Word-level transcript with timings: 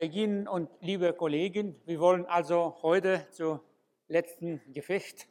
Beginn 0.00 0.46
und 0.46 0.70
liebe 0.80 1.12
Kollegen, 1.12 1.74
wir 1.84 1.98
wollen 1.98 2.24
also 2.26 2.76
heute 2.82 3.26
zum 3.32 3.58
letzten 4.06 4.60
Gefecht. 4.72 5.26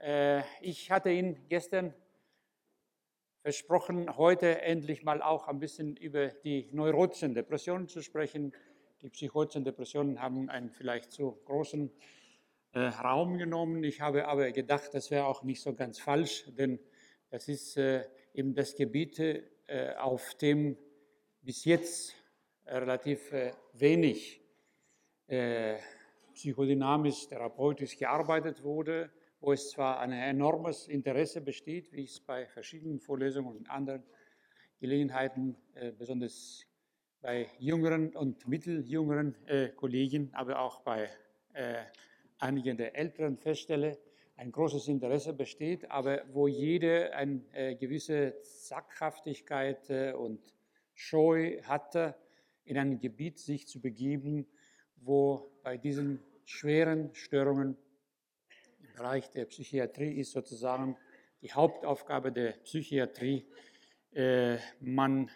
Äh, 0.00 0.42
ich 0.60 0.90
hatte 0.90 1.12
Ihnen 1.12 1.48
gestern 1.48 1.94
versprochen, 3.42 4.16
heute 4.16 4.60
endlich 4.62 5.04
mal 5.04 5.22
auch 5.22 5.46
ein 5.46 5.60
bisschen 5.60 5.96
über 5.96 6.30
die 6.30 6.68
neurotischen 6.72 7.32
Depressionen 7.32 7.86
zu 7.86 8.02
sprechen. 8.02 8.52
Die 9.02 9.08
psychotischen 9.08 9.62
Depressionen 9.62 10.20
haben 10.20 10.50
einen 10.50 10.70
vielleicht 10.70 11.12
zu 11.12 11.38
großen 11.44 11.92
äh, 12.72 12.80
Raum 12.80 13.38
genommen. 13.38 13.84
Ich 13.84 14.00
habe 14.00 14.26
aber 14.26 14.50
gedacht, 14.50 14.92
das 14.94 15.12
wäre 15.12 15.26
auch 15.26 15.44
nicht 15.44 15.62
so 15.62 15.74
ganz 15.74 16.00
falsch, 16.00 16.44
denn 16.58 16.80
das 17.30 17.46
ist 17.46 17.76
äh, 17.76 18.04
eben 18.32 18.52
das 18.52 18.74
Gebiet, 18.74 19.22
auf 19.98 20.34
dem 20.34 20.76
bis 21.40 21.64
jetzt 21.64 22.14
relativ 22.66 23.32
äh, 23.32 23.52
wenig 23.74 24.40
äh, 25.26 25.76
psychodynamisch, 26.32 27.28
therapeutisch 27.28 27.96
gearbeitet 27.96 28.62
wurde, 28.62 29.10
wo 29.40 29.52
es 29.52 29.70
zwar 29.70 30.00
ein 30.00 30.12
enormes 30.12 30.88
Interesse 30.88 31.40
besteht, 31.40 31.92
wie 31.92 32.04
es 32.04 32.20
bei 32.20 32.46
verschiedenen 32.46 33.00
Vorlesungen 33.00 33.56
und 33.56 33.70
anderen 33.70 34.02
Gelegenheiten, 34.80 35.56
äh, 35.74 35.92
besonders 35.92 36.66
bei 37.20 37.48
jüngeren 37.58 38.14
und 38.16 38.46
mitteljüngeren 38.46 39.34
Kollegen, 39.76 40.28
aber 40.34 40.58
auch 40.58 40.80
bei 40.80 41.08
einigen 42.38 42.76
der 42.76 42.94
Älteren 42.94 43.38
feststelle, 43.38 43.96
ein 44.36 44.52
großes 44.52 44.88
Interesse 44.88 45.32
besteht, 45.32 45.90
aber 45.90 46.20
wo 46.34 46.48
jede 46.48 47.14
eine 47.14 47.78
gewisse 47.80 48.36
Sackhaftigkeit 48.42 49.88
und 50.18 50.52
Scheu 50.92 51.62
hatte, 51.62 52.14
in 52.64 52.78
ein 52.78 52.98
Gebiet 52.98 53.38
sich 53.38 53.66
zu 53.66 53.80
begeben, 53.80 54.46
wo 54.96 55.50
bei 55.62 55.76
diesen 55.76 56.22
schweren 56.44 57.14
Störungen 57.14 57.76
im 58.80 58.92
Bereich 58.96 59.30
der 59.30 59.46
Psychiatrie 59.46 60.18
ist 60.18 60.32
sozusagen 60.32 60.96
die 61.42 61.52
Hauptaufgabe 61.52 62.32
der 62.32 62.52
Psychiatrie, 62.52 63.46
äh, 64.12 64.56
man 64.80 65.30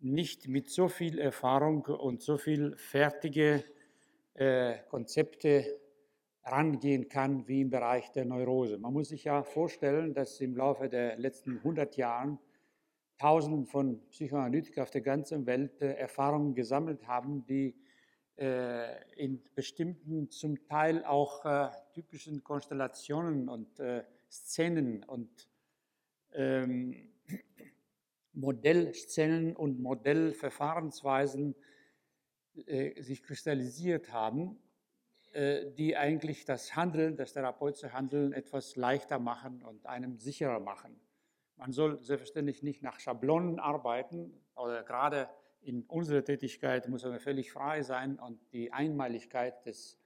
nicht 0.00 0.48
mit 0.48 0.70
so 0.70 0.88
viel 0.88 1.18
Erfahrung 1.18 1.84
und 1.84 2.22
so 2.22 2.36
viel 2.36 2.76
fertige 2.76 3.64
äh, 4.34 4.78
Konzepte 4.88 5.80
rangehen 6.44 7.08
kann 7.08 7.46
wie 7.48 7.62
im 7.62 7.70
Bereich 7.70 8.10
der 8.12 8.24
Neurose. 8.24 8.78
Man 8.78 8.92
muss 8.92 9.08
sich 9.08 9.24
ja 9.24 9.42
vorstellen, 9.42 10.14
dass 10.14 10.40
im 10.40 10.56
Laufe 10.56 10.88
der 10.88 11.16
letzten 11.16 11.58
100 11.58 11.96
Jahren 11.96 12.38
Tausenden 13.18 13.66
von 13.66 14.00
Psychoanalytikern 14.10 14.82
auf 14.82 14.90
der 14.90 15.00
ganzen 15.00 15.46
Welt 15.46 15.82
äh, 15.82 15.94
Erfahrungen 15.94 16.54
gesammelt 16.54 17.06
haben, 17.06 17.44
die 17.46 17.74
äh, 18.38 19.02
in 19.14 19.42
bestimmten, 19.54 20.30
zum 20.30 20.64
Teil 20.66 21.04
auch 21.04 21.44
äh, 21.44 21.70
typischen 21.92 22.44
Konstellationen 22.44 23.48
und 23.48 23.80
äh, 23.80 24.04
Szenen 24.30 25.02
und 25.02 25.48
ähm, 26.32 27.12
Modellszenen 28.32 29.56
und 29.56 29.80
Modellverfahrensweisen 29.80 31.56
äh, 32.66 33.02
sich 33.02 33.22
kristallisiert 33.24 34.12
haben, 34.12 34.58
äh, 35.32 35.72
die 35.72 35.96
eigentlich 35.96 36.44
das 36.44 36.76
Handeln, 36.76 37.16
das 37.16 37.32
therapeutische 37.32 37.92
Handeln 37.92 38.32
etwas 38.32 38.76
leichter 38.76 39.18
machen 39.18 39.62
und 39.62 39.86
einem 39.86 40.18
sicherer 40.18 40.60
machen. 40.60 41.00
Man 41.58 41.72
soll 41.72 42.02
selbstverständlich 42.02 42.62
nicht 42.62 42.82
nach 42.82 43.00
Schablonen 43.00 43.58
arbeiten 43.58 44.32
oder 44.54 44.82
gerade 44.84 45.28
in 45.60 45.82
unserer 45.82 46.24
Tätigkeit 46.24 46.88
muss 46.88 47.04
man 47.04 47.18
völlig 47.18 47.50
frei 47.50 47.82
sein 47.82 48.18
und 48.18 48.40
die 48.52 48.72
Einmaligkeit 48.72 49.66
des 49.66 49.98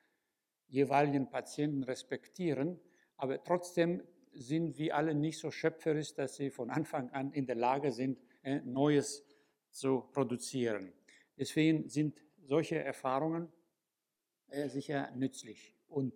jeweiligen 0.69 1.28
Patienten 1.28 1.82
respektieren. 1.82 2.81
Aber 3.19 3.44
trotzdem 3.44 4.03
sind 4.32 4.78
wir 4.78 4.97
alle 4.97 5.15
nicht 5.15 5.38
so 5.38 5.50
schöpferisch, 5.50 6.15
dass 6.15 6.37
sie 6.37 6.50
von 6.50 6.71
Anfang 6.71 7.10
an 7.10 7.32
in 7.32 7.47
der 7.47 7.56
Lage 7.56 7.93
sind, 7.93 8.19
äh, 8.43 8.60
Neues 8.60 9.25
zu 9.71 10.09
produzieren. 10.12 10.94
Deswegen 11.37 11.88
sind 11.91 12.19
solche 12.41 12.78
Erfahrungen 12.78 13.53
äh, 14.48 14.69
sicher 14.71 15.10
nützlich. 15.15 15.77
Und 15.87 16.15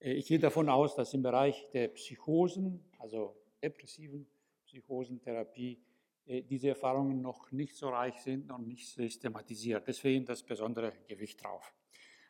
äh, 0.00 0.12
ich 0.12 0.26
gehe 0.26 0.40
davon 0.40 0.68
aus, 0.68 0.96
dass 0.96 1.14
im 1.14 1.22
Bereich 1.22 1.70
der 1.70 1.88
Psychosen, 1.88 2.84
also 2.98 3.36
depressiven 3.66 4.26
Psychosentherapie 4.66 5.78
äh, 6.26 6.42
diese 6.42 6.68
Erfahrungen 6.68 7.20
noch 7.22 7.50
nicht 7.52 7.76
so 7.76 7.88
reich 7.88 8.16
sind 8.22 8.50
und 8.50 8.66
nicht 8.66 8.88
systematisiert. 8.88 9.86
Deswegen 9.86 10.24
das 10.24 10.42
besondere 10.42 10.92
Gewicht 11.08 11.42
drauf. 11.42 11.72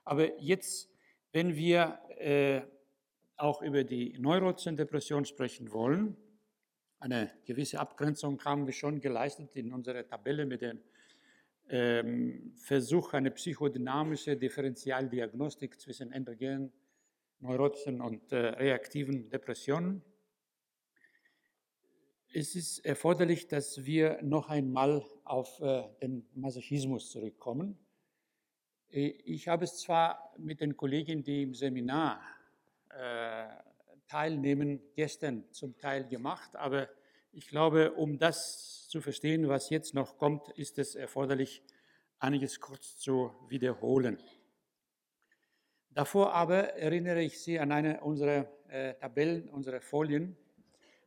Aber 0.05 0.41
jetzt, 0.41 0.91
wenn 1.33 1.57
wir 1.57 1.99
äh, 2.19 2.63
auch 3.37 3.63
über 3.63 3.85
die 3.85 4.19
Neurozendepression 4.19 5.25
sprechen 5.25 5.73
wollen, 5.73 6.17
eine 6.99 7.31
gewisse 7.45 7.79
Abgrenzung 7.79 8.43
haben 8.45 8.67
wir 8.67 8.73
schon 8.73 9.01
geleistet 9.01 9.55
in 9.57 9.73
unserer 9.73 10.07
Tabelle 10.07 10.47
mit 10.47 10.63
dem 10.63 10.81
ähm, 11.69 12.53
Versuch, 12.57 13.13
eine 13.13 13.31
psychodynamische 13.31 14.37
Differentialdiagnostik 14.37 15.79
zwischen 15.81 16.13
endogenen 16.13 16.73
neurotischen 17.41 18.01
und 18.01 18.33
äh, 18.33 18.37
reaktiven 18.37 19.29
Depressionen 19.29 20.03
es 22.39 22.55
ist 22.55 22.85
erforderlich, 22.85 23.49
dass 23.49 23.87
wir 23.87 24.19
noch 24.23 24.51
einmal 24.51 25.03
auf 25.25 25.59
äh, 25.63 25.85
den 26.03 26.29
Masochismus 26.35 27.11
zurückkommen. 27.11 27.79
Äh, 28.91 29.07
ich 29.25 29.49
habe 29.49 29.65
es 29.65 29.79
zwar 29.79 30.35
mit 30.37 30.61
den 30.61 30.77
Kollegen, 30.77 31.25
die 31.25 31.45
im 31.45 31.55
Seminar 31.55 32.21
äh, 32.91 33.47
teilnehmen, 34.07 34.83
gestern 34.95 35.51
zum 35.51 35.79
Teil 35.79 36.07
gemacht, 36.09 36.55
aber 36.57 36.91
ich 37.33 37.49
glaube, 37.49 37.93
um 37.93 38.19
das 38.19 38.87
zu 38.91 39.01
verstehen, 39.01 39.49
was 39.49 39.71
jetzt 39.71 39.95
noch 39.95 40.19
kommt, 40.19 40.51
ist 40.59 40.79
es 40.79 40.95
erforderlich, 40.95 41.63
einiges 42.19 42.61
kurz 42.61 42.99
zu 42.99 43.31
wiederholen. 43.49 44.19
Davor 45.89 46.35
aber 46.35 46.75
erinnere 46.75 47.23
ich 47.23 47.41
Sie 47.41 47.59
an 47.59 47.73
eine 47.73 48.03
unserer 48.03 48.47
Tabellen, 49.01 49.49
unserer 49.49 49.81
Folien. 49.81 50.37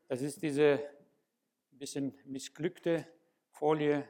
Das 0.08 0.22
ist 0.22 0.42
diese 0.42 0.80
bisschen 1.80 2.14
missglückte 2.26 3.08
Folie, 3.50 4.08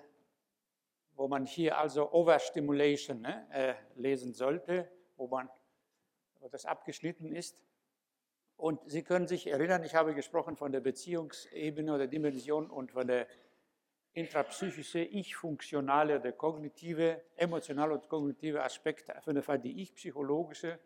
wo 1.16 1.28
man 1.28 1.46
hier 1.46 1.78
also 1.78 2.12
Overstimulation 2.12 3.22
ne, 3.22 3.48
äh, 3.52 3.76
lesen 3.96 4.34
sollte, 4.34 4.92
wo, 5.18 5.28
man, 5.28 5.50
wo 6.40 6.50
das 6.50 6.66
abgeschnitten 6.66 7.32
ist. 7.32 7.64
Und 8.58 8.82
Sie 8.92 9.04
können 9.04 9.28
sich 9.28 9.48
erinnern, 9.48 9.84
ich 9.84 9.96
habe 9.96 10.14
gesprochen 10.14 10.58
von 10.58 10.72
der 10.72 10.82
Beziehungsebene 10.82 11.94
oder 11.94 12.08
Dimension 12.08 12.70
und 12.70 12.92
von 12.92 13.08
der 13.08 13.28
intrapsychische, 14.14 15.00
ich-funktionale, 15.00 16.20
der 16.20 16.34
kognitive, 16.34 17.22
emotionale 17.38 17.94
und 17.94 18.10
kognitive 18.10 18.64
Aspekt, 18.64 19.16
auf 19.16 19.28
jeden 19.28 19.44
Fall 19.44 19.60
die 19.60 19.82
ich-psychologische 19.82 20.80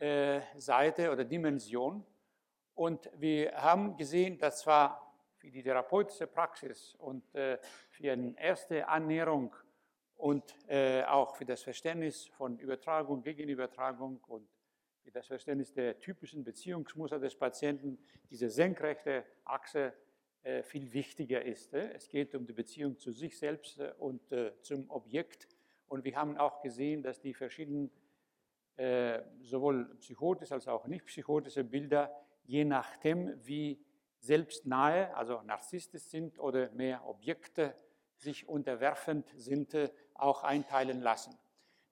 äh, 0.00 0.40
Seite 0.56 1.10
oder 1.12 1.24
Dimension. 1.24 2.04
Und 2.74 3.10
wir 3.16 3.52
haben 3.52 3.96
gesehen, 3.96 4.38
dass 4.38 4.60
zwar 4.60 5.07
für 5.38 5.50
die 5.50 5.62
therapeutische 5.62 6.26
Praxis 6.26 6.94
und 6.98 7.34
äh, 7.34 7.58
für 7.90 8.12
eine 8.12 8.34
erste 8.38 8.88
Annäherung 8.88 9.54
und 10.16 10.54
äh, 10.66 11.04
auch 11.04 11.36
für 11.36 11.44
das 11.44 11.62
Verständnis 11.62 12.26
von 12.26 12.58
Übertragung 12.58 13.22
gegen 13.22 13.48
Übertragung 13.48 14.20
und 14.26 14.48
für 15.04 15.12
das 15.12 15.28
Verständnis 15.28 15.72
der 15.72 15.98
typischen 16.00 16.42
Beziehungsmuster 16.42 17.20
des 17.20 17.36
Patienten 17.36 17.98
diese 18.30 18.50
senkrechte 18.50 19.24
Achse 19.44 19.92
äh, 20.42 20.62
viel 20.64 20.92
wichtiger 20.92 21.44
ist. 21.44 21.72
Es 21.72 22.08
geht 22.08 22.34
um 22.34 22.44
die 22.44 22.52
Beziehung 22.52 22.98
zu 22.98 23.12
sich 23.12 23.38
selbst 23.38 23.80
und 23.98 24.20
zum 24.62 24.90
Objekt. 24.90 25.48
Und 25.86 26.04
wir 26.04 26.16
haben 26.16 26.36
auch 26.36 26.60
gesehen, 26.60 27.02
dass 27.02 27.20
die 27.20 27.34
verschiedenen 27.34 27.90
sowohl 29.40 29.96
psychotische 29.98 30.54
als 30.54 30.68
auch 30.68 30.86
nicht 30.86 31.06
psychotische 31.06 31.64
Bilder, 31.64 32.14
je 32.44 32.64
nachdem, 32.64 33.34
wie 33.44 33.84
selbstnahe, 34.18 35.14
also 35.16 35.42
narzisstisch 35.42 36.02
sind 36.02 36.38
oder 36.38 36.70
mehr 36.72 37.06
Objekte 37.06 37.74
sich 38.16 38.48
unterwerfend 38.48 39.32
sind, 39.36 39.74
äh, 39.74 39.90
auch 40.14 40.42
einteilen 40.42 41.00
lassen. 41.00 41.38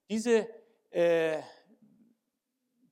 Diese 0.09 0.49
äh, 0.91 1.41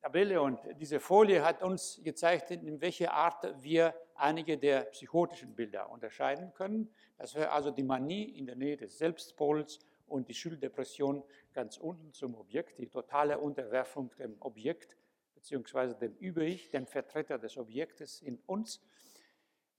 Tabelle 0.00 0.42
und 0.42 0.60
diese 0.78 1.00
Folie 1.00 1.42
hat 1.44 1.62
uns 1.62 2.00
gezeigt, 2.04 2.50
in 2.50 2.80
welcher 2.80 3.12
Art 3.12 3.62
wir 3.62 3.94
einige 4.14 4.58
der 4.58 4.82
psychotischen 4.82 5.54
Bilder 5.54 5.90
unterscheiden 5.90 6.52
können. 6.52 6.92
Das 7.16 7.34
wäre 7.34 7.50
also 7.50 7.70
die 7.70 7.82
Manie 7.82 8.24
in 8.24 8.46
der 8.46 8.54
Nähe 8.54 8.76
des 8.76 8.98
Selbstpols 8.98 9.78
und 10.06 10.28
die 10.28 10.34
Schuldepression 10.34 11.24
ganz 11.54 11.78
unten 11.78 12.12
zum 12.12 12.34
Objekt, 12.34 12.78
die 12.78 12.88
totale 12.88 13.38
Unterwerfung 13.38 14.14
dem 14.18 14.36
Objekt 14.40 14.96
beziehungsweise 15.34 15.94
dem 15.94 16.14
Über-Ich, 16.16 16.70
dem 16.70 16.86
Vertreter 16.86 17.38
des 17.38 17.56
Objektes 17.56 18.20
in 18.22 18.38
uns. 18.46 18.82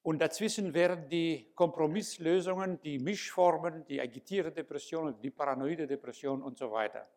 Und 0.05 0.19
dazwischen 0.19 0.71
wären 0.75 1.09
die 1.09 1.51
Kompromisslösungen, 1.55 2.79
die 2.79 2.99
Mischformen, 2.99 3.83
die 3.87 3.99
agitierte 3.99 4.51
Depression, 4.51 5.19
die 5.19 5.31
paranoide 5.31 5.87
Depression 5.87 6.43
und 6.43 6.59
so 6.59 6.71
weiter. 6.71 7.07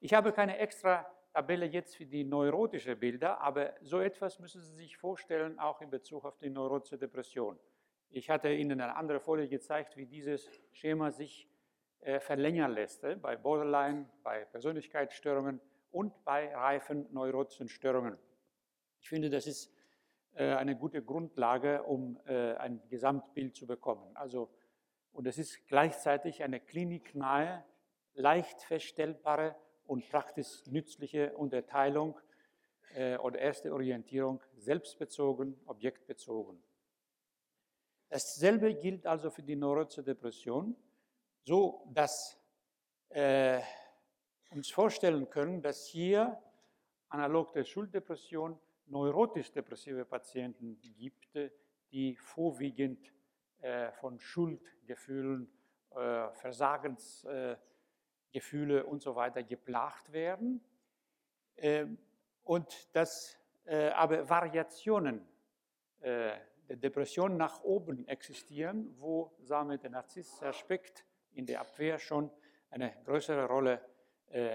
Ich 0.00 0.14
habe 0.14 0.32
keine 0.32 0.56
extra 0.56 1.06
Tabelle 1.34 1.66
jetzt 1.66 1.94
für 1.94 2.06
die 2.06 2.24
neurotische 2.24 2.96
Bilder, 2.96 3.38
aber 3.38 3.74
so 3.82 4.00
etwas 4.00 4.38
müssen 4.38 4.62
Sie 4.62 4.74
sich 4.76 4.96
vorstellen, 4.96 5.58
auch 5.58 5.82
in 5.82 5.90
Bezug 5.90 6.24
auf 6.24 6.38
die 6.38 6.48
neurotische 6.48 6.96
Depression. 6.96 7.58
Ich 8.08 8.30
hatte 8.30 8.50
Ihnen 8.50 8.80
eine 8.80 8.96
andere 8.96 9.20
Folie 9.20 9.46
gezeigt, 9.46 9.98
wie 9.98 10.06
dieses 10.06 10.48
Schema 10.72 11.10
sich 11.10 11.46
äh, 12.00 12.18
verlängern 12.18 12.72
lässt, 12.72 13.04
äh, 13.04 13.14
bei 13.14 13.36
Borderline, 13.36 14.08
bei 14.22 14.46
Persönlichkeitsstörungen 14.46 15.60
und 15.90 16.24
bei 16.24 16.54
reifen 16.54 17.06
neurotischen 17.12 17.68
Störungen. 17.68 18.16
Ich 19.02 19.10
finde, 19.10 19.28
das 19.28 19.46
ist 19.46 19.70
eine 20.40 20.76
gute 20.76 21.02
Grundlage, 21.02 21.82
um 21.82 22.18
äh, 22.26 22.54
ein 22.54 22.80
Gesamtbild 22.88 23.54
zu 23.54 23.66
bekommen. 23.66 24.16
Also, 24.16 24.48
und 25.12 25.26
es 25.26 25.38
ist 25.38 25.66
gleichzeitig 25.66 26.42
eine 26.42 26.60
kliniknahe, 26.60 27.64
leicht 28.14 28.62
feststellbare 28.62 29.54
und 29.86 30.08
praktisch 30.08 30.66
nützliche 30.66 31.36
Unterteilung 31.36 32.18
äh, 32.94 33.16
oder 33.18 33.38
erste 33.38 33.72
Orientierung 33.72 34.42
selbstbezogen, 34.56 35.58
objektbezogen. 35.66 36.62
Dasselbe 38.08 38.74
gilt 38.74 39.06
also 39.06 39.30
für 39.30 39.42
die 39.42 39.56
neurotische 39.56 40.02
Depression, 40.02 40.76
so 41.44 41.86
dass 41.92 42.38
äh, 43.08 43.60
uns 44.50 44.70
vorstellen 44.70 45.28
können, 45.30 45.62
dass 45.62 45.86
hier 45.86 46.38
analog 47.08 47.52
der 47.52 47.64
Schulddepression 47.64 48.58
neurotisch-depressive 48.86 50.04
Patienten 50.04 50.78
gibt, 50.80 51.36
die 51.90 52.16
vorwiegend 52.16 53.12
äh, 53.62 53.90
von 53.92 54.18
Schuldgefühlen, 54.18 55.48
äh, 55.90 56.32
Versagensgefühle 56.32 58.80
äh, 58.80 58.82
und 58.82 59.02
so 59.02 59.14
weiter 59.14 59.44
geplagt 59.44 60.12
werden. 60.12 60.60
Ähm, 61.56 61.98
und 62.42 62.92
dass 62.96 63.38
aber 63.64 64.28
Variationen 64.28 65.24
der 66.00 66.40
Depression 66.68 67.36
nach 67.36 67.62
oben 67.62 68.08
existieren, 68.08 68.92
wo 68.98 69.32
sagen 69.38 69.78
der 69.78 69.90
Narzissaspekt 69.90 71.06
in 71.34 71.46
der 71.46 71.60
Abwehr 71.60 72.00
schon 72.00 72.28
eine 72.70 72.92
größere 73.04 73.46
Rolle 73.46 73.80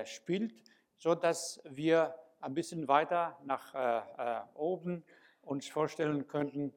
spielt, 0.03 0.61
sodass 0.97 1.61
wir 1.63 2.13
ein 2.39 2.53
bisschen 2.53 2.87
weiter 2.87 3.37
nach 3.43 3.73
äh, 3.73 3.97
äh, 4.17 4.41
oben 4.53 5.03
uns 5.41 5.67
vorstellen 5.67 6.27
könnten, 6.27 6.73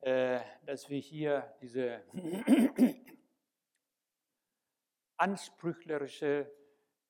äh, 0.00 0.40
dass 0.66 0.88
wir 0.88 0.98
hier 0.98 1.54
diese 1.60 2.02
ansprüchlerische, 5.16 6.50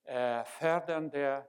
äh, 0.04 0.44
fördernde, 0.44 1.46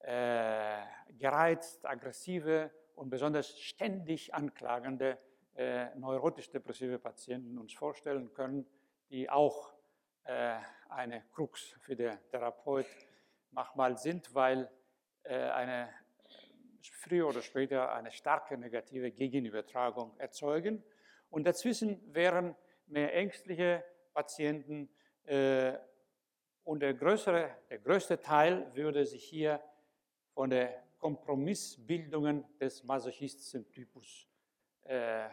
äh, 0.00 0.82
gereizt, 1.18 1.84
aggressive 1.84 2.70
und 2.94 3.10
besonders 3.10 3.58
ständig 3.58 4.32
anklagende 4.32 5.18
äh, 5.54 5.94
neurotisch-depressive 5.96 6.98
Patienten 6.98 7.58
uns 7.58 7.74
vorstellen 7.74 8.32
können, 8.32 8.66
die 9.10 9.28
auch 9.28 9.74
äh, 10.24 10.56
eine 10.88 11.22
Krux 11.32 11.76
für 11.80 11.96
den 11.96 12.18
Therapeut 12.30 12.86
manchmal 13.50 13.98
sind, 13.98 14.34
weil 14.34 14.70
eine, 15.34 15.88
früher 16.80 17.28
oder 17.28 17.42
später 17.42 17.92
eine 17.92 18.10
starke 18.10 18.56
negative 18.56 19.10
Gegenübertragung 19.10 20.16
erzeugen. 20.18 20.82
Und 21.30 21.44
dazwischen 21.44 22.00
wären 22.14 22.54
mehr 22.86 23.14
ängstliche 23.14 23.84
Patienten 24.12 24.88
äh, 25.24 25.74
und 26.64 26.80
der, 26.80 26.94
größere, 26.94 27.50
der 27.68 27.78
größte 27.78 28.20
Teil 28.20 28.74
würde 28.74 29.06
sich 29.06 29.24
hier 29.24 29.60
von 30.34 30.50
der 30.50 30.82
Kompromissbildungen 30.98 32.44
des 32.58 32.84
masochistischen 32.84 33.68
Typus 33.70 34.28
äh, 34.84 35.28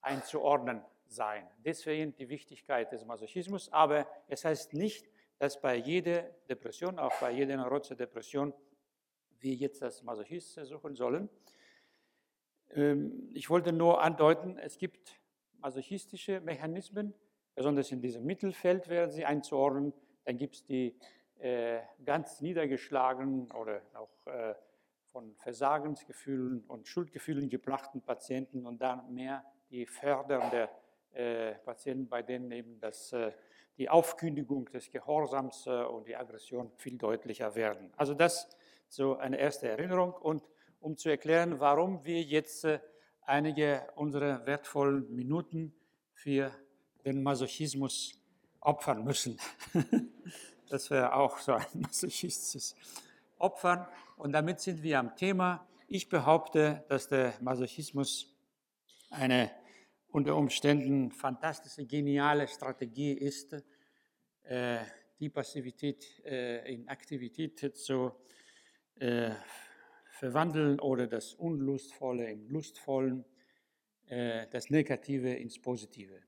einzuordnen 0.00 0.82
sein. 1.06 1.48
Deswegen 1.64 2.14
die 2.14 2.28
Wichtigkeit 2.28 2.92
des 2.92 3.04
Masochismus, 3.04 3.72
aber 3.72 4.06
es 4.28 4.44
heißt 4.44 4.74
nicht, 4.74 5.08
dass 5.38 5.60
bei 5.60 5.76
jeder 5.76 6.22
Depression, 6.48 6.98
auch 6.98 7.18
bei 7.20 7.30
jeder 7.32 7.56
neurotischen 7.56 7.96
Depression, 7.96 8.52
wir 9.44 9.54
jetzt 9.54 9.82
das 9.82 10.02
Masochistische 10.02 10.66
suchen 10.66 10.96
sollen. 10.96 11.28
Ähm, 12.70 13.30
ich 13.32 13.48
wollte 13.50 13.72
nur 13.72 14.02
andeuten, 14.02 14.58
es 14.58 14.78
gibt 14.78 15.20
masochistische 15.58 16.40
Mechanismen, 16.40 17.14
besonders 17.54 17.92
in 17.92 18.00
diesem 18.00 18.24
Mittelfeld 18.24 18.88
werden 18.88 19.10
sie 19.10 19.24
einzuordnen. 19.24 19.92
Dann 20.24 20.36
gibt 20.36 20.56
es 20.56 20.64
die 20.64 20.98
äh, 21.38 21.80
ganz 22.04 22.40
niedergeschlagenen 22.40 23.52
oder 23.52 23.82
auch 23.94 24.26
äh, 24.26 24.54
von 25.12 25.34
Versagensgefühlen 25.36 26.64
und 26.66 26.88
Schuldgefühlen 26.88 27.48
geplachten 27.48 28.02
Patienten 28.02 28.66
und 28.66 28.80
dann 28.80 29.14
mehr 29.14 29.44
die 29.70 29.86
fördernde 29.86 30.68
äh, 31.12 31.52
Patienten, 31.64 32.08
bei 32.08 32.22
denen 32.22 32.50
eben 32.50 32.80
das, 32.80 33.12
äh, 33.12 33.30
die 33.78 33.88
Aufkündigung 33.88 34.66
des 34.70 34.90
Gehorsams 34.90 35.66
äh, 35.66 35.70
und 35.70 36.08
die 36.08 36.16
Aggression 36.16 36.72
viel 36.76 36.98
deutlicher 36.98 37.54
werden. 37.54 37.92
Also 37.96 38.14
das 38.14 38.48
so 38.94 39.16
eine 39.16 39.38
erste 39.38 39.68
Erinnerung 39.68 40.12
und 40.12 40.42
um 40.80 40.96
zu 40.96 41.08
erklären, 41.08 41.60
warum 41.60 42.04
wir 42.04 42.22
jetzt 42.22 42.64
äh, 42.64 42.78
einige 43.22 43.86
unserer 43.96 44.46
wertvollen 44.46 45.14
Minuten 45.14 45.74
für 46.12 46.52
den 47.04 47.22
Masochismus 47.22 48.14
opfern 48.60 49.04
müssen. 49.04 49.38
Das 50.70 50.90
wäre 50.90 51.14
auch 51.14 51.38
so 51.38 51.52
ein 51.52 51.66
masochistisches 51.74 52.74
Opfern. 53.38 53.86
Und 54.16 54.32
damit 54.32 54.60
sind 54.60 54.82
wir 54.82 54.98
am 54.98 55.14
Thema. 55.14 55.68
Ich 55.86 56.08
behaupte, 56.08 56.84
dass 56.88 57.06
der 57.06 57.34
Masochismus 57.42 58.34
eine 59.10 59.50
unter 60.08 60.34
Umständen 60.34 61.10
fantastische, 61.10 61.84
geniale 61.84 62.48
Strategie 62.48 63.12
ist, 63.12 63.54
äh, 64.44 64.78
die 65.20 65.28
Passivität 65.28 66.24
äh, 66.24 66.72
in 66.72 66.88
Aktivität 66.88 67.76
zu 67.76 68.12
äh, 69.00 69.30
verwandeln 70.10 70.80
oder 70.80 71.06
das 71.06 71.34
Unlustvolle 71.34 72.30
im 72.30 72.48
Lustvollen, 72.48 73.24
äh, 74.06 74.46
das 74.50 74.70
Negative 74.70 75.34
ins 75.34 75.60
Positive. 75.60 76.22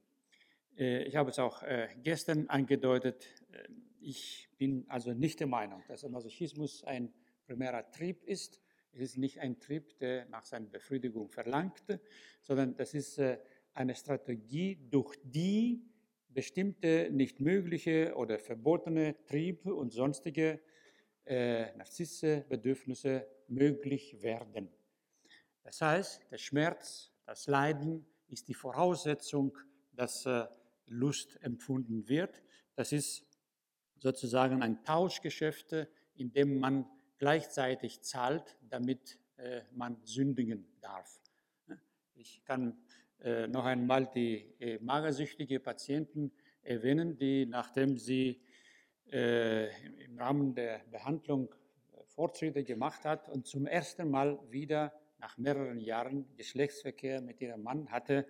Äh, 0.77 1.05
ich 1.05 1.17
habe 1.17 1.31
es 1.31 1.39
auch 1.39 1.63
äh, 1.63 1.89
gestern 2.03 2.49
angedeutet. 2.49 3.27
Äh, 3.53 3.69
ich 4.01 4.49
bin 4.59 4.85
also 4.89 5.13
nicht 5.13 5.41
der 5.41 5.47
Meinung, 5.47 5.83
dass 5.89 6.03
der 6.03 6.11
Masochismus 6.11 6.85
ein 6.85 7.13
primärer 7.47 7.91
Trieb 7.91 8.25
ist. 8.25 8.61
Es 8.93 9.01
ist 9.01 9.19
nicht 9.19 9.41
ein 9.41 9.59
Trieb, 9.59 9.99
der 9.99 10.27
nach 10.27 10.45
seiner 10.45 10.67
Befriedigung 10.67 11.29
verlangt, 11.29 11.83
sondern 12.43 12.77
das 12.77 12.95
ist 12.95 13.21
eine 13.75 13.95
Strategie, 13.95 14.79
durch 14.91 15.17
die 15.23 15.83
bestimmte 16.29 17.11
nicht 17.11 17.41
mögliche 17.41 18.15
oder 18.15 18.39
verbotene 18.39 19.17
Triebe 19.27 19.75
und 19.75 19.93
sonstige 19.93 20.61
äh, 21.27 21.77
Narzisse, 21.77 22.45
Bedürfnisse 22.49 23.27
möglich 23.49 24.23
werden. 24.23 24.69
Das 25.63 25.81
heißt, 25.81 26.31
der 26.31 26.39
Schmerz, 26.39 27.13
das 27.25 27.47
Leiden 27.47 28.07
ist 28.29 28.49
die 28.49 28.55
Voraussetzung, 28.55 29.57
dass 29.93 30.27
äh, 30.27 30.47
Lust 30.87 31.39
empfunden 31.43 32.09
wird. 32.09 32.43
Das 32.75 32.93
ist 32.93 33.27
sozusagen 33.99 34.63
ein 34.63 34.85
Tauschgeschäft, 34.85 35.75
in 36.15 36.33
dem 36.33 36.59
man 36.59 36.87
gleichzeitig 37.19 38.03
zahlt, 38.03 38.57
damit 38.69 39.19
äh, 39.37 39.63
man 39.73 39.97
sündigen 40.05 40.67
darf. 40.81 41.21
Ich 42.15 42.45
kann 42.45 42.79
äh, 43.21 43.47
noch 43.49 43.65
einmal 43.65 44.07
die 44.07 44.55
äh, 44.61 44.79
magersüchtige 44.81 45.61
Patienten 45.61 46.33
erwähnen, 46.63 47.17
die 47.17 47.47
nachdem 47.47 47.97
sie 47.97 48.41
im 49.11 50.19
Rahmen 50.19 50.55
der 50.55 50.81
Behandlung 50.91 51.49
äh, 51.49 52.03
Fortschritte 52.07 52.65
gemacht 52.65 53.05
hat 53.05 53.29
und 53.29 53.47
zum 53.47 53.67
ersten 53.67 54.11
Mal 54.11 54.39
wieder 54.51 54.93
nach 55.19 55.39
mehreren 55.39 55.81
Jahren 55.81 56.27
Geschlechtsverkehr 56.37 57.21
mit 57.21 57.41
ihrem 57.41 57.63
Mann 57.63 57.91
hatte, 57.91 58.27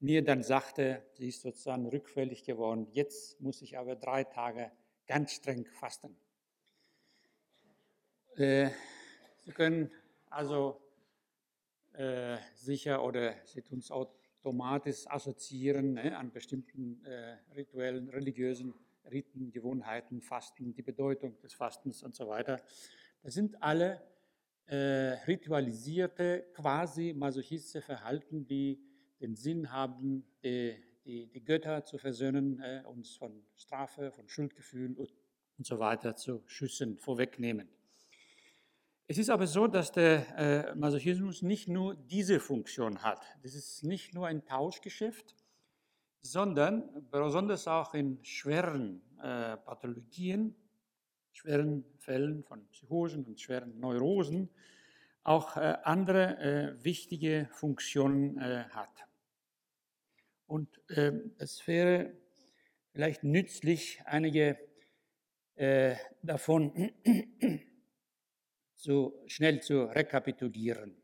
mir 0.00 0.24
dann 0.24 0.42
sagte, 0.42 1.02
sie 1.12 1.28
ist 1.28 1.42
sozusagen 1.42 1.86
rückfällig 1.86 2.44
geworden, 2.44 2.88
jetzt 2.92 3.40
muss 3.40 3.62
ich 3.62 3.78
aber 3.78 3.96
drei 3.96 4.24
Tage 4.24 4.70
ganz 5.06 5.32
streng 5.32 5.66
fasten. 5.66 6.16
Äh, 8.36 8.70
sie 9.44 9.52
können 9.52 9.90
also 10.28 10.80
äh, 11.92 12.38
sicher 12.54 13.04
oder 13.04 13.34
Sie 13.44 13.62
tun 13.62 13.78
es 13.78 13.90
automatisch 13.90 15.06
assoziieren 15.06 15.94
ne, 15.94 16.16
an 16.16 16.32
bestimmten 16.32 17.04
äh, 17.04 17.36
rituellen, 17.54 18.08
religiösen 18.08 18.74
Riten, 19.10 19.50
Gewohnheiten, 19.50 20.20
Fasten, 20.20 20.74
die 20.74 20.82
Bedeutung 20.82 21.38
des 21.40 21.54
Fastens 21.54 22.02
und 22.02 22.14
so 22.14 22.28
weiter. 22.28 22.60
Das 23.22 23.34
sind 23.34 23.62
alle 23.62 24.02
äh, 24.66 24.76
ritualisierte, 25.26 26.46
quasi 26.54 27.12
masochistische 27.14 27.82
Verhalten, 27.82 28.46
die 28.46 28.80
den 29.20 29.36
Sinn 29.36 29.70
haben, 29.70 30.24
die, 30.42 30.76
die, 31.04 31.26
die 31.26 31.44
Götter 31.44 31.84
zu 31.84 31.98
versöhnen, 31.98 32.60
äh, 32.60 32.82
uns 32.86 33.16
von 33.16 33.44
Strafe, 33.56 34.10
von 34.12 34.28
Schuldgefühlen 34.28 34.96
und, 34.96 35.12
und 35.58 35.66
so 35.66 35.78
weiter 35.78 36.16
zu 36.16 36.42
schützen, 36.46 36.98
vorwegnehmen. 36.98 37.68
Es 39.06 39.18
ist 39.18 39.28
aber 39.28 39.46
so, 39.46 39.66
dass 39.66 39.92
der 39.92 40.38
äh, 40.38 40.74
Masochismus 40.74 41.42
nicht 41.42 41.68
nur 41.68 41.94
diese 41.94 42.40
Funktion 42.40 43.02
hat. 43.02 43.20
Das 43.42 43.54
ist 43.54 43.84
nicht 43.84 44.14
nur 44.14 44.26
ein 44.26 44.46
Tauschgeschäft, 44.46 45.34
sondern 46.24 47.06
besonders 47.10 47.68
auch 47.68 47.92
in 47.92 48.18
schweren 48.24 49.02
äh, 49.22 49.58
Pathologien, 49.58 50.56
schweren 51.32 51.84
Fällen 51.98 52.42
von 52.44 52.66
Psychosen 52.68 53.24
und 53.26 53.38
schweren 53.38 53.78
Neurosen 53.78 54.48
auch 55.22 55.58
äh, 55.58 55.76
andere 55.82 56.38
äh, 56.38 56.84
wichtige 56.84 57.48
Funktionen 57.52 58.38
äh, 58.38 58.64
hat. 58.70 59.06
Und 60.46 60.80
ähm, 60.96 61.32
es 61.36 61.66
wäre 61.66 62.16
vielleicht 62.92 63.22
nützlich, 63.22 64.00
einige 64.06 64.58
äh, 65.56 65.96
davon 66.22 66.92
so 68.74 69.22
schnell 69.26 69.60
zu 69.60 69.84
rekapitulieren. 69.84 71.03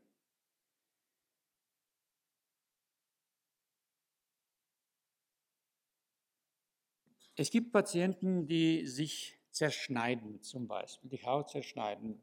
Es 7.41 7.49
gibt 7.49 7.71
Patienten, 7.71 8.45
die 8.45 8.85
sich 8.85 9.35
zerschneiden, 9.49 10.43
zum 10.43 10.67
Beispiel 10.67 11.09
die 11.09 11.25
Haut 11.25 11.49
zerschneiden, 11.49 12.21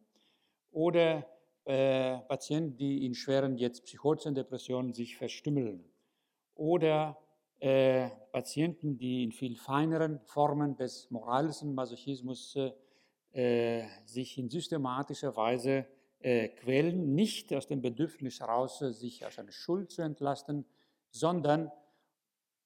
oder 0.71 1.27
äh, 1.65 2.19
Patienten, 2.19 2.77
die 2.77 3.05
in 3.05 3.15
schweren 3.15 3.57
jetzt 3.57 3.83
Psychosen, 3.83 4.37
Depressionen 4.37 4.93
sich 4.93 5.17
verstümmeln, 5.17 5.85
oder 6.55 7.19
äh, 7.59 8.11
Patienten, 8.31 8.97
die 8.97 9.25
in 9.25 9.33
viel 9.33 9.57
feineren 9.57 10.21
Formen 10.21 10.77
des 10.77 11.11
moralischen 11.11 11.75
Masochismus 11.75 12.57
äh, 13.33 13.89
sich 14.05 14.39
in 14.39 14.49
systematischer 14.49 15.35
Weise 15.35 15.85
äh, 16.21 16.47
quälen, 16.47 17.17
nicht 17.17 17.53
aus 17.53 17.67
dem 17.67 17.83
Bedürfnis 17.83 18.39
heraus, 18.39 18.79
sich 18.79 19.27
aus 19.27 19.37
einer 19.37 19.51
Schuld 19.51 19.91
zu 19.91 20.03
entlasten, 20.03 20.65
sondern 21.11 21.73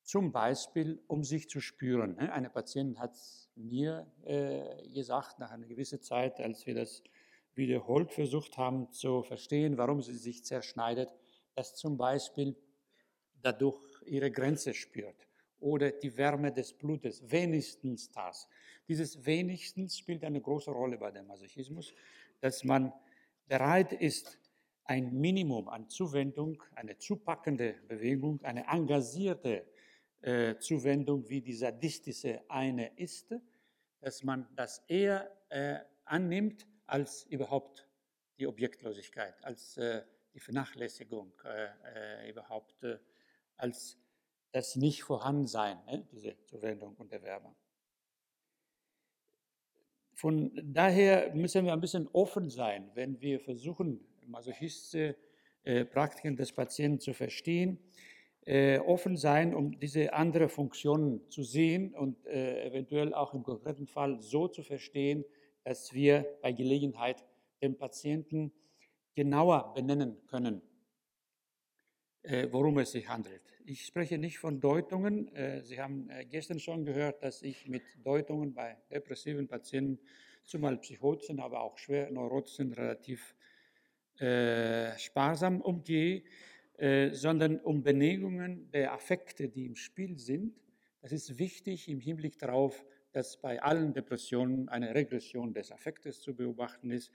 zum 0.02 0.32
Beispiel, 0.32 1.00
um 1.06 1.25
sich 1.25 1.49
zu 1.49 1.61
spüren. 1.61 2.16
Ne? 2.16 2.32
Eine 2.32 2.50
Patientin 2.50 2.99
hat 2.99 3.16
mir 3.54 4.06
äh, 4.25 4.88
gesagt, 4.88 5.38
nach 5.38 5.50
einer 5.50 5.66
gewissen 5.66 6.00
Zeit, 6.00 6.40
als 6.40 6.66
wir 6.66 6.75
das 6.75 7.02
wiederholt 7.54 8.11
versucht 8.11 8.56
haben 8.56 8.90
zu 8.90 9.23
verstehen, 9.23 9.76
warum 9.76 10.02
sie 10.02 10.16
sich 10.16 10.44
zerschneidet, 10.44 11.11
dass 11.54 11.75
zum 11.75 11.97
Beispiel 11.97 12.56
dadurch 13.42 13.80
ihre 14.06 14.30
Grenze 14.30 14.75
spürt 14.75 15.28
oder 15.61 15.92
die 15.92 16.16
Wärme 16.16 16.52
des 16.52 16.73
Blutes, 16.73 17.23
wenigstens 17.30 18.11
das. 18.11 18.49
Dieses 18.88 19.25
wenigstens 19.25 19.99
spielt 19.99 20.25
eine 20.25 20.40
große 20.40 20.71
Rolle 20.71 20.99
bei 20.99 21.11
dem 21.11 21.26
Masochismus, 21.26 21.94
dass 22.40 22.64
man 22.64 22.92
bereit 23.47 23.92
ist, 23.92 24.38
ein 24.85 25.12
Minimum 25.12 25.68
an 25.68 25.88
Zuwendung, 25.88 26.61
eine 26.75 26.99
zupackende 26.99 27.76
Bewegung, 27.87 28.42
eine 28.42 28.66
engagierte 28.66 29.64
äh, 30.22 30.56
Zuwendung, 30.58 31.28
wie 31.28 31.40
die 31.40 31.54
sadistische 31.54 32.42
eine 32.48 32.96
ist, 32.96 33.34
dass 34.00 34.22
man 34.22 34.48
das 34.56 34.82
eher 34.88 35.30
äh, 35.48 35.78
annimmt 36.04 36.66
als 36.86 37.24
überhaupt 37.24 37.88
die 38.38 38.46
Objektlosigkeit, 38.46 39.42
als 39.44 39.76
äh, 39.76 40.02
die 40.34 40.40
Vernachlässigung, 40.40 41.32
äh, 41.44 42.24
äh, 42.24 42.30
überhaupt 42.30 42.82
äh, 42.84 42.98
als 43.56 43.98
das 44.50 44.76
Nicht-Vorhandensein, 44.76 45.78
ne, 45.86 46.06
diese 46.10 46.36
Zuwendung 46.44 46.94
und 46.96 47.12
Erwärmung. 47.12 47.54
Von 50.14 50.52
daher 50.62 51.34
müssen 51.34 51.64
wir 51.64 51.72
ein 51.72 51.80
bisschen 51.80 52.08
offen 52.12 52.48
sein, 52.50 52.90
wenn 52.94 53.20
wir 53.20 53.40
versuchen, 53.40 54.06
masochistische 54.26 55.16
Praktiken 55.92 56.36
des 56.36 56.52
Patienten 56.52 57.00
zu 57.00 57.12
verstehen, 57.12 57.78
äh, 58.44 58.78
offen 58.78 59.16
sein, 59.16 59.54
um 59.54 59.78
diese 59.78 60.12
andere 60.12 60.49
Funktionen 60.49 61.28
zu 61.30 61.42
sehen 61.42 61.94
und 61.94 62.26
äh, 62.26 62.66
eventuell 62.66 63.14
auch 63.14 63.34
im 63.34 63.42
konkreten 63.42 63.87
Fall 63.87 64.20
so 64.20 64.49
zu 64.49 64.62
verstehen, 64.62 65.25
dass 65.64 65.92
wir 65.94 66.26
bei 66.42 66.52
Gelegenheit 66.52 67.25
den 67.62 67.76
Patienten 67.78 68.52
genauer 69.14 69.72
benennen 69.75 70.16
können, 70.26 70.62
äh, 72.22 72.49
worum 72.50 72.78
es 72.78 72.92
sich 72.92 73.08
handelt. 73.08 73.42
Ich 73.64 73.87
spreche 73.87 74.18
nicht 74.18 74.38
von 74.38 74.61
Deutungen. 74.61 75.32
Äh, 75.37 75.62
Sie 75.62 75.80
haben 75.80 76.11
äh, 76.11 76.25
gestern 76.25 76.58
schon 76.58 76.84
gehört, 76.84 77.22
dass 77.22 77.42
ich 77.42 77.68
mit 77.68 77.82
Deutungen 78.02 78.54
bei 78.54 78.76
depressiven 78.90 79.46
Patienten, 79.46 80.00
zumal 80.44 80.76
Psychosen, 80.78 81.38
aber 81.38 81.61
auch 81.61 81.78
schwer 81.78 82.11
Neurosen, 82.11 82.72
relativ 82.72 83.37
äh, 84.18 84.99
sparsam 84.99 85.61
umgehe, 85.61 86.25
äh, 86.82 87.14
sondern 87.14 87.60
um 87.60 87.84
Benehmungen 87.84 88.68
der 88.72 88.92
Affekte, 88.92 89.48
die 89.48 89.66
im 89.66 89.76
Spiel 89.76 90.18
sind. 90.18 90.52
Das 91.00 91.12
ist 91.12 91.38
wichtig 91.38 91.88
im 91.88 92.00
Hinblick 92.00 92.40
darauf, 92.40 92.84
dass 93.12 93.40
bei 93.40 93.62
allen 93.62 93.92
Depressionen 93.92 94.68
eine 94.68 94.92
Regression 94.92 95.54
des 95.54 95.70
Affektes 95.70 96.20
zu 96.20 96.34
beobachten 96.34 96.90
ist 96.90 97.12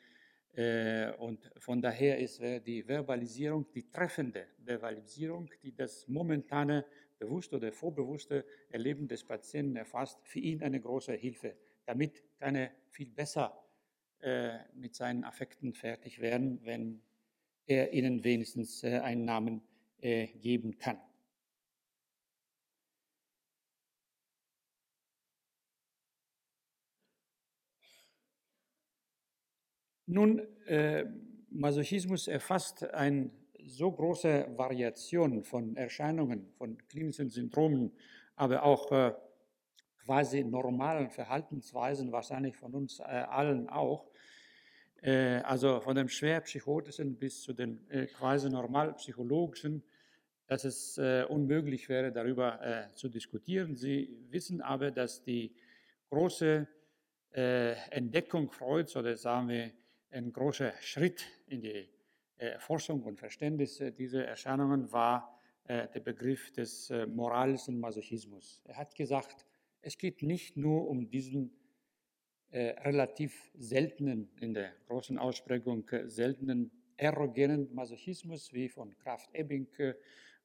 äh, 0.53 1.12
und 1.17 1.51
von 1.57 1.81
daher 1.81 2.17
ist 2.17 2.39
äh, 2.39 2.62
die 2.62 2.88
Verbalisierung, 2.88 3.69
die 3.74 3.91
treffende 3.91 4.47
Verbalisierung, 4.63 5.50
die 5.62 5.75
das 5.75 6.07
momentane 6.07 6.86
bewusste 7.19 7.57
oder 7.57 7.74
vorbewusste 7.74 8.45
Erleben 8.69 9.05
des 9.05 9.25
Patienten 9.25 9.75
erfasst, 9.75 10.17
für 10.24 10.39
ihn 10.39 10.63
eine 10.63 10.79
große 10.79 11.12
Hilfe, 11.12 11.57
damit 11.86 12.24
kann 12.39 12.55
er 12.55 12.71
viel 12.88 13.09
besser 13.09 13.62
mit 14.74 14.95
seinen 14.95 15.24
Affekten 15.24 15.74
fertig 15.74 16.19
werden, 16.19 16.59
wenn 16.63 17.03
er 17.67 17.93
ihnen 17.93 18.24
wenigstens 18.24 18.83
einen 18.83 19.25
Namen 19.25 19.62
geben 20.01 20.77
kann. 20.77 20.97
Nun, 30.09 30.39
äh, 30.67 31.05
Masochismus 31.50 32.29
erfasst 32.29 32.83
eine 32.93 33.29
so 33.65 33.91
große 33.91 34.47
Variation 34.55 35.43
von 35.43 35.75
Erscheinungen, 35.75 36.47
von 36.57 36.77
klinischen 36.88 37.29
Syndromen, 37.29 37.91
aber 38.38 38.63
auch 38.63 38.89
äh, 38.93 39.13
quasi 40.05 40.45
normalen 40.45 41.09
Verhaltensweisen, 41.09 42.13
wahrscheinlich 42.13 42.55
von 42.55 42.74
uns 42.74 43.00
äh, 43.00 43.03
allen 43.03 43.67
auch. 43.67 44.05
Äh, 45.01 45.42
also 45.44 45.80
von 45.80 45.96
dem 45.96 46.10
schwer 46.10 46.42
psychotischen 46.42 47.16
bis 47.18 47.42
zu 47.42 47.54
den 47.54 47.80
äh, 47.89 48.08
quasi 48.08 48.50
normal 48.50 48.94
psychologischen, 48.94 49.84
dass 50.48 50.63
es 50.63 50.98
äh, 50.98 51.25
unmöglich 51.27 51.89
wäre, 51.89 52.12
darüber 52.12 52.89
zu 52.96 53.10
diskutieren. 53.10 53.75
Sie 53.75 54.18
wissen 54.30 54.62
aber, 54.62 54.92
dass 54.92 55.22
die 55.24 55.54
große 56.10 56.68
Entdeckung 57.32 58.50
Freuds 58.50 58.96
oder 58.96 59.16
sagen 59.18 59.50
wir 59.50 59.72
ein 60.10 60.32
großer 60.32 60.74
Schritt 60.82 61.25
in 61.48 61.62
die 61.62 61.89
äh, 62.38 62.60
Forschung 62.60 63.04
und 63.04 63.20
Verständnis 63.20 63.84
dieser 63.98 64.25
Erscheinungen 64.25 64.92
war 64.92 65.39
äh, 65.66 65.88
der 65.89 66.00
Begriff 66.00 66.51
des 66.51 66.89
äh, 66.89 67.06
moralischen 67.08 67.80
Masochismus. 67.80 68.62
Er 68.66 68.77
hat 68.77 68.96
gesagt, 68.96 69.46
es 69.82 69.98
geht 69.98 70.22
nicht 70.22 70.56
nur 70.56 70.88
um 70.88 71.10
diesen 71.10 71.51
relativ 72.51 73.51
seltenen, 73.56 74.30
in 74.39 74.54
der 74.54 74.72
großen 74.88 75.18
Ausprägung 75.18 75.86
seltenen 76.06 76.72
erogenen 76.96 77.74
Masochismus, 77.74 78.54
wie 78.54 78.70
von 78.70 78.98
Kraft 78.98 79.30
Ebbing 79.34 79.68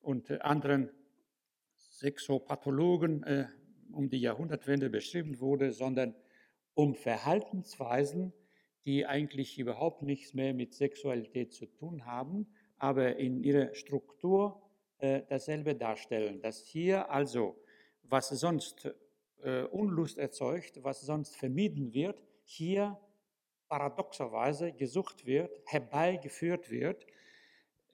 und 0.01 0.31
anderen 0.43 0.91
Sexopathologen 1.77 3.25
um 3.93 4.09
die 4.09 4.19
Jahrhundertwende 4.19 4.91
beschrieben 4.91 5.39
wurde, 5.41 5.73
sondern 5.73 6.15
um 6.75 6.95
Verhaltensweisen, 6.95 8.33
die 8.85 9.07
eigentlich 9.07 9.59
überhaupt 9.59 10.03
nichts 10.03 10.35
mehr 10.35 10.55
mit 10.55 10.75
Sexualität 10.75 11.53
zu 11.53 11.67
tun 11.67 12.07
haben, 12.07 12.47
aber 12.79 13.17
in 13.17 13.43
ihrer 13.43 13.75
Struktur 13.75 14.61
äh, 14.99 15.23
dasselbe 15.29 15.77
darstellen. 15.77 16.41
Dass 16.41 16.65
hier 16.65 17.11
also, 17.11 17.57
was 18.03 18.29
sonst 18.31 18.93
äh, 19.43 19.63
Unlust 19.65 20.19
erzeugt, 20.19 20.83
was 20.83 21.03
sonst 21.03 21.37
vermieden 21.37 21.93
wird, 21.93 22.23
hier 22.45 22.99
paradoxerweise 23.69 24.73
gesucht 24.73 25.25
wird, 25.27 25.51
herbeigeführt 25.67 26.71
wird. 26.71 27.07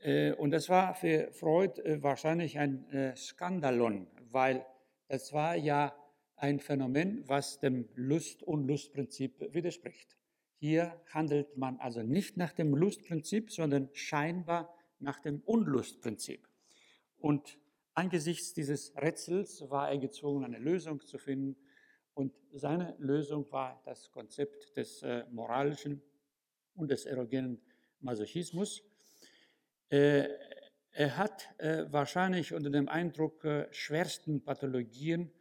Äh, 0.01 0.33
und 0.33 0.51
das 0.51 0.69
war 0.69 0.95
für 0.95 1.31
Freud 1.33 1.81
äh, 1.83 2.03
wahrscheinlich 2.03 2.59
ein 2.59 2.89
äh, 2.91 3.17
Skandalon, 3.17 4.09
weil 4.31 4.65
das 5.09 5.33
war 5.33 5.57
ja 5.57 5.95
ein 6.37 6.61
Phänomen, 6.61 7.25
was 7.29 7.59
dem 7.59 7.89
Lust-Unlust-Prinzip 7.95 9.53
widerspricht. 9.55 10.17
Hier 10.61 11.01
handelt 11.13 11.57
man 11.57 11.79
also 11.79 12.03
nicht 12.03 12.37
nach 12.37 12.53
dem 12.53 12.75
Lustprinzip, 12.75 13.53
sondern 13.53 13.89
scheinbar 13.93 14.75
nach 14.99 15.21
dem 15.21 15.41
Unlustprinzip. 15.45 16.49
Und 17.19 17.59
angesichts 17.99 18.55
dieses 18.55 18.95
Rätsels 18.97 19.69
war 19.71 19.91
er 19.91 19.99
gezwungen, 19.99 20.45
eine 20.45 20.59
Lösung 20.59 21.05
zu 21.05 21.19
finden. 21.19 21.57
Und 22.15 22.33
seine 22.53 22.95
Lösung 23.01 23.51
war 23.51 23.83
das 23.85 24.13
Konzept 24.13 24.77
des 24.77 25.03
äh, 25.03 25.25
moralischen 25.33 26.01
und 26.77 26.93
des 26.93 27.07
erogenen 27.07 27.61
Masochismus. 27.99 28.85
Äh, 29.89 30.29
er 30.93 31.17
hat 31.17 31.49
äh, 31.59 31.87
wahrscheinlich 31.91 32.53
unter 32.53 32.71
dem 32.71 32.89
Eindruck 32.89 33.45
äh, 33.45 33.67
schwersten 33.73 34.45
Pathologien 34.45 35.33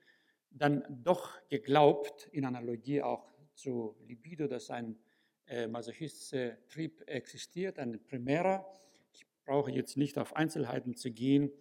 dann 0.49 0.83
doch 1.03 1.29
geglaubt, 1.49 2.27
in 2.31 2.43
Analogie 2.43 3.03
auch 3.03 3.29
zu 3.53 3.95
Libido, 4.07 4.47
dass 4.47 4.71
ein 4.71 4.97
äh, 5.45 5.67
masochistischer 5.67 6.57
Trieb 6.69 7.03
existiert, 7.07 7.77
ein 7.77 8.03
primärer. 8.03 8.65
Ich 9.13 9.27
brauche 9.45 9.69
jetzt 9.69 9.95
nicht 9.95 10.17
auf 10.17 10.35
Einzelheiten 10.35 10.95
zu 10.95 11.11
gehen. 11.11 11.51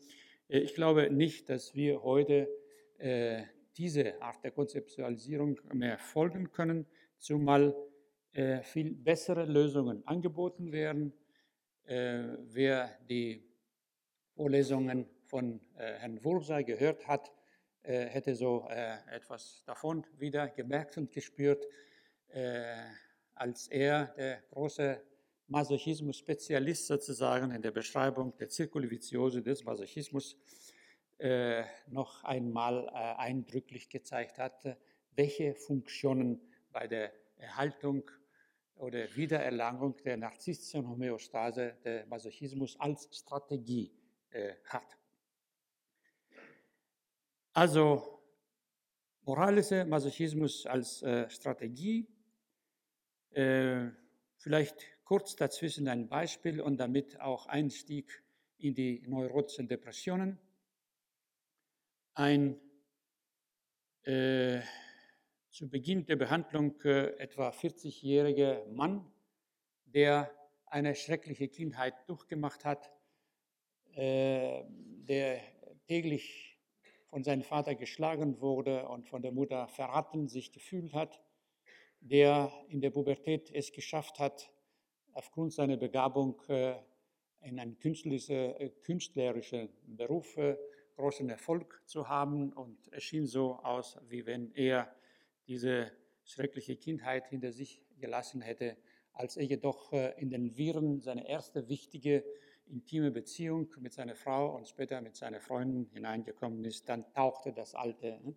Äh, 0.48 0.58
ich 0.58 0.74
glaube 0.74 1.10
nicht, 1.10 1.48
dass 1.48 1.74
wir 1.74 2.02
heute 2.02 2.48
äh, 2.98 3.42
diese 3.76 4.20
Art 4.22 4.42
der 4.42 4.52
Konzeptualisierung 4.52 5.60
mehr 5.72 5.98
folgen 5.98 6.50
können, 6.50 6.86
zumal 7.18 7.74
äh, 8.32 8.62
viel 8.62 8.94
bessere 8.94 9.44
Lösungen 9.44 10.06
angeboten 10.06 10.72
werden. 10.72 11.12
Äh, 11.84 12.24
wer 12.40 12.98
die 13.08 13.42
Vorlesungen 14.34 15.08
von 15.24 15.60
äh, 15.76 15.94
Herrn 15.94 16.22
Wurser 16.24 16.62
gehört 16.62 17.06
hat, 17.06 17.32
äh, 17.82 18.06
hätte 18.06 18.34
so 18.34 18.68
etwas 18.68 19.62
davon 19.64 20.04
wieder 20.18 20.48
gemerkt 20.48 20.96
und 20.98 21.12
gespürt, 21.12 21.64
als 23.34 23.68
er, 23.68 24.06
der 24.16 24.42
große 24.50 25.00
Masochismus-Spezialist 25.48 26.86
sozusagen 26.86 27.50
in 27.52 27.62
der 27.62 27.70
Beschreibung 27.70 28.36
der 28.38 28.48
Zirkulviziose 28.48 29.42
des 29.42 29.64
Masochismus, 29.64 30.36
noch 31.86 32.24
einmal 32.24 32.90
eindrücklich 32.90 33.88
gezeigt 33.88 34.38
hat, 34.38 34.76
welche 35.14 35.54
Funktionen 35.54 36.42
bei 36.72 36.86
der 36.86 37.10
Erhaltung 37.38 38.10
oder 38.74 39.06
Wiedererlangung 39.16 39.96
der 40.04 40.18
narzisstischen 40.18 40.86
Homöostase 40.86 41.74
der 41.82 42.04
Masochismus 42.06 42.78
als 42.78 43.08
Strategie 43.10 43.90
hat. 44.66 44.98
Also 47.56 48.20
moralischer 49.22 49.84
Masochismus 49.84 50.66
als 50.66 51.02
äh, 51.02 51.28
Strategie. 51.30 52.06
Äh, 53.30 53.88
vielleicht 54.36 54.95
kurz 55.06 55.36
dazwischen 55.36 55.86
ein 55.86 56.08
Beispiel 56.08 56.60
und 56.60 56.78
damit 56.78 57.20
auch 57.20 57.46
Einstieg 57.46 58.24
in 58.58 58.74
die 58.74 59.02
neurotischen 59.06 59.68
Depressionen. 59.68 60.36
Ein 62.14 62.60
äh, 64.02 64.60
zu 65.50 65.70
Beginn 65.70 66.06
der 66.06 66.16
Behandlung 66.16 66.80
äh, 66.82 67.16
etwa 67.18 67.50
40-jähriger 67.50 68.66
Mann, 68.66 69.06
der 69.84 70.28
eine 70.66 70.96
schreckliche 70.96 71.46
Kindheit 71.46 71.94
durchgemacht 72.08 72.64
hat, 72.64 72.90
äh, 73.94 74.64
der 74.66 75.40
täglich 75.86 76.58
von 77.06 77.22
seinem 77.22 77.44
Vater 77.44 77.76
geschlagen 77.76 78.40
wurde 78.40 78.88
und 78.88 79.06
von 79.06 79.22
der 79.22 79.30
Mutter 79.30 79.68
verraten 79.68 80.26
sich 80.26 80.50
gefühlt 80.50 80.94
hat, 80.94 81.22
der 82.00 82.50
in 82.68 82.80
der 82.80 82.90
Pubertät 82.90 83.52
es 83.52 83.70
geschafft 83.70 84.18
hat, 84.18 84.50
aufgrund 85.16 85.54
seiner 85.54 85.78
Begabung 85.78 86.40
äh, 86.48 86.74
in 87.40 87.58
einem 87.58 87.76
äh, 87.82 88.70
künstlerischen 88.82 89.70
Beruf 89.86 90.36
äh, 90.36 90.56
großen 90.96 91.28
Erfolg 91.30 91.82
zu 91.86 92.08
haben. 92.08 92.52
Und 92.52 92.76
es 92.92 93.02
schien 93.02 93.26
so 93.26 93.54
aus, 93.56 93.98
wie 94.08 94.26
wenn 94.26 94.52
er 94.52 94.94
diese 95.46 95.90
schreckliche 96.24 96.76
Kindheit 96.76 97.28
hinter 97.28 97.50
sich 97.50 97.82
gelassen 97.98 98.42
hätte, 98.42 98.76
als 99.12 99.38
er 99.38 99.44
jedoch 99.44 99.92
in 99.92 100.28
den 100.28 100.56
Viren 100.58 101.00
seine 101.00 101.26
erste 101.26 101.68
wichtige 101.68 102.22
intime 102.66 103.10
Beziehung 103.10 103.68
mit 103.78 103.94
seiner 103.94 104.16
Frau 104.16 104.54
und 104.54 104.68
später 104.68 105.00
mit 105.00 105.16
seinen 105.16 105.40
Freunden 105.40 105.86
hineingekommen 105.94 106.62
ist, 106.64 106.88
dann 106.88 107.10
tauchte 107.14 107.52
das 107.52 107.74
Alte 107.74 108.20
ne, 108.22 108.34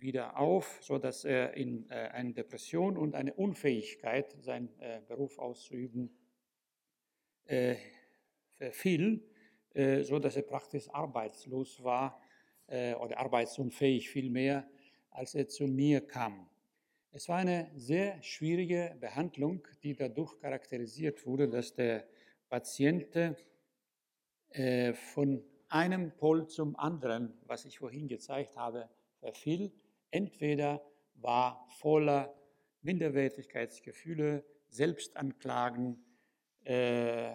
wieder 0.00 0.38
auf, 0.38 0.78
sodass 0.80 1.24
er 1.24 1.54
in 1.54 1.88
äh, 1.90 1.94
eine 1.94 2.32
Depression 2.32 2.96
und 2.96 3.14
eine 3.14 3.34
Unfähigkeit, 3.34 4.36
seinen 4.40 4.68
äh, 4.80 5.00
Beruf 5.06 5.38
auszuüben, 5.38 6.10
äh, 7.44 7.76
verfiel, 8.54 9.22
sodass 10.02 10.34
er 10.34 10.42
praktisch 10.42 10.88
arbeitslos 10.90 11.84
war 11.84 12.20
oder 12.66 13.18
arbeitsunfähig 13.18 14.10
vielmehr, 14.10 14.68
als 15.10 15.36
er 15.36 15.46
zu 15.46 15.68
mir 15.68 16.00
kam. 16.00 16.48
Es 17.12 17.28
war 17.28 17.36
eine 17.36 17.70
sehr 17.76 18.20
schwierige 18.22 18.96
Behandlung, 18.98 19.66
die 19.84 19.94
dadurch 19.94 20.36
charakterisiert 20.40 21.24
wurde, 21.24 21.48
dass 21.48 21.74
der 21.74 22.08
Patient 22.48 23.36
äh, 24.50 24.94
von 24.94 25.42
einem 25.68 26.12
Pol 26.16 26.46
zum 26.48 26.74
anderen, 26.76 27.34
was 27.46 27.64
ich 27.64 27.78
vorhin 27.78 28.08
gezeigt 28.08 28.56
habe, 28.56 28.88
verfiel. 29.20 29.70
Entweder 30.10 30.82
war 31.14 31.66
voller 31.78 32.34
Minderwertigkeitsgefühle, 32.82 34.44
Selbstanklagen, 34.68 36.04
äh, 36.64 37.34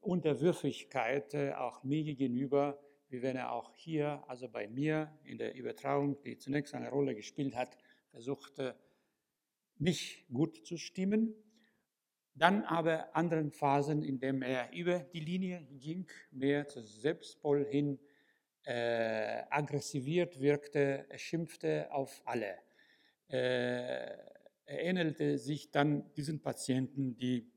Unterwürfigkeit 0.00 1.34
äh, 1.34 1.52
auch 1.52 1.84
mir 1.84 2.02
gegenüber, 2.02 2.78
wie 3.08 3.22
wenn 3.22 3.36
er 3.36 3.52
auch 3.52 3.74
hier, 3.74 4.24
also 4.26 4.48
bei 4.48 4.66
mir 4.68 5.16
in 5.24 5.38
der 5.38 5.54
Übertragung, 5.54 6.20
die 6.22 6.38
zunächst 6.38 6.74
eine 6.74 6.90
Rolle 6.90 7.14
gespielt 7.14 7.54
hat, 7.54 7.76
versuchte, 8.10 8.74
mich 9.78 10.26
gut 10.32 10.66
zu 10.66 10.76
stimmen. 10.76 11.34
Dann 12.34 12.64
aber 12.64 13.14
anderen 13.14 13.50
Phasen, 13.50 14.02
in 14.02 14.18
denen 14.18 14.42
er 14.42 14.72
über 14.72 15.00
die 15.00 15.20
Linie 15.20 15.66
ging, 15.72 16.06
mehr 16.30 16.66
zu 16.66 16.82
Selbstpol 16.82 17.64
hin, 17.64 17.98
äh, 18.64 19.42
aggressiviert 19.50 20.40
wirkte, 20.40 21.06
er 21.08 21.18
schimpfte 21.18 21.92
auf 21.92 22.22
alle. 22.24 22.58
Äh, 23.28 24.16
er 24.64 24.84
ähnelte 24.84 25.38
sich 25.38 25.70
dann 25.70 26.12
diesen 26.14 26.40
Patienten, 26.40 27.16
die 27.16 27.50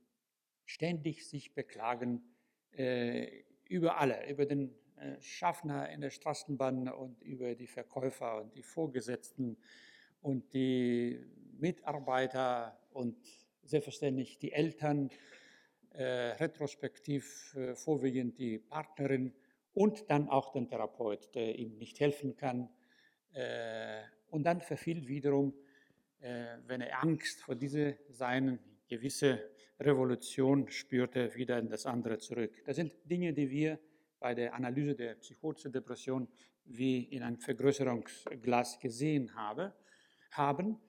ständig 0.66 1.28
sich 1.28 1.54
beklagen 1.54 2.24
äh, 2.72 3.44
über 3.68 3.98
alle, 4.00 4.30
über 4.30 4.46
den 4.46 4.76
äh, 4.98 5.22
Schaffner 5.22 5.90
in 5.90 6.02
der 6.02 6.10
Straßenbahn 6.10 6.90
und 6.90 7.22
über 7.22 7.56
die 7.56 7.68
Verkäufer 7.68 8.42
und 8.42 8.56
die 8.56 8.64
Vorgesetzten 8.64 9.58
und 10.22 10.54
die 10.54 11.24
Mitarbeiter 11.58 12.80
und 12.92 13.16
selbstverständlich 13.64 14.38
die 14.40 14.52
Eltern, 14.52 15.10
äh, 15.92 16.04
retrospektiv 16.04 17.56
äh, 17.56 17.76
vorwiegend 17.76 18.38
die 18.38 18.58
Partnerin 18.60 19.34
und 19.76 20.10
dann 20.10 20.30
auch 20.30 20.52
den 20.52 20.68
Therapeut, 20.68 21.36
der 21.36 21.60
ihm 21.60 21.78
nicht 21.78 22.00
helfen 22.00 22.36
kann. 22.36 22.70
Äh, 23.34 24.02
und 24.30 24.44
dann 24.44 24.62
verfiel 24.62 25.08
wiederum, 25.08 25.54
äh, 26.22 26.58
wenn 26.66 26.82
er 26.82 27.04
Angst 27.04 27.42
vor 27.42 27.56
dieser 27.56 27.94
seinen 28.10 28.60
gewisse 28.88 29.52
Revolution 29.80 30.70
spürte, 30.70 31.36
wieder 31.36 31.60
in 31.60 31.70
das 31.70 31.86
andere 31.86 32.18
zurück. 32.18 32.64
Das 32.66 32.78
sind 32.78 32.94
Dinge, 33.04 33.34
die 33.34 33.50
wir 33.50 33.80
bei 34.20 34.34
der 34.34 34.54
Analyse 34.54 34.96
der 34.96 35.16
psychotischen 35.16 35.72
Depression 35.74 36.28
wie 36.64 37.04
in 37.04 37.22
einem 37.22 37.38
Vergrößerungsglas 37.38 38.80
gesehen 38.80 39.36
habe, 39.36 39.74
haben. 40.32 40.80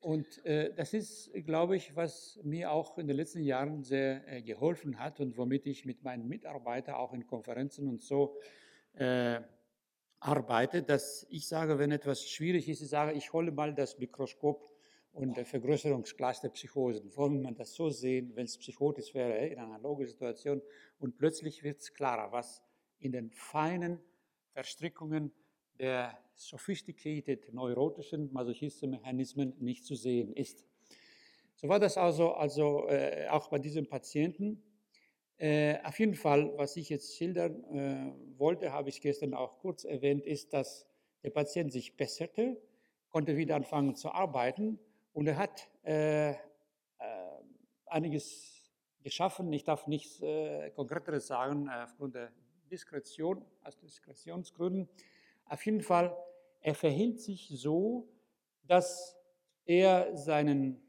Und 0.00 0.44
äh, 0.44 0.72
das 0.74 0.94
ist, 0.94 1.32
glaube 1.44 1.76
ich, 1.76 1.96
was 1.96 2.38
mir 2.44 2.70
auch 2.70 2.98
in 2.98 3.08
den 3.08 3.16
letzten 3.16 3.42
Jahren 3.42 3.82
sehr 3.82 4.26
äh, 4.28 4.42
geholfen 4.42 4.98
hat 5.00 5.18
und 5.18 5.36
womit 5.36 5.66
ich 5.66 5.84
mit 5.84 6.04
meinen 6.04 6.28
Mitarbeitern 6.28 6.94
auch 6.94 7.12
in 7.12 7.26
Konferenzen 7.26 7.88
und 7.88 8.02
so 8.02 8.36
äh, 8.94 9.40
arbeite, 10.20 10.82
dass 10.82 11.26
ich 11.30 11.48
sage, 11.48 11.78
wenn 11.78 11.90
etwas 11.90 12.28
schwierig 12.28 12.68
ist, 12.68 12.80
ich 12.80 12.88
sage, 12.88 13.12
ich 13.12 13.32
hole 13.32 13.50
mal 13.50 13.74
das 13.74 13.98
Mikroskop 13.98 14.70
und 15.12 15.36
das 15.36 15.48
Vergrößerungsglas 15.48 16.42
der 16.42 16.50
Psychosen. 16.50 17.16
Wollen 17.16 17.42
man 17.42 17.56
das 17.56 17.74
so 17.74 17.90
sehen, 17.90 18.32
wenn 18.36 18.44
es 18.44 18.56
psychotisch 18.56 19.14
wäre, 19.14 19.46
in 19.46 19.58
einer 19.58 19.74
analogischen 19.74 20.12
Situation, 20.12 20.62
und 20.98 21.16
plötzlich 21.16 21.64
wird 21.64 21.80
es 21.80 21.92
klarer, 21.92 22.30
was 22.30 22.62
in 23.00 23.12
den 23.12 23.30
feinen 23.30 24.00
Verstrickungen 24.52 25.32
der 25.78 26.18
sophisticated 26.34 27.52
neurotischen 27.52 28.32
masochistischen 28.32 28.90
Mechanismen 28.90 29.54
nicht 29.58 29.84
zu 29.84 29.94
sehen 29.94 30.32
ist. 30.32 30.64
So 31.56 31.68
war 31.68 31.80
das 31.80 31.98
also, 31.98 32.32
also 32.32 32.86
äh, 32.88 33.26
auch 33.28 33.48
bei 33.48 33.58
diesem 33.58 33.88
Patienten. 33.88 34.62
Äh, 35.38 35.78
auf 35.82 35.98
jeden 35.98 36.14
Fall, 36.14 36.52
was 36.56 36.76
ich 36.76 36.88
jetzt 36.88 37.16
schildern 37.16 37.64
äh, 37.64 38.38
wollte, 38.38 38.72
habe 38.72 38.88
ich 38.88 39.00
gestern 39.00 39.34
auch 39.34 39.58
kurz 39.58 39.84
erwähnt, 39.84 40.24
ist, 40.24 40.52
dass 40.52 40.86
der 41.22 41.30
Patient 41.30 41.72
sich 41.72 41.96
besserte, 41.96 42.60
konnte 43.10 43.36
wieder 43.36 43.56
anfangen 43.56 43.96
zu 43.96 44.10
arbeiten 44.10 44.78
und 45.12 45.26
er 45.26 45.36
hat 45.36 45.68
äh, 45.84 46.30
äh, 46.30 46.36
einiges 47.86 48.70
geschaffen. 49.02 49.52
Ich 49.52 49.64
darf 49.64 49.86
nichts 49.86 50.20
äh, 50.20 50.70
Konkreteres 50.70 51.26
sagen 51.26 51.68
aufgrund 51.68 52.14
der 52.14 52.30
Diskretion, 52.70 53.44
aus 53.64 53.78
Diskretionsgründen. 53.78 54.88
Auf 55.48 55.64
jeden 55.64 55.80
Fall, 55.80 56.16
er 56.60 56.74
verhielt 56.74 57.20
sich 57.20 57.48
so, 57.48 58.08
dass 58.64 59.16
er 59.64 60.16
seinen 60.16 60.82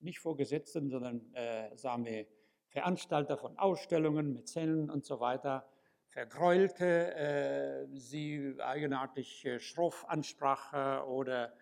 nicht 0.00 0.18
Vorgesetzten, 0.18 0.88
sondern 0.88 1.32
äh, 1.34 1.76
sagen 1.76 2.04
wir, 2.04 2.26
Veranstalter 2.68 3.36
von 3.36 3.58
Ausstellungen, 3.58 4.32
Mäzenen 4.32 4.90
und 4.90 5.04
so 5.04 5.20
weiter, 5.20 5.68
vergreulte, 6.06 7.14
äh, 7.14 7.86
sie 7.96 8.54
eigenartig 8.58 9.44
äh, 9.44 9.60
schroff 9.60 10.08
ansprach 10.08 11.06
oder 11.06 11.52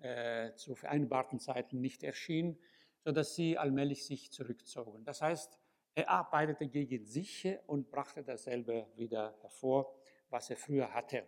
äh, 0.00 0.52
zu 0.54 0.74
vereinbarten 0.74 1.40
Zeiten 1.40 1.80
nicht 1.80 2.02
erschien, 2.02 2.58
sodass 3.00 3.34
sie 3.34 3.58
allmählich 3.58 4.04
sich 4.04 4.30
zurückzogen. 4.30 5.04
Das 5.04 5.22
heißt, 5.22 5.58
er 5.94 6.10
arbeitete 6.10 6.68
gegen 6.68 7.04
sich 7.06 7.48
und 7.66 7.90
brachte 7.90 8.22
dasselbe 8.22 8.86
wieder 8.94 9.34
hervor, 9.40 9.95
was 10.30 10.50
er 10.50 10.56
früher 10.56 10.92
hatte. 10.92 11.24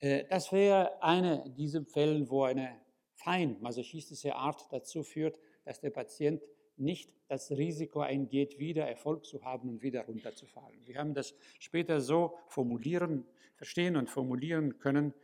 Äh, 0.00 0.24
das 0.28 0.52
wäre 0.52 1.02
eine 1.02 1.48
dieser 1.50 1.84
Fälle, 1.84 2.28
wo 2.28 2.44
eine 2.44 2.80
fein 3.14 3.56
masochistische 3.60 4.34
Art 4.34 4.66
dazu 4.70 5.02
führt, 5.02 5.38
dass 5.64 5.80
der 5.80 5.90
Patient 5.90 6.42
nicht 6.76 7.12
das 7.28 7.50
Risiko 7.50 8.00
eingeht, 8.00 8.58
wieder 8.58 8.86
Erfolg 8.86 9.24
zu 9.24 9.42
haben 9.42 9.68
und 9.68 9.82
wieder 9.82 10.04
runterzufallen. 10.04 10.86
Wir 10.86 10.98
haben 10.98 11.14
das 11.14 11.34
später 11.58 12.00
so 12.00 12.36
formulieren, 12.48 13.24
verstehen 13.56 13.96
und 13.96 14.10
formulieren 14.10 14.78
können. 14.78 15.14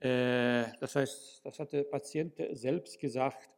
Äh, 0.00 0.66
das 0.80 0.94
heißt, 0.94 1.44
das 1.44 1.58
hat 1.58 1.72
der 1.72 1.84
Patient 1.84 2.34
selbst 2.52 2.98
gesagt, 2.98 3.50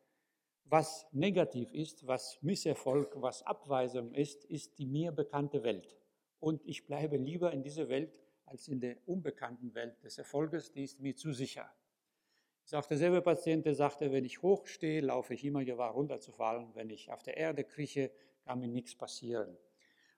was 0.65 1.07
negativ 1.13 1.73
ist, 1.73 2.07
was 2.07 2.39
Misserfolg, 2.43 3.21
was 3.21 3.43
Abweisung 3.43 4.15
ist, 4.15 4.45
ist 4.45 4.79
die 4.79 4.87
mir 4.87 5.13
bekannte 5.13 5.63
Welt. 5.63 6.00
Und 6.40 6.64
ich 6.64 6.87
bleibe 6.87 7.16
lieber 7.16 7.53
in 7.53 7.62
dieser 7.62 7.88
Welt 7.88 8.12
als 8.46 8.66
in 8.66 8.81
der 8.81 8.96
unbekannten 9.07 9.74
Welt 9.74 10.03
des 10.03 10.18
Erfolges, 10.18 10.72
die 10.72 10.83
ist 10.83 11.00
mir 11.00 11.14
zu 11.14 11.33
sicher. 11.33 11.70
Ich 12.64 12.70
sagte, 12.70 12.90
derselbe 12.90 13.22
Patient, 13.22 13.64
der 13.64 13.74
sagte, 13.74 14.11
wenn 14.12 14.24
ich 14.24 14.42
hochstehe, 14.42 15.00
laufe 15.00 15.35
ich 15.35 15.44
immer 15.44 15.64
Gefahr 15.64 15.92
runterzufallen. 15.92 16.74
Wenn 16.74 16.90
ich 16.90 17.11
auf 17.12 17.22
der 17.22 17.37
Erde 17.37 17.64
krieche, 17.64 18.11
kann 18.44 18.61
mir 18.61 18.68
nichts 18.68 18.94
passieren. 18.96 19.57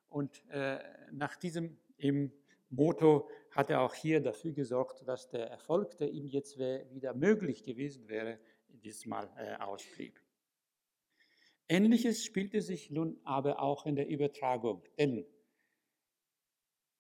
Und 0.09 0.43
äh, 0.51 0.79
nach 1.11 1.37
diesem 1.37 1.79
im 1.97 2.33
Motto 2.71 3.29
hat 3.51 3.71
er 3.71 3.83
auch 3.83 3.95
hier 3.95 4.21
dafür 4.21 4.53
gesorgt, 4.53 5.07
dass 5.07 5.29
der 5.29 5.49
Erfolg, 5.49 5.97
der 5.99 6.11
ihm 6.11 6.27
jetzt 6.27 6.59
wieder 6.59 7.15
möglich 7.15 7.63
gewesen 7.63 8.09
wäre, 8.09 8.39
dieses 8.69 9.07
Mal 9.07 9.29
äh, 9.37 9.57
ausblieb. 9.57 10.21
Ähnliches 11.69 12.25
spielte 12.25 12.61
sich 12.61 12.91
nun 12.91 13.21
aber 13.25 13.61
auch 13.61 13.87
in 13.87 13.97
der 13.97 14.09
Übertragung, 14.09 14.83
denn 14.99 15.25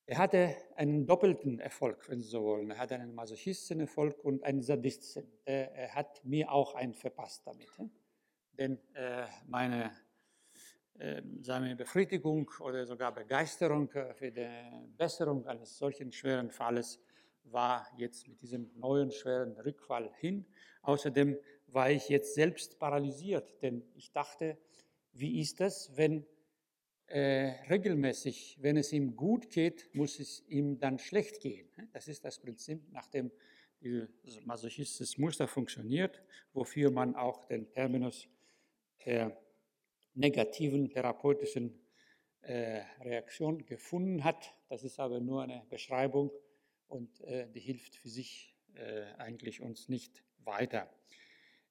er 0.06 0.18
hatte 0.18 0.56
einen 0.76 1.06
doppelten 1.06 1.60
Erfolg, 1.60 2.08
wenn 2.08 2.20
Sie 2.20 2.28
so 2.28 2.42
wollen. 2.42 2.70
Er 2.70 2.78
hatte 2.78 2.96
einen 2.96 3.14
Masochisten-Erfolg 3.14 4.22
und 4.24 4.42
einen 4.42 4.62
Sadisten. 4.62 5.24
Er 5.44 5.94
hat 5.94 6.24
mir 6.24 6.50
auch 6.50 6.74
einen 6.74 6.94
verpasst 6.94 7.46
damit. 7.46 7.68
Denn 8.58 8.78
äh, 8.94 9.24
meine 9.46 9.92
äh, 10.98 11.22
seine 11.40 11.74
Befriedigung 11.74 12.50
oder 12.60 12.86
sogar 12.86 13.12
Begeisterung 13.12 13.88
für 13.88 14.30
die 14.30 14.48
Besserung 14.96 15.46
eines 15.46 15.78
solchen 15.78 16.12
schweren 16.12 16.50
Falles 16.50 17.00
war 17.44 17.86
jetzt 17.96 18.28
mit 18.28 18.40
diesem 18.40 18.70
neuen 18.76 19.10
schweren 19.10 19.58
Rückfall 19.58 20.12
hin. 20.20 20.46
Außerdem 20.82 21.36
war 21.66 21.90
ich 21.90 22.08
jetzt 22.08 22.34
selbst 22.34 22.78
paralysiert, 22.78 23.60
denn 23.62 23.82
ich 23.94 24.12
dachte, 24.12 24.58
wie 25.12 25.40
ist 25.40 25.60
das, 25.60 25.96
wenn 25.96 26.26
äh, 27.12 27.54
regelmäßig, 27.68 28.58
wenn 28.60 28.76
es 28.76 28.92
ihm 28.92 29.16
gut 29.16 29.50
geht, 29.50 29.94
muss 29.94 30.18
es 30.18 30.42
ihm 30.48 30.78
dann 30.78 30.98
schlecht 30.98 31.40
gehen. 31.40 31.68
Das 31.92 32.08
ist 32.08 32.24
das 32.24 32.38
Prinzip, 32.38 32.90
nach 32.90 33.06
dem 33.08 33.30
das 34.22 34.40
masochistisches 34.44 35.18
Muster 35.18 35.48
funktioniert, 35.48 36.22
wofür 36.52 36.90
man 36.90 37.16
auch 37.16 37.44
den 37.46 37.68
Terminus 37.68 38.28
der 39.04 39.36
negativen 40.14 40.88
therapeutischen 40.88 41.80
äh, 42.42 42.82
Reaktion 43.00 43.66
gefunden 43.66 44.24
hat. 44.24 44.54
Das 44.68 44.84
ist 44.84 45.00
aber 45.00 45.20
nur 45.20 45.42
eine 45.42 45.66
Beschreibung 45.68 46.30
und 46.86 47.20
äh, 47.22 47.48
die 47.48 47.60
hilft 47.60 47.96
für 47.96 48.08
sich 48.08 48.54
äh, 48.74 49.02
eigentlich 49.18 49.60
uns 49.60 49.88
nicht 49.88 50.22
weiter. 50.44 50.88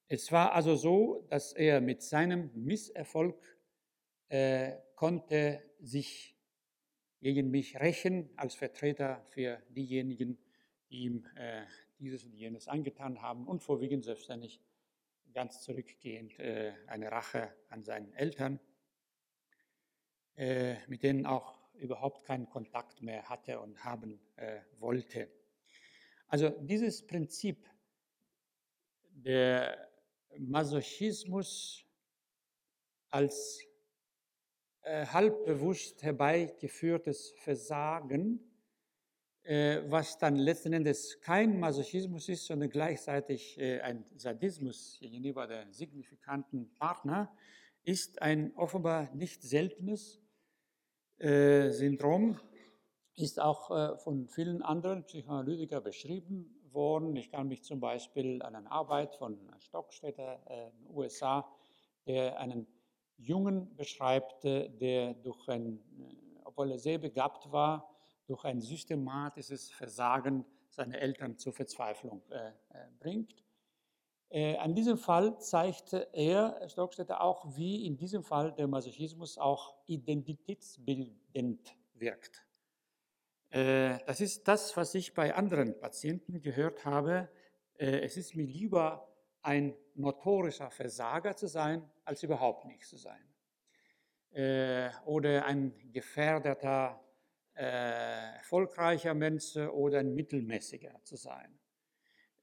Es 0.08 0.32
war 0.32 0.54
also 0.54 0.76
so, 0.76 1.26
dass 1.30 1.54
er 1.54 1.80
mit 1.80 2.02
seinem 2.02 2.52
Misserfolg 2.54 3.42
äh, 4.32 4.78
konnte 4.96 5.62
sich 5.82 6.38
gegen 7.20 7.52
mich 7.52 7.78
rächen 7.80 8.30
als 8.38 8.56
Vertreter 8.56 9.26
für 9.28 9.62
diejenigen, 9.70 10.38
die 10.90 11.04
ihm 11.04 11.28
äh, 11.36 11.66
dieses 12.00 12.24
und 12.24 12.34
jenes 12.34 12.70
angetan 12.70 13.22
haben 13.22 13.46
und 13.46 13.62
vorwiegend 13.62 14.06
selbstständig 14.06 14.62
ganz 15.34 15.62
zurückgehend 15.62 16.40
äh, 16.40 16.74
eine 16.88 17.12
Rache 17.12 17.54
an 17.68 17.84
seinen 17.84 18.14
Eltern, 18.14 18.62
äh, 20.38 20.76
mit 20.88 21.04
denen 21.04 21.26
auch 21.26 21.60
überhaupt 21.74 22.24
keinen 22.24 22.50
Kontakt 22.50 23.02
mehr 23.02 23.28
hatte 23.28 23.60
und 23.60 23.84
haben 23.84 24.22
äh, 24.38 24.62
wollte. 24.80 25.30
Also 26.28 26.50
dieses 26.50 27.06
Prinzip 27.06 27.70
der 29.10 29.90
Masochismus 30.38 31.86
als 33.10 33.68
äh, 34.84 35.06
halbbewusst 35.06 36.02
herbeigeführtes 36.02 37.36
Versagen, 37.38 38.40
äh, 39.44 39.82
was 39.86 40.18
dann 40.18 40.36
letzten 40.38 40.74
Endes 40.74 41.22
kein 41.22 41.60
Masochismus 41.60 42.28
ist, 42.30 42.48
sondern 42.48 42.72
gleichzeitig 42.72 43.60
äh, 43.60 43.80
ein 43.82 44.06
Sadismus 44.16 44.98
gegenüber 45.00 45.46
der 45.46 45.72
signifikanten 45.72 46.74
Partner, 46.74 47.32
ist 47.84 48.24
ein 48.24 48.56
offenbar 48.56 49.14
nicht 49.14 49.42
seltenes 49.42 50.20
Syndrom, 51.20 52.40
ist 53.16 53.40
auch 53.40 54.00
von 54.00 54.28
vielen 54.28 54.64
anderen 54.64 55.04
Psychoanalytikern 55.04 55.84
beschrieben 55.84 56.64
worden. 56.72 57.16
Ich 57.16 57.30
kann 57.30 57.48
mich 57.48 57.64
zum 57.64 57.80
Beispiel 57.80 58.42
an 58.42 58.56
eine 58.56 58.72
Arbeit 58.72 59.16
von 59.16 59.38
Stockstädter 59.60 60.40
in 60.48 60.86
den 60.86 60.96
USA, 60.96 61.48
der 62.08 62.40
einen 62.40 62.68
Jungen 63.18 63.76
beschreibt, 63.76 64.44
der 64.44 65.14
durch 65.16 65.48
ein, 65.48 65.80
äh, 66.00 66.16
obwohl 66.46 66.72
er 66.72 66.80
sehr 66.80 66.98
begabt 66.98 67.52
war, 67.52 67.90
durch 68.28 68.44
ein 68.46 68.62
systematisches 68.62 69.72
Versagen 69.72 70.46
seine 70.70 71.00
Eltern 71.00 71.38
zur 71.38 71.54
Verzweiflung 71.54 72.22
äh, 72.30 72.50
äh, 72.50 72.52
bringt. 73.00 73.36
Äh, 74.30 74.56
an 74.58 74.74
diesem 74.74 74.98
Fall 74.98 75.38
zeigte 75.40 76.08
er, 76.14 76.70
Stockstätter, 76.70 77.22
auch, 77.22 77.58
wie 77.58 77.86
in 77.86 77.98
diesem 77.98 78.24
Fall 78.24 78.54
der 78.54 78.68
Masochismus 78.68 79.38
auch 79.38 79.76
identitätsbildend 79.88 81.76
wirkt. 81.96 82.46
Äh, 83.50 84.00
das 84.06 84.22
ist 84.22 84.48
das, 84.48 84.78
was 84.78 84.96
ich 84.96 85.14
bei 85.14 85.36
anderen 85.36 85.78
Patienten 85.78 86.42
gehört 86.42 86.86
habe. 86.86 87.30
Äh, 87.78 88.00
es 88.00 88.16
ist 88.16 88.34
mir 88.34 88.46
lieber 88.46 89.11
ein 89.42 89.74
notorischer 89.96 90.70
Versager 90.70 91.36
zu 91.36 91.48
sein, 91.48 91.84
als 92.06 92.24
überhaupt 92.24 92.66
nichts 92.66 92.90
zu 92.90 92.98
sein. 92.98 93.24
Äh, 94.32 94.90
oder 95.06 95.46
ein 95.46 95.74
gefährdeter, 95.92 97.04
äh, 97.56 98.36
erfolgreicher 98.38 99.14
Mensch 99.14 99.58
oder 99.58 100.00
ein 100.00 100.14
mittelmäßiger 100.16 101.04
zu 101.04 101.16
sein. 101.16 101.58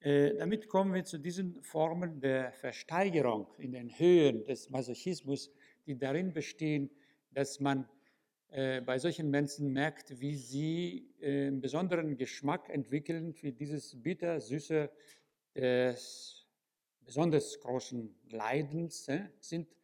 Äh, 0.00 0.36
damit 0.36 0.68
kommen 0.68 0.94
wir 0.94 1.04
zu 1.04 1.18
diesen 1.18 1.60
Formen 1.62 2.20
der 2.20 2.52
Versteigerung 2.52 3.48
in 3.58 3.72
den 3.72 3.98
Höhen 3.98 4.44
des 4.44 4.70
Masochismus, 4.70 5.50
die 5.86 5.98
darin 5.98 6.32
bestehen, 6.32 6.90
dass 7.32 7.58
man 7.58 7.88
äh, 8.50 8.80
bei 8.80 8.98
solchen 8.98 9.30
Menschen 9.30 9.72
merkt, 9.72 10.20
wie 10.20 10.34
sie 10.34 11.10
äh, 11.20 11.48
einen 11.48 11.60
besonderen 11.60 12.16
Geschmack 12.16 12.68
entwickeln 12.68 13.34
für 13.34 13.52
dieses 13.52 14.00
bitter-süße 14.00 14.88
des 15.54 16.37
besonders 17.08 17.58
großen 17.60 18.14
Leidens 18.28 19.08
äh, 19.08 19.30
sind 19.40 19.74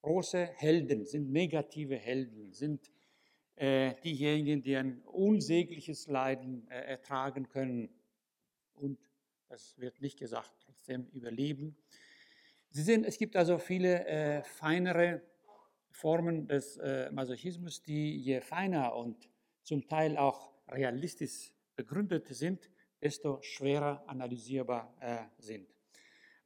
große 0.00 0.46
Helden, 0.46 1.04
sind 1.04 1.30
negative 1.30 1.94
Helden, 1.94 2.54
sind 2.54 2.90
äh, 3.56 3.94
diejenigen, 4.02 4.62
die 4.62 4.76
ein 4.76 5.02
unsägliches 5.02 6.06
Leiden 6.06 6.66
äh, 6.70 6.80
ertragen 6.86 7.50
können 7.50 7.90
und, 8.72 8.98
das 9.50 9.78
wird 9.78 10.00
nicht 10.00 10.18
gesagt, 10.18 10.54
trotzdem 10.64 11.06
überleben. 11.12 11.76
Sie 12.70 12.82
sehen, 12.82 13.04
es 13.04 13.18
gibt 13.18 13.36
also 13.36 13.58
viele 13.58 14.06
äh, 14.06 14.42
feinere 14.42 15.20
Formen 15.90 16.48
des 16.48 16.78
äh, 16.78 17.10
Masochismus, 17.12 17.82
die 17.82 18.16
je 18.16 18.40
feiner 18.40 18.96
und 18.96 19.28
zum 19.64 19.86
Teil 19.86 20.16
auch 20.16 20.50
realistisch 20.66 21.52
begründet 21.76 22.28
sind, 22.28 22.70
desto 23.02 23.42
schwerer 23.42 24.02
analysierbar 24.06 24.96
äh, 25.00 25.24
sind. 25.36 25.68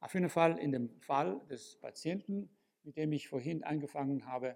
Auf 0.05 0.13
jeden 0.13 0.29
Fall 0.29 0.59
in 0.59 0.71
dem 0.71 1.01
Fall 1.01 1.41
des 1.49 1.77
Patienten, 1.77 2.47
mit 2.83 2.95
dem 2.95 3.11
ich 3.11 3.27
vorhin 3.27 3.63
angefangen 3.63 4.27
habe, 4.27 4.55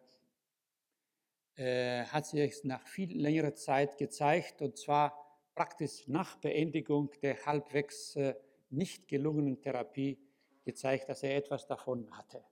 äh, 1.55 2.03
hat 2.03 2.27
sich 2.27 2.63
nach 2.65 2.85
viel 2.85 3.19
längerer 3.19 3.55
Zeit 3.55 3.97
gezeigt, 3.97 4.61
und 4.61 4.77
zwar 4.77 5.17
praktisch 5.55 6.07
nach 6.07 6.35
Beendigung 6.35 7.09
der 7.23 7.47
halbwegs 7.47 8.15
äh, 8.15 8.35
nicht 8.69 9.07
gelungenen 9.07 9.59
Therapie 9.59 10.19
gezeigt, 10.65 11.09
dass 11.09 11.23
er 11.23 11.37
etwas 11.37 11.65
davon 11.65 12.15
hatte. 12.15 12.43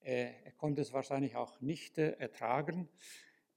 Äh, 0.00 0.30
er 0.42 0.52
konnte 0.52 0.80
es 0.80 0.94
wahrscheinlich 0.94 1.36
auch 1.36 1.60
nicht 1.60 1.98
äh, 1.98 2.12
ertragen, 2.12 2.88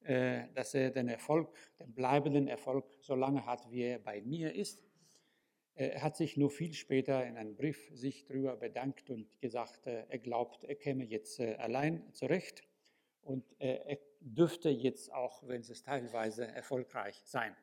äh, 0.02 0.50
dass 0.54 0.74
er 0.74 0.92
den 0.92 1.08
Erfolg, 1.08 1.56
den 1.80 1.94
bleibenden 1.94 2.50
Erfolg 2.50 2.92
so 3.00 3.16
lange 3.16 3.46
hat, 3.46 3.72
wie 3.72 3.84
er 3.84 4.00
bei 4.00 4.22
mir 4.22 4.54
ist. 4.54 4.84
Er 5.74 6.04
hat 6.04 6.18
sich 6.18 6.38
nur 6.38 6.50
viel 6.50 6.74
später 6.74 7.26
in 7.26 7.38
einem 7.38 7.56
Brief 7.56 7.90
sich 7.94 8.26
darüber 8.26 8.58
bedankt 8.58 9.10
und 9.10 9.40
gesagt, 9.40 9.88
er 9.88 10.20
glaubt, 10.20 10.64
er 10.64 10.76
käme 10.76 11.06
jetzt 11.06 11.40
allein 11.40 12.14
zurecht 12.14 12.64
und 13.22 13.46
er 13.58 13.98
dürfte 14.20 14.70
jetzt 14.70 15.12
auch, 15.12 15.48
wenn 15.48 15.62
es 15.62 15.82
teilweise 15.82 16.46
erfolgreich 16.46 17.22
sein. 17.26 17.56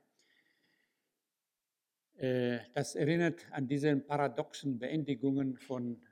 Das 2.75 2.97
erinnert 2.97 3.47
an 3.53 3.69
diese 3.69 3.97
paradoxen 3.97 4.79
Beendigungen 4.79 5.57
von 5.57 6.03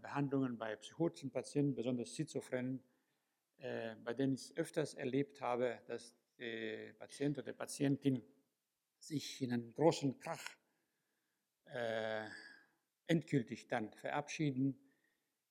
Behandlungen 0.00 0.58
bei 0.58 0.74
psychotischen 0.76 1.30
Patienten, 1.30 1.74
besonders 1.74 2.16
Schizophrenen, 2.16 2.82
bei 3.58 4.14
denen 4.14 4.34
ich 4.34 4.56
öfters 4.56 4.94
erlebt 4.94 5.40
habe, 5.40 5.78
dass 5.86 6.16
der 6.38 6.94
Patient 6.94 7.38
oder 7.38 7.52
die 7.52 7.56
Patientin 7.56 8.22
sich 8.98 9.40
in 9.42 9.52
einen 9.52 9.72
großen 9.72 10.18
Krach 10.18 10.44
äh, 11.72 12.24
endgültig 13.06 13.68
dann 13.68 13.92
verabschieden, 13.92 14.78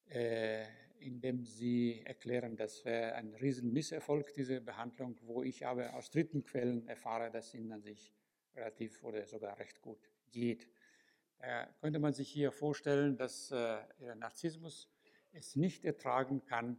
äh, 0.10 0.66
indem 1.00 1.46
sie 1.46 2.02
erklären, 2.06 2.56
das 2.56 2.86
wäre 2.86 3.16
ein 3.16 3.34
Riesenmisserfolg, 3.34 4.34
diese 4.34 4.62
Behandlung, 4.62 5.18
wo 5.22 5.44
ich 5.44 5.66
aber 5.66 5.96
aus 5.96 6.12
dritten 6.12 6.44
Quellen 6.44 6.88
erfahre, 6.88 7.32
dass 7.32 7.54
ihnen 7.54 7.72
an 7.72 7.82
sich 7.82 8.14
relativ 8.56 9.04
oder 9.04 9.26
sogar 9.26 9.58
recht 9.60 9.82
gut 9.82 10.12
geht. 10.32 10.68
Da 11.40 11.66
könnte 11.80 12.00
man 12.00 12.14
sich 12.14 12.30
hier 12.30 12.52
vorstellen, 12.52 13.18
dass 13.18 13.50
äh, 13.52 13.80
Narzissmus 14.16 14.90
es 15.32 15.56
nicht 15.56 15.86
ertragen 15.86 16.44
kann, 16.46 16.78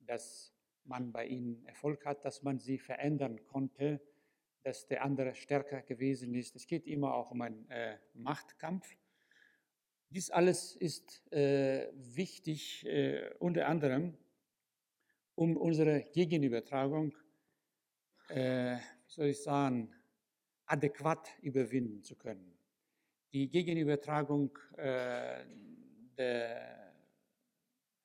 dass 0.00 0.54
man 0.84 1.10
bei 1.12 1.26
ihnen 1.26 1.64
Erfolg 1.66 2.04
hat, 2.04 2.24
dass 2.24 2.42
man 2.42 2.58
sie 2.58 2.78
verändern 2.78 3.44
konnte, 3.46 4.00
dass 4.64 4.86
der 4.86 5.04
andere 5.04 5.34
stärker 5.34 5.82
gewesen 5.82 6.34
ist. 6.34 6.56
Es 6.56 6.66
geht 6.66 6.86
immer 6.86 7.14
auch 7.14 7.30
um 7.30 7.42
einen 7.42 7.68
äh, 7.70 7.98
Machtkampf. 8.14 8.88
Dies 10.08 10.30
alles 10.30 10.74
ist 10.74 11.30
äh, 11.32 11.90
wichtig, 11.92 12.84
äh, 12.86 13.30
unter 13.38 13.68
anderem, 13.68 14.16
um 15.34 15.56
unsere 15.56 16.00
Gegenübertragung, 16.00 17.14
äh, 18.28 18.76
wie 18.76 19.12
soll 19.12 19.26
ich 19.26 19.42
sagen, 19.42 19.92
adäquat 20.66 21.28
überwinden 21.42 22.02
zu 22.02 22.16
können. 22.16 22.56
Die 23.34 23.50
Gegenübertragung 23.50 24.58
äh, 24.78 25.44
der 26.16 26.94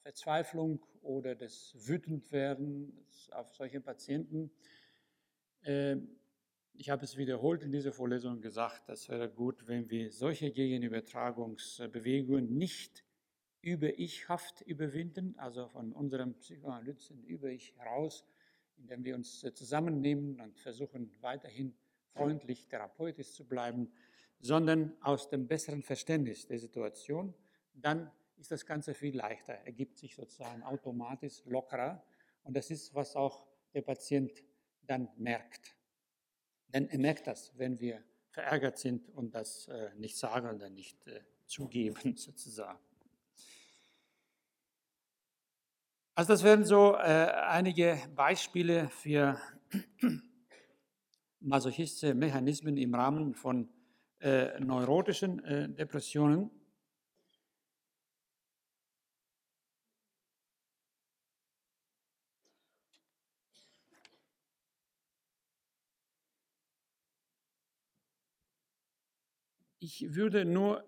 Verzweiflung 0.02 0.86
oder 1.04 1.36
des 1.36 1.74
Wütendwerdens 1.88 3.30
auf 3.32 3.56
solche 3.56 3.80
Patienten 3.80 4.52
ähm, 5.64 6.19
ich 6.80 6.90
habe 6.90 7.04
es 7.04 7.18
wiederholt 7.18 7.62
in 7.62 7.74
dieser 7.74 7.92
Vorlesung 7.92 8.40
gesagt, 8.40 8.88
das 8.88 9.10
wäre 9.10 9.30
gut, 9.30 9.68
wenn 9.68 9.90
wir 9.90 10.14
solche 10.14 10.50
Gegenübertragungsbewegungen 10.50 12.56
nicht 12.56 13.04
über 13.60 14.00
Ich-Haft 14.00 14.62
überwinden, 14.62 15.38
also 15.38 15.68
von 15.68 15.92
unserem 15.92 16.36
Psychoanalysen 16.36 17.26
über 17.26 17.50
Ich 17.50 17.76
heraus, 17.76 18.26
indem 18.78 19.04
wir 19.04 19.16
uns 19.16 19.42
zusammennehmen 19.42 20.40
und 20.40 20.58
versuchen 20.58 21.12
weiterhin 21.20 21.76
freundlich 22.14 22.70
therapeutisch 22.70 23.34
zu 23.34 23.46
bleiben, 23.46 23.92
sondern 24.40 24.96
aus 25.02 25.28
dem 25.28 25.48
besseren 25.48 25.84
Verständnis 25.84 26.48
der 26.48 26.60
Situation, 26.60 27.34
dann 27.74 28.10
ist 28.38 28.52
das 28.52 28.66
Ganze 28.66 28.94
viel 28.94 29.18
leichter, 29.18 29.56
ergibt 29.66 29.98
sich 29.98 30.16
sozusagen 30.16 30.64
automatisch 30.64 31.44
lockerer 31.44 32.02
und 32.44 32.56
das 32.56 32.72
ist, 32.72 32.96
was 32.96 33.18
auch 33.18 33.46
der 33.74 33.82
Patient 33.82 34.32
dann 34.88 35.10
merkt. 35.18 35.76
Denn 36.74 36.88
er 36.90 37.00
merkt 37.00 37.28
das, 37.28 37.52
wenn 37.58 37.80
wir 37.80 38.04
verärgert 38.32 38.78
sind 38.78 39.10
und 39.10 39.34
das 39.34 39.68
äh, 39.68 39.90
nicht 39.96 40.18
sagen 40.18 40.50
oder 40.50 40.70
nicht 40.70 41.08
äh, 41.08 41.22
zugeben, 41.46 42.16
sozusagen. 42.16 42.80
Also 46.16 46.34
das 46.34 46.44
wären 46.44 46.66
so 46.66 46.96
äh, 46.96 46.98
einige 46.98 47.98
Beispiele 48.14 48.90
für 48.90 49.40
masochistische 51.40 52.14
Mechanismen 52.14 52.76
im 52.78 52.94
Rahmen 52.94 53.34
von 53.34 53.70
äh, 54.20 54.60
neurotischen 54.60 55.44
äh, 55.46 55.70
Depressionen. 55.70 56.52
Ich 69.92 70.14
würde 70.14 70.46
nur 70.46 70.84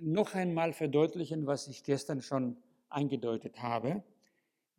noch 0.00 0.34
einmal 0.34 0.72
verdeutlichen, 0.72 1.46
was 1.46 1.68
ich 1.68 1.84
gestern 1.84 2.20
schon 2.20 2.56
eingedeutet 2.88 3.62
habe. 3.62 4.02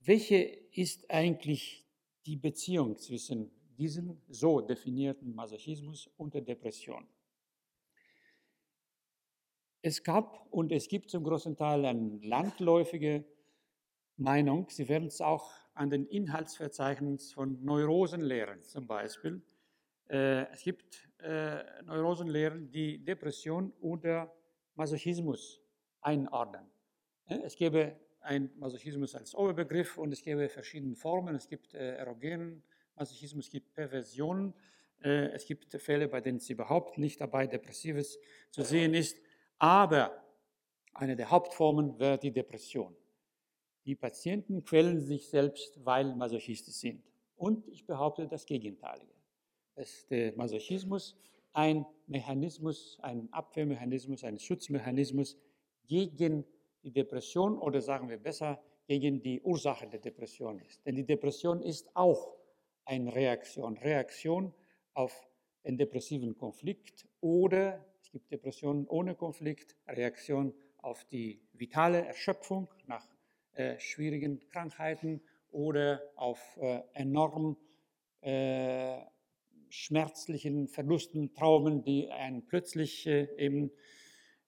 Welche 0.01 0.39
ist 0.73 1.09
eigentlich 1.09 1.87
die 2.25 2.35
Beziehung 2.35 2.97
zwischen 2.97 3.49
diesem 3.77 4.21
so 4.27 4.59
definierten 4.59 5.33
Masochismus 5.33 6.09
und 6.17 6.33
der 6.33 6.41
Depression? 6.41 7.07
Es 9.81 10.03
gab 10.03 10.51
und 10.51 10.73
es 10.73 10.89
gibt 10.89 11.09
zum 11.09 11.23
großen 11.23 11.55
Teil 11.55 11.85
eine 11.85 12.19
landläufige 12.23 13.23
Meinung, 14.17 14.69
Sie 14.69 14.89
werden 14.89 15.07
es 15.07 15.21
auch 15.21 15.49
an 15.75 15.89
den 15.89 16.07
Inhaltsverzeichnissen 16.07 17.33
von 17.33 17.63
Neurosenlehren 17.63 18.63
zum 18.63 18.85
Beispiel 18.85 19.41
es 20.11 20.63
gibt 20.63 21.09
äh, 21.19 21.63
Neurosenlehren, 21.83 22.69
die 22.69 23.03
Depression 23.03 23.71
oder 23.79 24.33
Masochismus 24.75 25.61
einordnen. 26.01 26.65
Es 27.27 27.55
gäbe 27.55 27.95
ein 28.19 28.51
Masochismus 28.57 29.15
als 29.15 29.33
Oberbegriff 29.35 29.97
und 29.97 30.11
es 30.11 30.21
gäbe 30.21 30.49
verschiedene 30.49 30.95
Formen. 30.95 31.35
Es 31.35 31.47
gibt 31.47 31.73
äh, 31.73 31.95
erogenen 31.95 32.63
Masochismus, 32.95 33.45
es 33.45 33.51
gibt 33.51 33.73
Perversionen, 33.73 34.53
äh, 35.01 35.27
es 35.27 35.45
gibt 35.45 35.71
Fälle, 35.81 36.07
bei 36.07 36.19
denen 36.19 36.37
es 36.37 36.49
überhaupt 36.49 36.97
nicht 36.97 37.21
dabei 37.21 37.47
Depressives 37.47 38.19
zu 38.49 38.63
sehen 38.63 38.93
ist. 38.93 39.17
Aber 39.59 40.25
eine 40.93 41.15
der 41.15 41.29
Hauptformen 41.29 41.99
wäre 41.99 42.17
die 42.17 42.31
Depression. 42.31 42.95
Die 43.85 43.95
Patienten 43.95 44.63
quälen 44.63 44.99
sich 44.99 45.29
selbst, 45.29 45.83
weil 45.85 46.15
masochistisch 46.15 46.75
sind. 46.75 47.03
Und 47.35 47.67
ich 47.67 47.85
behaupte 47.85 48.27
das 48.27 48.45
Gegenteilige 48.45 49.10
dass 49.81 50.05
der 50.05 50.31
Masochismus 50.35 51.17
ein 51.53 51.87
Mechanismus, 52.05 52.99
ein 53.01 53.27
Abwehrmechanismus, 53.33 54.23
ein 54.23 54.37
Schutzmechanismus 54.37 55.39
gegen 55.87 56.45
die 56.83 56.91
Depression 56.91 57.57
oder 57.57 57.81
sagen 57.81 58.07
wir 58.07 58.19
besser, 58.19 58.61
gegen 58.85 59.23
die 59.23 59.41
Ursache 59.41 59.87
der 59.87 59.99
Depression 59.99 60.59
ist. 60.59 60.85
Denn 60.85 60.93
die 60.93 61.03
Depression 61.03 61.63
ist 61.63 61.89
auch 61.95 62.37
eine 62.85 63.13
Reaktion, 63.15 63.75
Reaktion 63.77 64.53
auf 64.93 65.27
einen 65.63 65.77
depressiven 65.77 66.37
Konflikt 66.37 67.07
oder 67.19 67.83
es 68.01 68.11
gibt 68.11 68.31
Depressionen 68.31 68.85
ohne 68.87 69.15
Konflikt, 69.15 69.75
Reaktion 69.87 70.53
auf 70.77 71.05
die 71.05 71.41
vitale 71.53 72.05
Erschöpfung 72.05 72.67
nach 72.85 73.07
äh, 73.53 73.79
schwierigen 73.79 74.39
Krankheiten 74.49 75.21
oder 75.49 76.03
auf 76.15 76.39
äh, 76.61 76.81
enorm 76.93 77.57
äh, 78.21 79.01
schmerzlichen 79.71 80.67
Verlusten, 80.67 81.33
Traumen, 81.33 81.83
die 81.83 82.09
einen 82.11 82.45
plötzlich 82.45 83.07
äh, 83.07 83.27
eben 83.37 83.71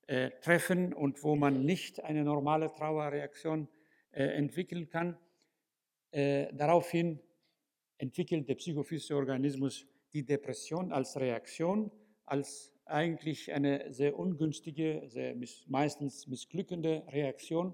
äh, 0.08 0.32
treffen 0.42 0.94
und 0.94 1.24
wo 1.24 1.36
man 1.36 1.66
nicht 1.66 2.04
eine 2.04 2.24
normale 2.24 2.72
Trauerreaktion 2.74 3.68
äh, 4.12 4.26
entwickeln 4.26 4.90
kann. 4.90 5.18
Daraufhin 6.16 7.20
entwickelt 7.98 8.48
der 8.48 8.54
psychophysische 8.54 9.16
Organismus 9.16 9.88
die 10.14 10.24
Depression 10.24 10.92
als 10.92 11.18
Reaktion, 11.18 11.90
als 12.26 12.72
eigentlich 12.86 13.52
eine 13.52 13.92
sehr 13.92 14.20
ungünstige, 14.20 15.06
sehr 15.08 15.34
miss 15.34 15.66
meistens 15.68 16.28
missglückende 16.28 17.04
Reaktion, 17.08 17.74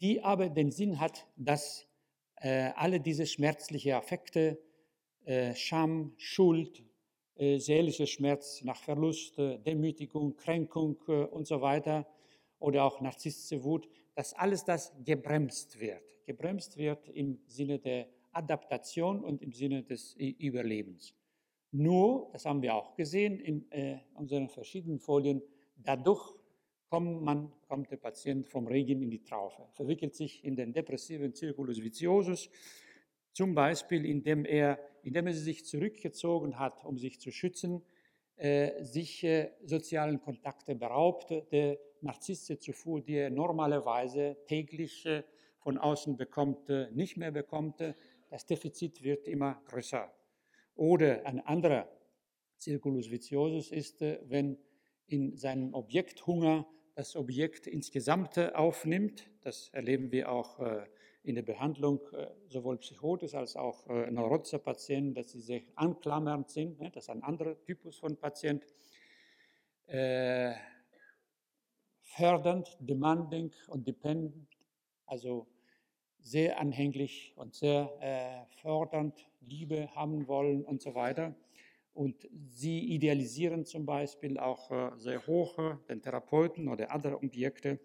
die 0.00 0.22
aber 0.22 0.48
den 0.48 0.70
Sinn 0.70 1.00
hat, 1.00 1.26
dass 1.34 1.88
äh, 2.36 2.70
alle 2.76 3.00
diese 3.00 3.26
schmerzlichen 3.26 3.92
Affekte 3.92 4.58
Scham, 5.54 6.12
Schuld, 6.16 6.82
äh, 7.40 7.58
seelischer 7.58 8.06
Schmerz 8.06 8.62
nach 8.64 8.76
Verlust, 8.76 9.38
äh, 9.38 9.58
Demütigung, 9.58 10.36
Kränkung 10.36 10.96
und 11.30 11.46
so 11.46 11.60
weiter 11.60 12.06
oder 12.58 12.84
auch 12.84 13.00
narzisstische 13.00 13.64
Wut, 13.64 13.88
dass 14.14 14.34
alles 14.34 14.64
das 14.64 14.92
gebremst 15.04 15.80
wird. 15.80 16.02
Gebremst 16.26 16.76
wird 16.76 17.08
im 17.08 17.40
Sinne 17.46 17.78
der 17.78 18.08
Adaptation 18.32 19.24
und 19.24 19.40
im 19.40 19.52
Sinne 19.52 19.82
des 19.82 20.14
Überlebens. 20.16 21.14
Nur, 21.72 22.28
das 22.32 22.44
haben 22.44 22.60
wir 22.60 22.74
auch 22.74 22.94
gesehen 22.94 23.38
in 23.38 23.70
äh, 23.70 23.98
unseren 24.14 24.48
verschiedenen 24.48 24.98
Folien, 24.98 25.40
dadurch 25.76 26.34
kommt, 26.90 27.22
man, 27.22 27.52
kommt 27.68 27.90
der 27.90 27.96
Patient 27.96 28.46
vom 28.48 28.66
Regen 28.66 29.00
in 29.00 29.10
die 29.10 29.22
Traufe, 29.22 29.62
verwickelt 29.72 30.14
sich 30.14 30.44
in 30.44 30.56
den 30.56 30.72
depressiven 30.72 31.34
Circulus 31.34 31.80
viciosus, 31.82 32.50
zum 33.32 33.54
Beispiel 33.54 34.04
indem 34.04 34.44
er, 34.44 34.78
indem 35.02 35.28
er 35.28 35.34
sich 35.34 35.64
zurückgezogen 35.64 36.58
hat, 36.58 36.84
um 36.84 36.98
sich 36.98 37.20
zu 37.20 37.30
schützen, 37.30 37.82
äh, 38.36 38.82
sich 38.82 39.22
äh, 39.24 39.50
sozialen 39.64 40.20
Kontakte 40.20 40.74
beraubt, 40.74 41.30
der 41.52 41.78
Narzisse 42.00 42.58
zuvor, 42.58 43.02
die 43.02 43.14
er 43.14 43.30
normalerweise 43.30 44.36
täglich 44.46 45.04
äh, 45.06 45.22
von 45.58 45.76
außen 45.76 46.16
bekommt, 46.16 46.70
nicht 46.92 47.18
mehr 47.18 47.30
bekommt. 47.30 47.82
Das 48.30 48.46
Defizit 48.46 49.02
wird 49.02 49.28
immer 49.28 49.60
größer. 49.66 50.10
Oder 50.74 51.26
ein 51.26 51.40
anderer 51.40 51.86
Circulus 52.58 53.10
viciosus 53.10 53.70
ist, 53.70 54.02
äh, 54.02 54.18
wenn 54.24 54.58
in 55.06 55.36
seinem 55.36 55.74
Objekt 55.74 56.26
Hunger 56.26 56.66
das 56.94 57.16
Objekt 57.16 57.66
insgesamt 57.66 58.38
aufnimmt. 58.54 59.28
Das 59.42 59.68
erleben 59.70 60.12
wir 60.12 60.30
auch 60.30 60.60
äh, 60.60 60.86
in 61.22 61.34
der 61.34 61.42
Behandlung 61.42 62.00
sowohl 62.48 62.78
Psychotis 62.78 63.34
als 63.34 63.56
auch 63.56 63.86
neurotischer 63.86 64.58
Patienten, 64.58 65.14
dass 65.14 65.30
sie 65.30 65.40
sich 65.40 65.70
anklammernd 65.74 66.48
sind. 66.48 66.80
Ne? 66.80 66.90
Das 66.90 67.04
ist 67.04 67.10
ein 67.10 67.22
anderer 67.22 67.60
Typus 67.62 67.98
von 67.98 68.16
Patient. 68.16 68.64
Fördernd, 72.10 72.76
demanding 72.80 73.52
und 73.68 73.86
dependent, 73.86 74.48
also 75.06 75.46
sehr 76.18 76.58
anhänglich 76.58 77.32
und 77.36 77.54
sehr 77.54 77.90
äh, 78.00 78.52
fördernd, 78.60 79.28
Liebe 79.40 79.94
haben 79.94 80.26
wollen 80.26 80.64
und 80.64 80.82
so 80.82 80.94
weiter. 80.94 81.34
Und 81.94 82.28
sie 82.48 82.80
idealisieren 82.94 83.64
zum 83.64 83.86
Beispiel 83.86 84.38
auch 84.38 84.70
äh, 84.70 84.90
sehr 84.98 85.26
hoch 85.26 85.56
den 85.88 86.02
Therapeuten 86.02 86.68
oder 86.68 86.90
andere 86.90 87.16
Objekte. 87.16 87.78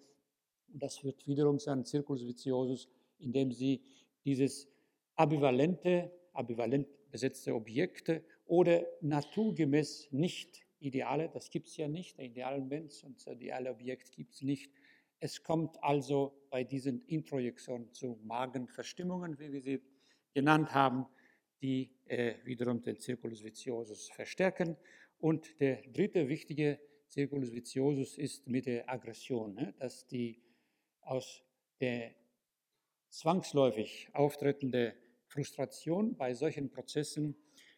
Das 0.67 0.98
führt 0.98 1.26
wiederum 1.28 1.60
zu 1.60 1.69
einem 1.69 1.86
Circus 1.86 2.26
viciosus, 2.26 2.89
indem 3.19 3.51
sie 3.51 3.82
dieses 4.23 4.67
ambivalente, 5.15 6.12
ambivalent 6.34 6.88
besetzte 7.12 7.54
Objekte 7.54 8.23
oder 8.45 8.86
naturgemäß 9.01 10.10
nicht 10.12 10.65
Ideale, 10.80 11.30
das 11.30 11.49
gibt 11.49 11.67
es 11.67 11.78
ja 11.78 11.88
nicht, 11.88 12.17
der 12.17 12.25
ideale 12.25 12.62
Mensch 12.62 13.04
und 13.04 13.15
das 13.17 13.34
ideale 13.34 13.71
Objekt 13.71 14.12
gibt 14.12 14.34
es 14.34 14.41
nicht, 14.41 14.71
es 15.19 15.41
kommt 15.41 15.82
also 15.82 16.45
bei 16.49 16.63
diesen 16.63 17.04
Introjektionen 17.08 17.91
zu 17.91 18.19
Magenverstimmungen, 18.23 19.39
wie 19.39 19.51
wir 19.51 19.62
sie 19.62 19.82
genannt 20.34 20.73
haben, 20.73 21.06
die 21.62 21.89
äh, 22.06 22.36
wiederum 22.43 22.82
den 22.84 22.99
Circulus 22.99 23.43
viciosus 23.43 24.10
verstärken. 24.10 24.78
Und 25.17 25.60
der 25.60 25.82
dritte 25.88 26.28
wichtige 26.28 26.80
Circulus 27.10 27.54
viciosus 27.54 28.17
ist 28.17 28.47
mit 28.47 28.65
der 28.65 28.89
Aggression, 28.89 29.56
ne? 29.56 29.73
dass 29.80 30.06
die 30.06 30.43
aus 31.01 31.41
der 31.80 32.13
zwangsläufig 33.15 34.10
auftretende 34.13 34.93
Frustration 35.28 36.15
bei 36.17 36.34
solchen 36.34 36.69
Prozessen 36.69 37.36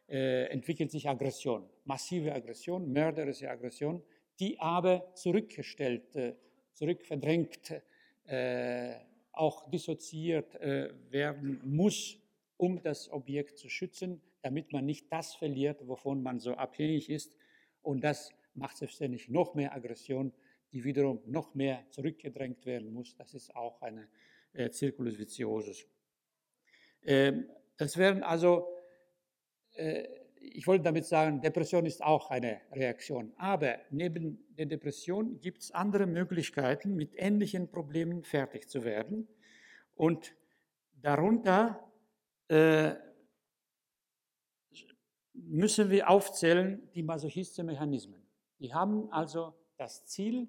äh, 0.09 0.45
entwickelt 0.45 0.89
sich 0.89 1.07
Aggression, 1.07 1.69
massive 1.85 2.33
Aggression, 2.33 2.91
mörderische 2.91 3.49
Aggression, 3.49 4.01
die 4.39 4.59
aber 4.59 5.13
zurückgestellt 5.13 6.15
äh, 6.15 6.35
zurückverdrängt, 6.73 7.73
äh, 8.25 8.95
auch 9.31 9.69
dissoziiert 9.69 10.55
äh, 10.55 10.93
werden 11.11 11.61
muss, 11.63 12.17
um 12.57 12.81
das 12.81 13.11
Objekt 13.11 13.59
zu 13.59 13.69
schützen, 13.69 14.21
damit 14.41 14.73
man 14.73 14.85
nicht 14.85 15.11
das 15.11 15.35
verliert, 15.35 15.87
wovon 15.87 16.23
man 16.23 16.39
so 16.39 16.53
abhängig 16.55 17.09
ist. 17.09 17.35
Und 17.83 18.03
das 18.03 18.33
macht 18.55 18.77
selbstverständlich 18.77 19.29
noch 19.29 19.53
mehr 19.53 19.73
Aggression, 19.73 20.33
die 20.71 20.83
wiederum 20.83 21.21
noch 21.25 21.53
mehr 21.53 21.85
zurückgedrängt 21.91 22.65
werden 22.65 22.91
muss. 22.91 23.15
Das 23.15 23.33
ist 23.35 23.55
auch 23.55 23.81
eine 23.81 24.07
äh, 24.53 24.71
Circulus 24.71 25.17
viciosus. 25.17 25.87
Das 27.77 27.95
wären 27.95 28.23
also 28.23 28.67
äh, 29.77 30.07
ich 30.39 30.67
wollte 30.67 30.83
damit 30.83 31.05
sagen, 31.05 31.41
Depression 31.41 31.85
ist 31.85 32.03
auch 32.03 32.29
eine 32.29 32.61
Reaktion. 32.71 33.33
Aber 33.37 33.77
neben 33.89 34.45
der 34.55 34.65
Depression 34.65 35.39
gibt 35.41 35.61
es 35.61 35.71
andere 35.71 36.05
Möglichkeiten, 36.05 36.95
mit 36.95 37.13
ähnlichen 37.15 37.69
Problemen 37.69 38.23
fertig 38.23 38.69
zu 38.69 38.83
werden. 38.83 39.27
Und 39.95 40.35
darunter 41.01 41.91
äh, 42.47 42.93
müssen 45.33 45.89
wir 45.89 46.09
aufzählen 46.09 46.89
die 46.93 47.03
masochistischen 47.03 47.65
Mechanismen. 47.65 48.21
Die 48.59 48.73
haben 48.73 49.11
also 49.11 49.53
das 49.77 50.05
Ziel, 50.05 50.47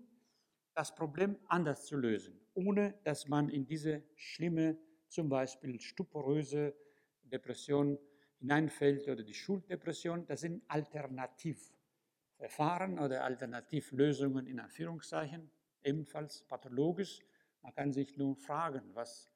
das 0.75 0.95
Problem 0.95 1.37
anders 1.49 1.85
zu 1.85 1.97
lösen, 1.97 2.41
ohne 2.59 2.95
dass 3.05 3.29
man 3.29 3.49
in 3.49 3.65
diese 3.67 4.03
schlimme, 4.17 4.77
zum 5.09 5.29
Beispiel 5.29 5.81
stuporöse 5.81 6.75
Depression 7.23 7.97
hineinfällt 8.41 9.07
oder 9.09 9.23
die 9.23 9.35
Schulddepression, 9.35 10.27
das 10.27 10.41
sind 10.41 10.65
Alternativverfahren 10.67 12.99
oder 12.99 13.23
Alternativlösungen 13.23 14.49
in 14.49 14.59
Anführungszeichen, 14.59 15.53
ebenfalls 15.85 16.43
pathologisch. 16.43 17.25
Man 17.63 17.73
kann 17.75 17.93
sich 17.93 18.17
nur 18.17 18.35
fragen, 18.37 18.91
was 18.95 19.31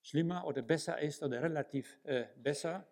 schlimmer 0.00 0.46
oder 0.46 0.62
besser 0.62 0.98
ist 0.98 1.22
oder 1.22 1.42
relativ 1.42 2.00
äh, 2.04 2.24
besser. 2.36 2.88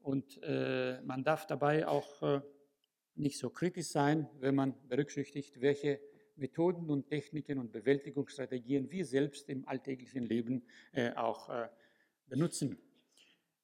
Und 0.00 0.42
äh, 0.42 1.02
man 1.02 1.22
darf 1.22 1.46
dabei 1.46 1.86
auch 1.86 2.22
äh, 2.22 2.40
nicht 3.14 3.36
so 3.38 3.50
kritisch 3.50 3.88
sein, 3.88 4.26
wenn 4.40 4.54
man 4.54 4.74
berücksichtigt, 4.88 5.60
welche 5.60 6.00
Methoden 6.38 6.90
und 6.90 7.08
Techniken 7.08 7.58
und 7.58 7.72
Bewältigungsstrategien 7.72 8.90
wir 8.90 9.04
selbst 9.04 9.48
im 9.48 9.66
alltäglichen 9.68 10.24
Leben 10.24 10.64
äh, 10.92 11.12
auch 11.12 11.48
äh, 11.48 11.68
benutzen. 12.26 12.78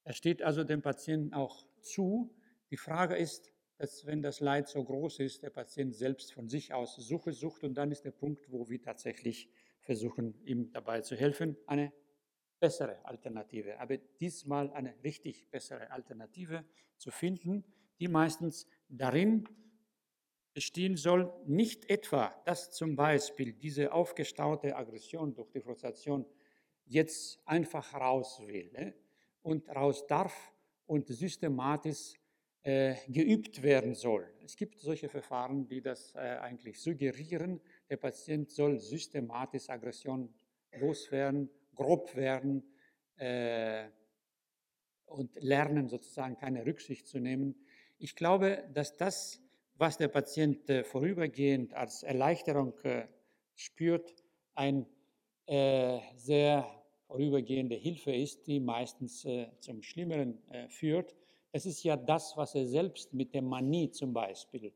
Es 0.04 0.16
steht 0.16 0.42
also 0.42 0.64
dem 0.64 0.82
Patienten 0.82 1.32
auch 1.32 1.66
zu. 1.80 2.34
Die 2.70 2.76
Frage 2.76 3.16
ist, 3.16 3.52
dass 3.78 4.06
wenn 4.06 4.22
das 4.22 4.40
Leid 4.40 4.68
so 4.68 4.84
groß 4.84 5.20
ist, 5.20 5.42
der 5.42 5.50
Patient 5.50 5.94
selbst 5.94 6.32
von 6.32 6.48
sich 6.48 6.72
aus 6.72 6.96
Suche 6.96 7.32
sucht 7.32 7.64
und 7.64 7.74
dann 7.74 7.90
ist 7.90 8.04
der 8.04 8.12
Punkt, 8.12 8.50
wo 8.50 8.68
wir 8.68 8.80
tatsächlich 8.80 9.48
versuchen, 9.80 10.34
ihm 10.44 10.70
dabei 10.72 11.00
zu 11.00 11.16
helfen, 11.16 11.56
eine 11.66 11.92
bessere 12.60 13.04
Alternative, 13.04 13.78
aber 13.80 13.98
diesmal 13.98 14.70
eine 14.72 14.94
richtig 15.02 15.50
bessere 15.50 15.90
Alternative 15.90 16.64
zu 16.96 17.10
finden, 17.10 17.64
die 18.00 18.08
meistens 18.08 18.66
darin 18.88 19.48
bestehen 20.54 20.96
soll, 20.96 21.32
nicht 21.46 21.90
etwa, 21.90 22.34
dass 22.44 22.70
zum 22.70 22.96
Beispiel 22.96 23.52
diese 23.52 23.92
aufgestaute 23.92 24.76
Aggression 24.76 25.34
durch 25.34 25.50
die 25.50 25.60
Frustration 25.60 26.24
jetzt 26.86 27.40
einfach 27.44 27.92
raus 27.94 28.40
will, 28.46 28.70
ne? 28.72 28.94
und 29.42 29.68
raus 29.68 30.06
darf 30.06 30.52
und 30.86 31.08
systematisch 31.08 32.14
äh, 32.62 32.94
geübt 33.08 33.62
werden 33.62 33.94
soll. 33.94 34.26
Es 34.44 34.56
gibt 34.56 34.80
solche 34.80 35.08
Verfahren, 35.08 35.66
die 35.66 35.82
das 35.82 36.14
äh, 36.14 36.18
eigentlich 36.18 36.80
suggerieren. 36.80 37.60
Der 37.90 37.98
Patient 37.98 38.50
soll 38.50 38.78
systematisch 38.78 39.68
Aggression 39.68 40.32
loswerden, 40.78 41.50
grob 41.74 42.14
werden 42.16 42.62
äh, 43.16 43.88
und 45.06 45.34
lernen, 45.40 45.88
sozusagen 45.88 46.36
keine 46.36 46.64
Rücksicht 46.64 47.06
zu 47.06 47.18
nehmen. 47.18 47.54
Ich 47.98 48.16
glaube, 48.16 48.64
dass 48.72 48.96
das, 48.96 49.40
was 49.76 49.98
der 49.98 50.08
Patient 50.08 50.68
äh, 50.70 50.84
vorübergehend 50.84 51.74
als 51.74 52.02
Erleichterung 52.02 52.78
äh, 52.84 53.06
spürt, 53.54 54.14
ein 54.54 54.86
äh, 55.46 55.98
sehr 56.16 56.66
vorübergehende 57.06 57.74
Hilfe 57.74 58.14
ist, 58.14 58.46
die 58.46 58.60
meistens 58.60 59.26
zum 59.60 59.82
Schlimmeren 59.82 60.38
führt. 60.68 61.14
Das 61.52 61.66
ist 61.66 61.84
ja 61.84 61.96
das, 61.96 62.36
was 62.36 62.54
er 62.54 62.66
selbst 62.66 63.12
mit 63.12 63.34
der 63.34 63.42
Manie 63.42 63.90
zum 63.90 64.14
Beispiel 64.14 64.72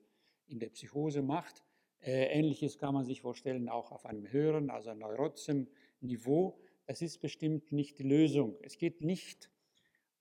in 0.46 0.60
der 0.60 0.68
Psychose 0.68 1.22
macht. 1.22 1.64
Äh, 2.00 2.26
Ähnliches 2.26 2.76
kann 2.76 2.94
man 2.94 3.04
sich 3.06 3.22
vorstellen, 3.22 3.68
auch 3.68 3.90
auf 3.90 4.04
einem 4.04 4.30
höheren, 4.30 4.68
also 4.70 4.92
neurotischen 4.94 5.68
Niveau. 6.00 6.60
Das 6.86 7.00
ist 7.00 7.18
bestimmt 7.18 7.72
nicht 7.72 7.98
die 7.98 8.04
Lösung. 8.04 8.56
Es 8.62 8.76
geht 8.76 9.00
nicht 9.00 9.50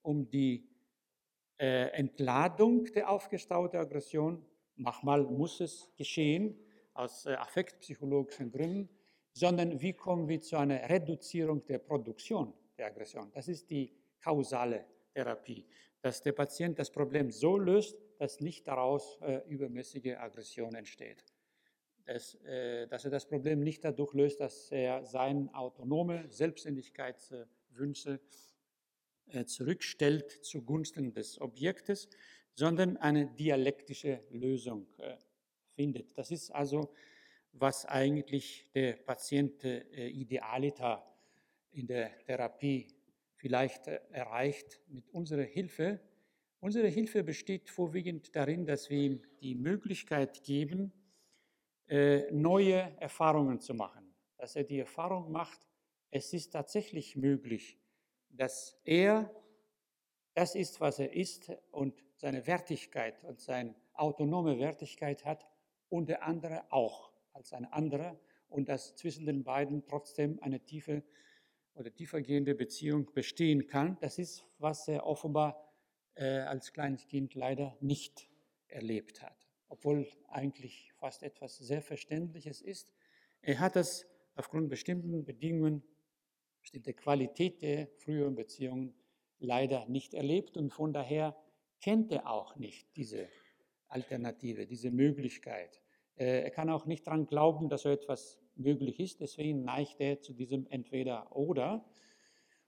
um 0.01 0.29
die 0.29 0.69
Entladung 1.59 2.85
der 2.93 3.09
aufgestauten 3.09 3.79
Aggression. 3.79 4.45
Manchmal 4.77 5.23
muss 5.23 5.59
es 5.59 5.89
geschehen, 5.97 6.57
aus 6.93 7.25
äh, 7.25 7.33
affektpsychologischen 7.33 8.51
Gründen 8.51 8.89
sondern 9.37 9.79
wie 9.79 9.93
kommen 9.93 10.27
wir 10.27 10.41
zu 10.41 10.57
einer 10.57 10.89
Reduzierung 10.89 11.63
der 11.67 11.77
Produktion 11.77 12.53
der 12.75 12.87
Aggression. 12.87 13.31
Das 13.33 13.47
ist 13.47 13.69
die 13.69 13.93
kausale 14.19 14.83
Therapie, 15.13 15.63
dass 16.01 16.23
der 16.23 16.31
Patient 16.31 16.79
das 16.79 16.89
Problem 16.89 17.29
so 17.29 17.57
löst, 17.57 17.99
dass 18.17 18.39
nicht 18.39 18.67
daraus 18.67 19.19
äh, 19.21 19.41
übermäßige 19.47 20.15
Aggression 20.17 20.73
entsteht. 20.73 21.23
Das, 22.05 22.33
äh, 22.45 22.87
dass 22.87 23.05
er 23.05 23.11
das 23.11 23.27
Problem 23.27 23.59
nicht 23.59 23.83
dadurch 23.83 24.13
löst, 24.15 24.39
dass 24.39 24.71
er 24.71 25.05
seine 25.05 25.53
autonome 25.53 26.25
Selbstständigkeitswünsche 26.29 28.19
äh, 29.27 29.45
zurückstellt 29.45 30.31
zugunsten 30.43 31.13
des 31.13 31.39
Objektes, 31.39 32.09
sondern 32.57 32.97
eine 32.97 33.27
dialektische 33.27 34.23
Lösung 34.31 34.87
äh, 34.97 35.15
findet. 35.75 36.17
Das 36.17 36.31
ist 36.31 36.49
also, 36.49 36.91
was 37.51 37.85
eigentlich 37.85 38.65
der 38.73 38.93
Patient 38.93 39.63
äh, 39.63 40.07
idealiter 40.07 41.05
in 41.71 41.85
der 41.85 42.17
Therapie 42.25 42.87
vielleicht 43.35 43.85
erreicht 43.85 44.81
mit 44.87 45.07
unserer 45.11 45.43
Hilfe. 45.43 45.99
Unsere 46.59 46.87
Hilfe 46.87 47.23
besteht 47.23 47.69
vorwiegend 47.69 48.35
darin, 48.35 48.65
dass 48.65 48.89
wir 48.89 48.97
ihm 48.97 49.21
die 49.39 49.53
Möglichkeit 49.53 50.43
geben, 50.43 50.91
neue 52.31 52.91
Erfahrungen 52.99 53.61
zu 53.61 53.75
machen. 53.75 54.13
Dass 54.37 54.55
er 54.55 54.63
die 54.63 54.79
Erfahrung 54.79 55.31
macht, 55.31 55.59
es 56.09 56.33
ist 56.33 56.49
tatsächlich 56.49 57.15
möglich, 57.15 57.77
dass 58.29 58.81
er 58.83 59.31
das 60.37 60.53
ist, 60.53 60.79
was 60.79 60.99
er 60.99 61.13
ist 61.13 61.51
und 61.71 61.95
seine 62.15 62.45
Wertigkeit 62.45 63.23
und 63.23 63.39
seine 63.41 63.73
autonome 63.93 64.59
Wertigkeit 64.59 65.25
hat 65.25 65.47
und 65.89 66.09
der 66.09 66.21
andere 66.21 66.71
auch 66.71 67.11
als 67.33 67.53
ein 67.53 67.65
anderer 67.65 68.19
und 68.47 68.69
dass 68.69 68.95
zwischen 68.95 69.25
den 69.25 69.43
beiden 69.43 69.87
trotzdem 69.87 70.39
eine 70.43 70.59
tiefe 70.59 71.01
oder 71.73 71.91
tiefergehende 71.91 72.53
Beziehung 72.53 73.11
bestehen 73.13 73.65
kann. 73.65 73.97
Das 73.99 74.19
ist, 74.19 74.45
was 74.59 74.87
er 74.87 75.07
offenbar 75.07 75.73
äh, 76.13 76.41
als 76.41 76.71
kleines 76.71 77.07
Kind 77.07 77.33
leider 77.33 77.75
nicht 77.81 78.29
erlebt 78.67 79.23
hat, 79.23 79.49
obwohl 79.69 80.07
eigentlich 80.27 80.93
fast 80.97 81.23
etwas 81.23 81.57
sehr 81.57 81.81
Verständliches 81.81 82.61
ist. 82.61 82.93
Er 83.41 83.59
hat 83.59 83.75
es 83.75 84.05
aufgrund 84.35 84.69
bestimmten 84.69 85.25
Bedingungen 85.25 85.81
bestimmte 86.61 86.93
Qualität 86.93 87.63
der 87.63 87.87
früheren 87.95 88.35
Beziehungen 88.35 88.93
leider 89.39 89.85
nicht 89.87 90.13
erlebt 90.13 90.57
und 90.57 90.71
von 90.71 90.93
daher 90.93 91.35
kennt 91.81 92.11
er 92.11 92.29
auch 92.29 92.55
nicht 92.55 92.95
diese 92.95 93.27
Alternative, 93.87 94.65
diese 94.65 94.91
Möglichkeit. 94.91 95.81
Äh, 96.15 96.43
er 96.43 96.51
kann 96.51 96.69
auch 96.69 96.85
nicht 96.85 97.05
daran 97.07 97.27
glauben, 97.27 97.69
dass 97.69 97.83
so 97.83 97.89
etwas 97.89 98.39
möglich 98.55 98.99
ist, 98.99 99.21
deswegen 99.21 99.63
neigt 99.63 99.99
er 99.99 100.21
zu 100.21 100.33
diesem 100.33 100.65
Entweder-Oder. 100.67 101.85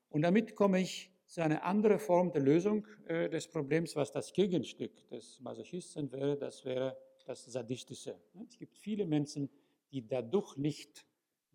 Und 0.10 0.22
damit 0.22 0.56
komme 0.56 0.80
ich 0.82 1.12
zu 1.26 1.44
einer 1.44 1.64
anderen 1.64 2.00
Form 2.00 2.32
der 2.32 2.42
Lösung 2.42 2.88
äh, 3.08 3.30
des 3.30 3.48
Problems, 3.48 3.96
was 3.96 4.12
das 4.12 4.34
Gegenstück 4.34 5.08
des 5.10 5.40
Masochisten 5.42 6.12
wäre, 6.12 6.38
das 6.38 6.66
wäre 6.66 6.98
das 7.26 7.46
Sadistische. 7.46 8.16
Es 8.48 8.58
gibt 8.58 8.76
viele 8.78 9.06
Menschen, 9.06 9.50
die 9.92 10.08
dadurch 10.08 10.58
nicht 10.58 11.06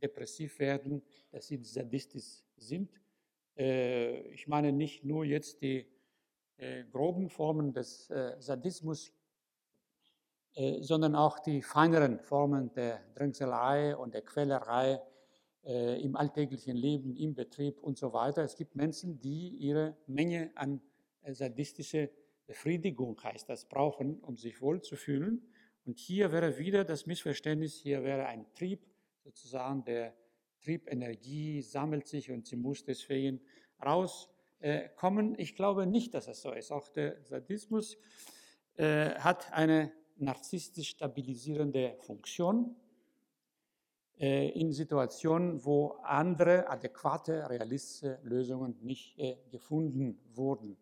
depressiv 0.00 0.58
werden, 0.58 1.02
dass 1.30 1.48
sie 1.48 1.56
sadistisch 1.64 2.44
sind. 2.56 3.00
Äh, 3.56 4.20
ich 4.32 4.48
meine 4.48 4.72
nicht 4.72 5.04
nur 5.04 5.24
jetzt 5.24 5.62
die 5.62 5.86
äh, 6.56 6.84
groben 6.84 7.28
Formen 7.28 7.72
des 7.72 8.10
äh, 8.10 8.36
Sadismus, 8.40 9.12
sondern 10.82 11.16
auch 11.16 11.40
die 11.40 11.62
feineren 11.62 12.20
Formen 12.20 12.72
der 12.74 13.00
Drängselei 13.16 13.96
und 13.96 14.14
der 14.14 14.22
Quälerei 14.22 15.02
im 15.64 16.14
alltäglichen 16.14 16.76
Leben, 16.76 17.16
im 17.16 17.34
Betrieb 17.34 17.82
und 17.82 17.98
so 17.98 18.12
weiter. 18.12 18.44
Es 18.44 18.54
gibt 18.54 18.76
Menschen, 18.76 19.18
die 19.18 19.48
ihre 19.48 19.96
Menge 20.06 20.52
an 20.54 20.80
sadistischer 21.26 22.06
Befriedigung, 22.46 23.20
heißt 23.20 23.48
das, 23.48 23.64
brauchen, 23.64 24.20
um 24.20 24.36
sich 24.36 24.62
wohlzufühlen. 24.62 25.42
Und 25.86 25.98
hier 25.98 26.30
wäre 26.30 26.56
wieder 26.56 26.84
das 26.84 27.04
Missverständnis, 27.06 27.74
hier 27.74 28.04
wäre 28.04 28.26
ein 28.26 28.46
Trieb, 28.54 28.86
sozusagen 29.24 29.84
der 29.84 30.14
Triebenergie 30.64 31.62
sammelt 31.62 32.06
sich 32.06 32.30
und 32.30 32.46
sie 32.46 32.56
muss 32.56 32.84
deswegen 32.84 33.40
rauskommen. 33.84 35.34
Ich 35.38 35.54
glaube 35.54 35.86
nicht, 35.86 36.14
dass 36.14 36.26
es 36.26 36.40
so 36.40 36.52
ist. 36.52 36.72
Auch 36.72 36.88
der 36.88 37.22
Sadismus 37.22 37.98
äh, 38.76 39.10
hat 39.16 39.52
eine 39.52 39.92
narzisstisch 40.16 40.90
stabilisierende 40.90 41.96
Funktion 42.00 42.76
äh, 44.18 44.48
in 44.50 44.72
Situationen, 44.72 45.64
wo 45.64 45.98
andere 46.02 46.68
adäquate, 46.68 47.48
realistische 47.50 48.18
Lösungen 48.22 48.76
nicht 48.80 49.18
äh, 49.18 49.36
gefunden 49.50 50.20
wurden. 50.32 50.76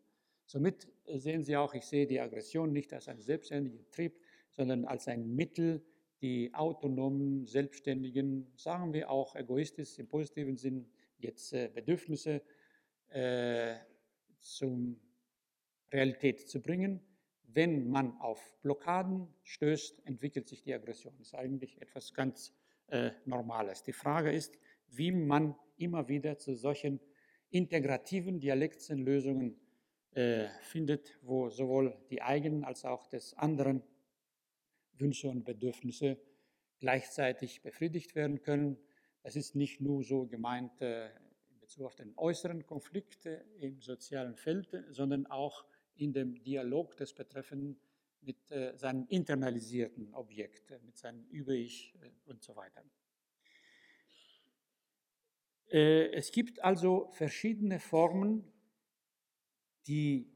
Somit 0.44 0.88
sehen 1.06 1.42
Sie 1.42 1.56
auch, 1.56 1.72
ich 1.74 1.84
sehe 1.84 2.06
die 2.06 2.20
Aggression 2.20 2.72
nicht 2.72 2.92
als 2.92 3.08
einen 3.08 3.22
selbstständigen 3.22 3.90
Trieb, 3.90 4.20
sondern 4.50 4.84
als 4.84 5.08
ein 5.08 5.34
Mittel, 5.34 5.82
die 6.22 6.54
autonomen, 6.54 7.46
selbstständigen, 7.46 8.46
sagen 8.56 8.92
wir 8.92 9.10
auch 9.10 9.34
egoistisch 9.34 9.98
im 9.98 10.08
positiven 10.08 10.56
Sinn, 10.56 10.86
jetzt 11.18 11.52
äh, 11.52 11.68
Bedürfnisse 11.68 12.42
äh, 13.08 13.74
zum 14.38 15.00
Realität 15.92 16.48
zu 16.48 16.62
bringen. 16.62 17.00
Wenn 17.42 17.90
man 17.90 18.18
auf 18.20 18.56
Blockaden 18.62 19.28
stößt, 19.42 20.06
entwickelt 20.06 20.48
sich 20.48 20.62
die 20.62 20.72
Aggression. 20.72 21.12
Das 21.18 21.28
ist 21.28 21.34
eigentlich 21.34 21.82
etwas 21.82 22.14
ganz 22.14 22.54
äh, 22.86 23.10
Normales. 23.26 23.82
Die 23.82 23.92
Frage 23.92 24.32
ist, 24.32 24.58
wie 24.88 25.12
man 25.12 25.54
immer 25.76 26.08
wieder 26.08 26.38
zu 26.38 26.54
solchen 26.54 27.00
integrativen 27.50 28.38
dialektischen 28.40 28.98
Lösungen 28.98 29.60
äh, 30.12 30.48
findet, 30.62 31.18
wo 31.22 31.50
sowohl 31.50 31.96
die 32.10 32.22
eigenen 32.22 32.64
als 32.64 32.84
auch 32.84 33.06
des 33.06 33.34
anderen 33.34 33.82
Wünsche 34.98 35.28
und 35.28 35.44
Bedürfnisse 35.44 36.18
gleichzeitig 36.78 37.62
befriedigt 37.62 38.14
werden 38.14 38.42
können. 38.42 38.76
Das 39.22 39.36
ist 39.36 39.54
nicht 39.54 39.80
nur 39.80 40.02
so 40.02 40.26
gemeint 40.26 40.80
äh, 40.80 41.06
in 41.48 41.60
Bezug 41.60 41.86
auf 41.86 41.94
den 41.94 42.12
äußeren 42.16 42.66
Konflikt 42.66 43.26
im 43.60 43.80
sozialen 43.80 44.36
Feld, 44.36 44.74
sondern 44.90 45.26
auch 45.26 45.64
in 45.94 46.12
dem 46.12 46.42
Dialog 46.42 46.96
des 46.96 47.14
Betreffenden 47.14 47.78
mit 48.20 48.50
äh, 48.50 48.76
seinem 48.76 49.06
internalisierten 49.08 50.12
Objekt, 50.14 50.70
äh, 50.70 50.80
mit 50.80 50.96
seinem 50.96 51.24
Über-Ich 51.28 51.94
und 52.26 52.42
so 52.42 52.56
weiter. 52.56 52.82
Es 55.74 56.32
gibt 56.32 56.62
also 56.62 57.08
verschiedene 57.12 57.80
Formen, 57.80 58.44
die 59.86 60.30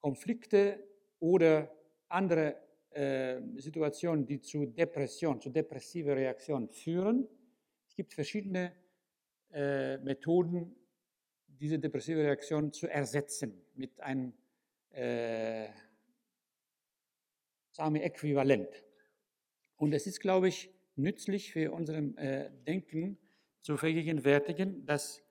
Konflikte 0.00 0.82
oder 1.18 1.77
andere 2.08 2.56
äh, 2.90 3.40
Situationen, 3.56 4.26
die 4.26 4.40
zu 4.40 4.66
Depression, 4.66 5.40
zu 5.40 5.50
depressiver 5.50 6.16
Reaktion 6.16 6.68
führen. 6.68 7.28
Es 7.86 7.94
gibt 7.94 8.14
verschiedene 8.14 8.72
äh, 9.50 9.98
Methoden, 9.98 10.74
diese 11.46 11.78
depressive 11.78 12.20
Reaktion 12.20 12.72
zu 12.72 12.86
ersetzen 12.86 13.62
mit 13.74 14.00
einem 14.00 14.32
äh, 14.90 15.68
sagen 17.78 17.94
wir, 17.94 18.02
Äquivalent. 18.02 18.84
Und 19.76 19.92
es 19.94 20.06
ist, 20.06 20.20
glaube 20.20 20.48
ich, 20.48 20.70
nützlich 20.96 21.52
für 21.52 21.72
unserem 21.72 22.16
äh, 22.18 22.50
Denken 22.66 23.16
zu 23.60 23.76
vergegenwärtigen, 23.76 24.84
dass 24.84 25.22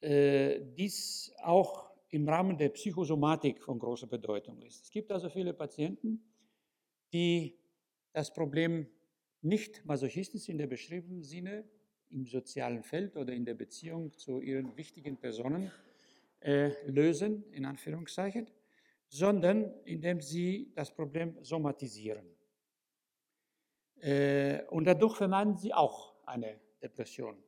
äh, 0.00 0.60
dies 0.62 1.32
auch 1.42 1.91
im 2.12 2.28
Rahmen 2.28 2.58
der 2.58 2.68
Psychosomatik 2.68 3.62
von 3.62 3.78
großer 3.78 4.06
Bedeutung 4.06 4.60
ist. 4.60 4.84
Es 4.84 4.90
gibt 4.90 5.10
also 5.10 5.30
viele 5.30 5.54
Patienten, 5.54 6.22
die 7.10 7.58
das 8.12 8.32
Problem 8.32 8.86
nicht 9.40 9.84
masochistisch 9.86 10.50
in 10.50 10.58
der 10.58 10.66
beschriebenen 10.66 11.22
Sinne 11.22 11.64
im 12.10 12.26
sozialen 12.26 12.82
Feld 12.82 13.16
oder 13.16 13.32
in 13.32 13.46
der 13.46 13.54
Beziehung 13.54 14.12
zu 14.12 14.42
ihren 14.42 14.76
wichtigen 14.76 15.16
Personen 15.16 15.72
äh, 16.40 16.72
lösen, 16.86 17.44
in 17.50 17.64
Anführungszeichen, 17.64 18.46
sondern 19.08 19.72
indem 19.86 20.20
sie 20.20 20.70
das 20.74 20.94
Problem 20.94 21.38
somatisieren. 21.40 22.26
Äh, 23.96 24.64
und 24.66 24.84
dadurch 24.84 25.16
vermeiden 25.16 25.56
sie 25.56 25.72
auch 25.72 26.14
eine 26.26 26.60
Depression. 26.82 27.42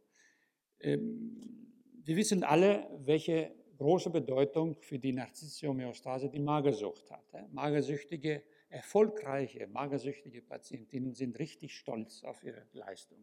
Ähm, 0.81 1.71
wir 2.03 2.17
wissen 2.17 2.45
alle, 2.45 2.89
welche 3.05 3.55
große 3.77 4.11
Bedeutung 4.11 4.77
für 4.81 4.99
die 4.99 5.13
narzisstische 5.13 5.69
Homöostase 5.69 6.29
die 6.29 6.41
Magersucht 6.41 7.11
hat. 7.11 7.53
Magersüchtige, 7.53 8.43
erfolgreiche 8.69 9.67
magersüchtige 9.69 10.43
Patientinnen 10.43 11.15
sind 11.15 11.39
richtig 11.39 11.77
stolz 11.77 12.25
auf 12.25 12.43
ihre 12.43 12.67
Leistung. 12.73 13.19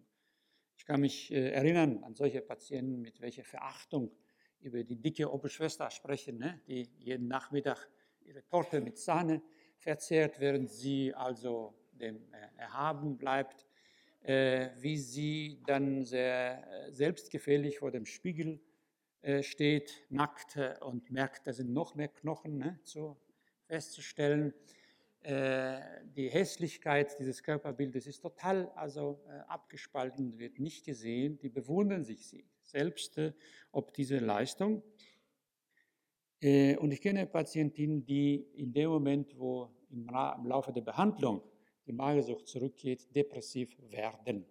Ich 0.77 0.85
kann 0.85 1.01
mich 1.01 1.31
äh, 1.31 1.51
erinnern 1.51 2.03
an 2.03 2.15
solche 2.15 2.41
Patienten, 2.41 3.01
mit 3.01 3.21
welcher 3.21 3.43
Verachtung 3.43 4.11
über 4.61 4.83
die 4.83 4.95
dicke 4.95 5.31
Oberschwester 5.31 5.89
sprechen, 5.91 6.37
ne? 6.37 6.59
die 6.67 6.89
jeden 6.97 7.27
Nachmittag 7.27 7.87
ihre 8.21 8.45
Torte 8.47 8.81
mit 8.81 8.97
Sahne 8.97 9.41
verzehrt, 9.77 10.39
während 10.39 10.69
sie 10.69 11.13
also 11.13 11.73
dem 11.91 12.15
äh, 12.33 12.59
erhaben 12.59 13.17
bleibt, 13.17 13.67
äh, 14.23 14.69
wie 14.77 14.97
sie 14.97 15.61
dann 15.65 16.05
sehr 16.05 16.67
selbstgefällig 16.91 17.79
vor 17.79 17.91
dem 17.91 18.05
Spiegel 18.05 18.59
äh, 19.21 19.43
steht, 19.43 20.03
nackt 20.09 20.57
und 20.81 21.11
merkt, 21.11 21.45
da 21.45 21.53
sind 21.53 21.71
noch 21.71 21.95
mehr 21.95 22.07
Knochen 22.07 22.57
ne, 22.57 22.79
so 22.83 23.17
festzustellen. 23.67 24.53
äh, 25.21 25.79
die 26.15 26.29
Hässlichkeit 26.29 27.19
dieses 27.19 27.43
Körperbildes 27.43 28.07
ist 28.07 28.21
total 28.21 28.69
also 28.75 29.21
äh, 29.27 29.41
abgespalten, 29.47 30.39
wird 30.39 30.59
nicht 30.59 30.83
gesehen. 30.83 31.37
Die 31.37 31.49
bewundern 31.49 32.03
sich 32.03 32.43
selbst 32.63 33.19
äh, 33.19 33.33
ob 33.71 33.93
diese 33.93 34.17
Leistung. 34.17 34.83
Und 36.43 36.91
ich 36.91 37.01
kenne 37.01 37.27
Patientinnen, 37.27 38.03
die 38.03 38.47
in 38.55 38.73
dem 38.73 38.89
Moment, 38.89 39.37
wo 39.37 39.69
im 39.91 40.07
Laufe 40.07 40.73
der 40.73 40.81
Behandlung 40.81 41.43
die 41.85 41.93
Magersucht 41.93 42.47
zurückgeht, 42.47 43.15
depressiv 43.15 43.77
werden, 43.91 44.47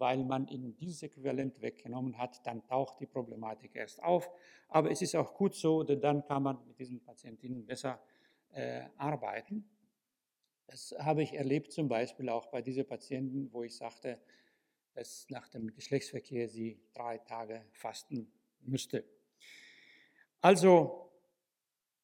weil 0.00 0.24
man 0.24 0.48
ihnen 0.48 0.74
dieses 0.76 1.02
Äquivalent 1.02 1.60
weggenommen 1.60 2.16
hat, 2.18 2.44
dann 2.46 2.64
taucht 2.64 2.98
die 3.00 3.06
Problematik 3.06 3.76
erst 3.76 4.02
auf. 4.02 4.30
Aber 4.68 4.90
es 4.90 5.02
ist 5.02 5.14
auch 5.14 5.34
gut 5.34 5.54
so, 5.54 5.82
denn 5.82 6.00
dann 6.00 6.24
kann 6.24 6.42
man 6.42 6.58
mit 6.66 6.78
diesen 6.78 7.00
Patientinnen 7.00 7.66
besser 7.66 8.00
äh, 8.52 8.82
arbeiten. 8.96 9.68
Das 10.66 10.94
habe 10.98 11.22
ich 11.22 11.34
erlebt 11.34 11.72
zum 11.72 11.88
Beispiel 11.88 12.28
auch 12.30 12.46
bei 12.46 12.62
diesen 12.62 12.86
Patienten, 12.86 13.52
wo 13.52 13.62
ich 13.62 13.76
sagte, 13.76 14.18
dass 14.94 15.26
nach 15.28 15.48
dem 15.48 15.72
Geschlechtsverkehr 15.74 16.48
sie 16.48 16.80
drei 16.94 17.18
Tage 17.18 17.64
fasten 17.72 18.32
müsste. 18.62 19.04
Also 20.40 21.10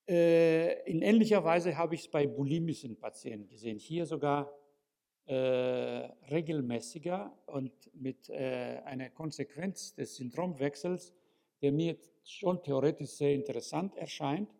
äh, 0.09 0.83
in 0.91 1.03
ähnlicher 1.03 1.43
Weise 1.43 1.77
habe 1.77 1.95
ich 1.95 2.03
es 2.03 2.09
bei 2.09 2.27
bulimischen 2.27 2.97
Patienten 2.97 3.49
gesehen. 3.49 3.79
Hier 3.79 4.07
sogar 4.07 4.53
regelmäßiger 5.33 7.33
und 7.47 7.73
mit 7.95 8.29
äh, 8.29 8.81
einer 8.85 9.11
Konsequenz 9.11 9.95
des 9.95 10.17
Syndromwechsels, 10.17 11.13
der 11.63 11.73
mir 11.73 11.97
schon 12.25 12.63
theoretisch 12.63 13.11
sehr 13.11 13.35
interessant 13.35 13.97
erscheint. 13.97 14.51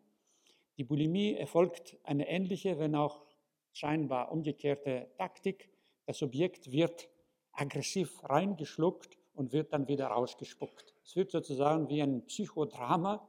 Die 0.77 0.83
Bulimie 0.83 1.35
erfolgt 1.35 1.97
eine 2.03 2.27
ähnliche, 2.27 2.79
wenn 2.79 2.95
auch 2.95 3.25
scheinbar 3.71 4.31
umgekehrte 4.31 5.09
Taktik. 5.17 5.69
Das 6.05 6.21
Objekt 6.21 6.71
wird 6.71 7.09
aggressiv 7.51 8.23
reingeschluckt 8.23 9.17
und 9.33 9.53
wird 9.53 9.73
dann 9.73 9.87
wieder 9.87 10.07
rausgespuckt. 10.07 10.95
Es 11.03 11.15
wird 11.15 11.31
sozusagen 11.31 11.89
wie 11.89 12.01
ein 12.01 12.25
Psychodrama 12.25 13.27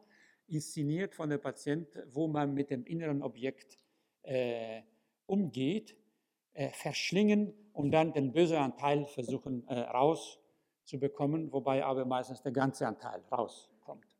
inszeniert 0.48 1.14
von 1.14 1.30
der 1.30 1.38
Patient, 1.38 1.88
wo 2.10 2.26
man 2.26 2.54
mit 2.54 2.70
dem 2.70 2.84
inneren 2.84 3.22
Objekt 3.22 3.78
äh, 4.22 4.82
umgeht, 5.26 5.96
äh, 6.58 6.72
verschlingen 6.72 7.54
und 7.72 7.92
dann 7.92 8.12
den 8.12 8.32
bösen 8.32 8.56
Anteil 8.56 9.04
versuchen 9.04 9.64
äh, 9.68 9.78
rauszubekommen, 9.78 11.52
wobei 11.52 11.84
aber 11.84 12.04
meistens 12.04 12.42
der 12.42 12.50
ganze 12.50 12.84
Anteil 12.84 13.22
rauskommt. 13.30 14.16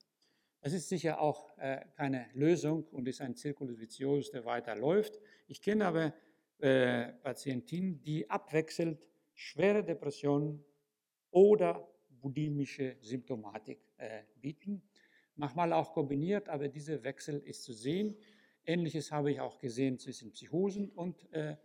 Das 0.60 0.72
ist 0.72 0.88
sicher 0.88 1.20
auch 1.20 1.58
äh, 1.58 1.84
keine 1.96 2.28
Lösung 2.34 2.84
und 2.92 3.08
ist 3.08 3.20
ein 3.20 3.34
Zirkulus 3.34 3.80
viciosus, 3.80 4.30
der 4.30 4.44
weiterläuft. 4.44 5.18
Ich 5.48 5.60
kenne 5.60 5.84
aber 5.84 6.14
äh, 6.60 7.12
Patientinnen, 7.24 8.00
die 8.04 8.30
abwechselnd 8.30 9.00
schwere 9.34 9.82
Depressionen 9.82 10.64
oder 11.32 11.88
bulimische 12.08 12.98
Symptomatik 13.00 13.80
äh, 13.96 14.22
bieten. 14.40 14.80
Manchmal 15.34 15.72
auch 15.72 15.92
kombiniert, 15.92 16.48
aber 16.48 16.68
dieser 16.68 17.02
Wechsel 17.02 17.40
ist 17.40 17.64
zu 17.64 17.72
sehen. 17.72 18.16
Ähnliches 18.64 19.10
habe 19.10 19.32
ich 19.32 19.40
auch 19.40 19.58
gesehen 19.58 19.98
zwischen 19.98 20.30
Psychosen 20.30 20.90
und 20.90 21.32
äh 21.32 21.56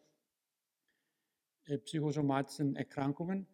psychosomatischen 1.86 2.76
Erkrankungen. 2.76 3.48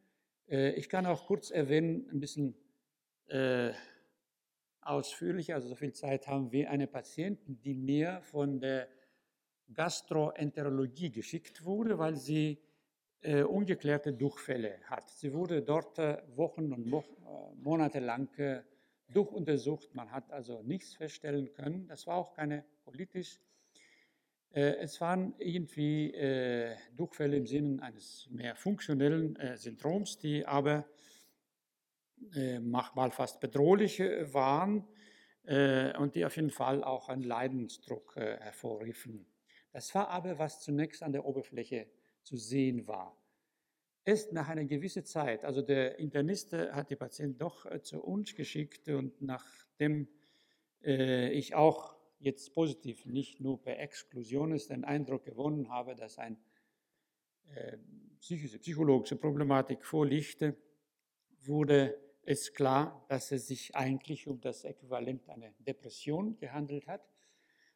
Äh, 0.48 0.72
ich 0.74 0.90
kann 0.90 1.06
auch 1.06 1.26
kurz 1.26 1.52
erwähnen, 1.52 2.08
ein 2.12 2.20
bisschen 2.20 2.56
äh, 3.28 3.72
ausführlicher, 4.82 5.56
also 5.56 5.68
so 5.70 5.76
viel 5.76 5.94
Zeit 5.94 6.28
haben 6.28 6.52
wir 6.52 6.70
eine 6.70 6.88
Patientin, 6.88 7.62
die 7.62 7.76
mir 7.76 8.22
von 8.24 8.60
der 8.60 8.88
Gastroenterologie 9.74 11.12
geschickt 11.12 11.64
wurde, 11.64 12.00
weil 12.00 12.16
sie 12.16 12.60
äh, 13.22 13.44
ungeklärte 13.44 14.14
Durchfälle 14.14 14.80
hat. 14.86 15.10
Sie 15.10 15.34
wurde 15.34 15.62
dort 15.62 16.00
äh, 16.00 16.22
Wochen 16.36 16.74
und 16.74 16.88
Mo 16.88 17.00
äh, 17.02 17.56
Monate 17.56 18.00
lang 18.00 18.34
äh, 18.40 18.64
durchuntersucht. 19.10 19.94
Man 19.94 20.12
hat 20.12 20.32
also 20.32 20.64
nichts 20.64 20.96
feststellen 20.96 21.54
können. 21.54 21.88
Das 21.88 22.08
war 22.08 22.16
auch 22.16 22.34
keine 22.34 22.66
politisch. 22.84 23.40
Äh, 24.52 24.78
es 24.78 25.00
waren 25.02 25.34
irgendwie 25.38 26.14
äh, 26.14 26.76
Durchfälle 26.96 27.38
im 27.38 27.46
Sinne 27.48 27.82
eines 27.82 28.28
mehr 28.32 28.56
funktionellen 28.56 29.38
Syndroms, 29.56 30.18
die 30.18 30.46
aber 30.46 30.86
manchmal 32.62 33.12
fast 33.12 33.40
bedrohlich 33.40 34.02
waren 34.02 34.86
und 35.98 36.16
die 36.16 36.26
auf 36.26 36.36
jeden 36.36 36.50
Fall 36.50 36.84
auch 36.84 37.08
einen 37.08 37.24
Leidensdruck 37.24 38.18
hervorriefen. 38.18 39.26
Das 39.72 39.96
war 39.96 40.10
aber, 40.10 40.38
was 40.38 40.60
zunächst 40.62 41.02
an 41.02 41.14
der 41.14 41.24
Oberfläche 41.26 41.88
zu 42.24 42.36
sehen 42.36 42.88
war. 42.88 43.18
Erst 44.06 44.34
nach 44.34 44.50
einer 44.50 44.66
gewissen 44.66 45.06
Zeit, 45.06 45.46
also 45.46 45.62
der 45.62 46.00
Internist 46.00 46.54
hat 46.54 46.90
die 46.90 46.96
Patienten 46.96 47.38
doch 47.38 47.66
äh, 47.66 47.82
zu 47.82 48.02
uns 48.02 48.34
geschickt 48.34 48.88
und 48.88 49.22
nachdem 49.22 50.08
äh, 50.84 51.32
ich 51.32 51.54
auch 51.54 51.96
jetzt 52.20 52.54
positiv, 52.54 53.06
nicht 53.06 53.40
nur 53.40 53.62
per 53.62 53.80
Exklusion 53.80 54.52
ist, 54.52 54.70
den 54.70 54.84
Eindruck 54.84 55.26
gewonnen 55.26 55.70
habe, 55.70 55.96
dass 55.96 56.18
eine 56.18 56.38
äh, 57.56 57.78
psychische, 58.20 58.60
psychologische 58.60 59.16
Problematik 59.16 59.86
vorliegt, 59.86 60.44
wurde 61.44 61.98
es 62.24 62.54
klar, 62.54 63.06
dass 63.08 63.32
es 63.32 63.48
sich 63.48 63.76
eigentlich 63.76 64.28
um 64.28 64.40
das 64.42 64.64
Äquivalent 64.64 65.30
einer 65.30 65.52
Depression 65.60 66.38
gehandelt 66.38 66.88
hat. 66.88 67.08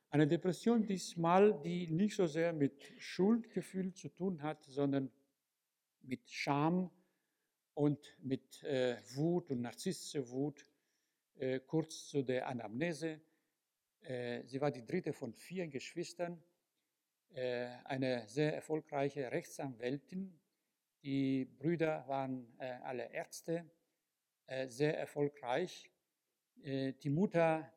Eine 0.09 0.27
Depression 0.27 0.85
diesmal, 0.85 1.59
die 1.63 1.87
nicht 1.87 2.15
so 2.15 2.27
sehr 2.27 2.53
mit 2.53 2.93
Schuldgefühl 2.99 3.93
zu 3.93 4.09
tun 4.09 4.43
hat, 4.43 4.63
sondern 4.65 5.09
mit 6.03 6.29
Scham 6.29 6.91
und 7.73 8.15
mit 8.21 8.61
äh, 8.63 8.97
Wut 9.15 9.49
und 9.49 9.61
narzisstischer 9.61 10.29
Wut. 10.29 10.67
Äh, 11.35 11.61
kurz 11.61 12.07
zu 12.09 12.21
der 12.21 12.47
Anamnese. 12.47 13.21
Äh, 14.03 14.45
sie 14.45 14.59
war 14.59 14.71
die 14.71 14.85
dritte 14.85 15.13
von 15.13 15.33
vier 15.33 15.67
Geschwistern, 15.67 16.43
äh, 17.33 17.67
eine 17.85 18.27
sehr 18.27 18.53
erfolgreiche 18.53 19.31
Rechtsanwältin. 19.31 20.39
Die 21.03 21.45
Brüder 21.45 22.05
waren 22.07 22.53
äh, 22.59 22.79
alle 22.83 23.11
Ärzte, 23.11 23.69
sehr 24.67 24.99
erfolgreich. 24.99 25.89
die 26.57 27.09
Mutter 27.09 27.73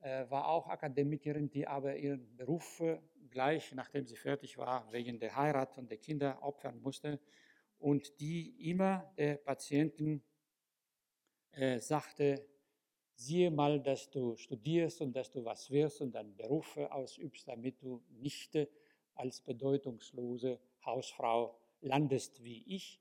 war 0.00 0.48
auch 0.48 0.66
Akademikerin, 0.66 1.48
die 1.48 1.64
aber 1.64 1.96
ihren 1.96 2.36
Beruf 2.36 2.82
gleich, 3.30 3.72
nachdem 3.72 4.04
sie 4.04 4.16
fertig 4.16 4.58
war, 4.58 4.92
wegen 4.92 5.20
der 5.20 5.36
Heirat 5.36 5.78
und 5.78 5.88
der 5.88 5.98
Kinder 5.98 6.42
opfern 6.42 6.82
musste 6.82 7.20
und 7.78 8.20
die 8.20 8.68
immer 8.68 9.14
der 9.16 9.36
Patienten 9.36 10.24
sagte, 11.78 12.44
siehe 13.18 13.50
mal, 13.50 13.80
dass 13.80 14.08
du 14.10 14.36
studierst 14.36 15.00
und 15.00 15.14
dass 15.14 15.30
du 15.30 15.44
was 15.44 15.70
wirst 15.70 16.00
und 16.00 16.14
deinen 16.14 16.36
Beruf 16.36 16.76
ausübst, 16.76 17.48
damit 17.48 17.82
du 17.82 18.00
nicht 18.10 18.56
als 19.16 19.40
bedeutungslose 19.40 20.60
Hausfrau 20.84 21.58
landest 21.80 22.42
wie 22.44 22.62
ich. 22.66 23.00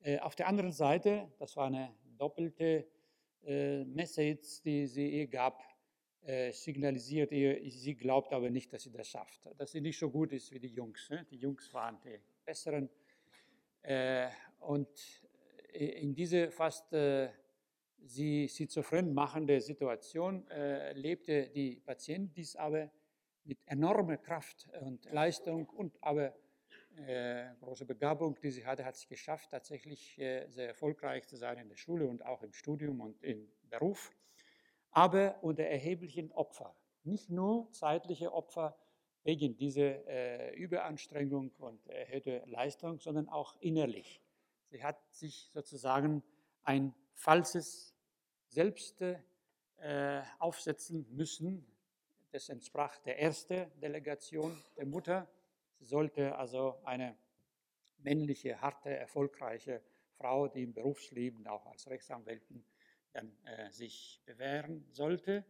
Äh, 0.00 0.18
auf 0.20 0.34
der 0.34 0.48
anderen 0.48 0.72
Seite, 0.72 1.30
das 1.38 1.56
war 1.56 1.66
eine 1.66 1.94
doppelte 2.16 2.86
äh, 3.44 3.84
Message, 3.84 4.62
die 4.62 4.86
sie 4.86 5.20
ihr 5.20 5.26
gab, 5.26 5.62
äh, 6.22 6.50
signalisiert 6.52 7.30
ihr, 7.32 7.60
sie 7.70 7.94
glaubt 7.94 8.32
aber 8.32 8.48
nicht, 8.48 8.72
dass 8.72 8.84
sie 8.84 8.90
das 8.90 9.08
schafft, 9.08 9.46
dass 9.58 9.72
sie 9.72 9.82
nicht 9.82 9.98
so 9.98 10.08
gut 10.08 10.32
ist 10.32 10.50
wie 10.52 10.60
die 10.60 10.72
Jungs. 10.72 11.10
Ne? 11.10 11.26
Die 11.30 11.36
Jungs 11.36 11.72
waren 11.74 11.98
die 12.00 12.18
besseren. 12.44 12.88
Und 14.60 14.88
in 15.72 16.14
diese 16.14 16.52
fast 16.52 16.94
sie 18.04 18.48
schizophren 18.48 19.14
machende 19.14 19.60
Situation 19.60 20.46
lebte 20.94 21.48
die 21.48 21.80
Patientin, 21.80 22.32
dies 22.34 22.56
aber 22.56 22.90
mit 23.44 23.58
enormer 23.66 24.16
Kraft 24.16 24.68
und 24.80 25.04
Leistung 25.10 25.68
und 25.68 25.96
aber 26.02 26.34
äh, 27.06 27.54
große 27.60 27.86
Begabung, 27.86 28.38
die 28.42 28.50
sie 28.50 28.66
hatte, 28.66 28.84
hat 28.84 28.96
sie 28.96 29.08
geschafft, 29.08 29.50
tatsächlich 29.50 30.18
äh, 30.18 30.46
sehr 30.48 30.68
erfolgreich 30.68 31.26
zu 31.26 31.36
sein 31.36 31.58
in 31.58 31.68
der 31.68 31.76
Schule 31.76 32.06
und 32.06 32.24
auch 32.24 32.42
im 32.42 32.52
Studium 32.52 33.00
und 33.00 33.22
im 33.22 33.48
Beruf 33.70 34.12
aber 34.92 35.42
unter 35.42 35.64
erheblichen 35.64 36.30
Opfern. 36.32 36.72
Nicht 37.02 37.30
nur 37.30 37.70
zeitliche 37.72 38.32
Opfer 38.32 38.78
wegen 39.24 39.56
dieser 39.56 40.06
äh, 40.06 40.54
Überanstrengung 40.54 41.50
und 41.58 41.86
erhöhter 41.88 42.46
Leistung, 42.46 43.00
sondern 43.00 43.28
auch 43.28 43.56
innerlich. 43.60 44.20
Sie 44.68 44.82
hat 44.82 44.98
sich 45.10 45.50
sozusagen 45.52 46.22
ein 46.62 46.94
falsches 47.14 47.91
Selbst 48.52 49.00
äh, 49.00 50.22
aufsetzen 50.38 51.06
müssen. 51.16 51.66
Das 52.32 52.50
entsprach 52.50 52.98
der 52.98 53.18
ersten 53.18 53.66
Delegation 53.80 54.62
der 54.76 54.84
Mutter. 54.84 55.26
Sie 55.78 55.86
sollte 55.86 56.36
also 56.36 56.78
eine 56.84 57.16
männliche, 57.96 58.60
harte, 58.60 58.90
erfolgreiche 58.90 59.82
Frau, 60.18 60.48
die 60.48 60.64
im 60.64 60.74
Berufsleben 60.74 61.46
auch 61.46 61.64
als 61.64 61.88
Rechtsanwältin 61.88 62.62
dann 63.12 63.34
äh, 63.44 63.70
sich 63.70 64.20
bewähren 64.26 64.86
sollte 64.90 65.46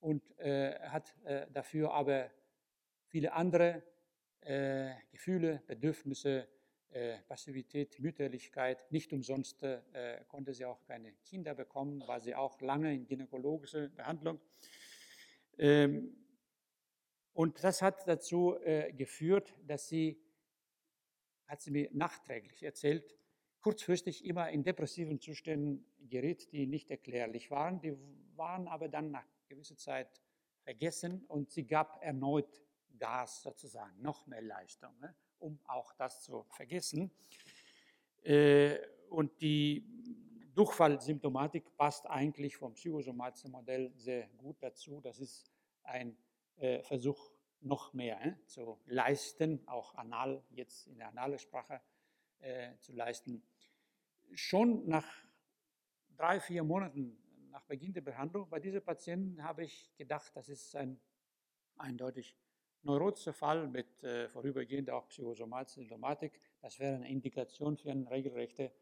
und 0.00 0.38
äh, 0.38 0.78
hat 0.90 1.16
äh, 1.24 1.46
dafür 1.50 1.94
aber 1.94 2.30
viele 3.06 3.32
andere 3.32 3.82
äh, 4.40 4.92
Gefühle, 5.10 5.62
Bedürfnisse, 5.66 6.46
äh, 6.90 7.18
Passivität, 7.28 7.98
Mütterlichkeit. 8.00 8.90
Nicht 8.92 9.12
umsonst 9.12 9.62
äh, 9.62 10.24
konnte 10.28 10.54
sie 10.54 10.64
auch 10.64 10.82
keine 10.84 11.12
Kinder 11.24 11.54
bekommen, 11.54 12.06
war 12.06 12.20
sie 12.20 12.34
auch 12.34 12.60
lange 12.60 12.94
in 12.94 13.06
gynäkologischer 13.06 13.88
Behandlung. 13.88 14.40
Ähm, 15.58 16.16
und 17.32 17.62
das 17.62 17.82
hat 17.82 18.08
dazu 18.08 18.56
äh, 18.60 18.92
geführt, 18.92 19.54
dass 19.66 19.88
sie, 19.88 20.18
hat 21.46 21.60
sie 21.60 21.70
mir 21.70 21.90
nachträglich 21.92 22.62
erzählt, 22.62 23.16
kurzfristig 23.60 24.24
immer 24.24 24.48
in 24.50 24.62
depressiven 24.62 25.20
Zuständen 25.20 25.84
geriet, 26.08 26.50
die 26.52 26.66
nicht 26.66 26.90
erklärlich 26.90 27.50
waren. 27.50 27.80
Die 27.80 27.96
waren 28.36 28.68
aber 28.68 28.88
dann 28.88 29.10
nach 29.10 29.26
gewisser 29.48 29.76
Zeit 29.76 30.22
vergessen 30.62 31.24
und 31.26 31.50
sie 31.50 31.66
gab 31.66 32.02
erneut 32.02 32.62
Gas 32.98 33.42
sozusagen, 33.42 34.00
noch 34.00 34.26
mehr 34.26 34.40
Leistung, 34.40 34.98
ne, 35.00 35.14
um 35.46 35.58
auch 35.66 35.92
das 35.94 36.22
zu 36.22 36.44
vergessen. 36.50 37.10
Äh, 38.22 38.78
und 39.08 39.40
die 39.40 39.86
Durchfallsymptomatik 40.54 41.76
passt 41.76 42.06
eigentlich 42.06 42.56
vom 42.56 42.74
psychosomatischen 42.74 43.52
Modell 43.52 43.92
sehr 43.94 44.28
gut 44.36 44.56
dazu. 44.60 45.00
Das 45.00 45.20
ist 45.20 45.52
ein 45.84 46.16
äh, 46.56 46.82
Versuch, 46.82 47.30
noch 47.60 47.92
mehr 47.94 48.20
äh, 48.24 48.34
zu 48.46 48.78
leisten, 48.86 49.66
auch 49.66 49.94
anal, 49.94 50.42
jetzt 50.50 50.88
in 50.88 50.98
der 50.98 51.08
analen 51.08 51.38
Sprache 51.38 51.80
zu 52.80 52.92
leisten. 52.92 53.42
Schon 54.34 54.86
nach 54.86 55.06
drei, 56.18 56.38
vier 56.38 56.62
Monaten 56.64 57.16
nach 57.50 57.62
Beginn 57.62 57.94
der 57.94 58.02
Behandlung 58.02 58.46
bei 58.50 58.60
dieser 58.60 58.82
Patienten 58.82 59.42
habe 59.42 59.64
ich 59.64 59.90
gedacht, 59.96 60.30
das 60.36 60.50
ist 60.50 60.76
ein 60.76 61.00
eindeutig 61.78 62.36
neurotischer 62.86 63.32
Fall 63.32 63.68
mit 63.68 64.02
äh, 64.02 64.28
vorübergehender 64.28 64.96
auch 64.96 65.10
Symptomatik. 65.10 66.40
Das 66.62 66.78
wäre 66.78 66.94
eine 66.94 67.08
Indikation 67.08 67.76
für 67.76 67.90
eine 67.90 68.10
regelrechte 68.10 68.72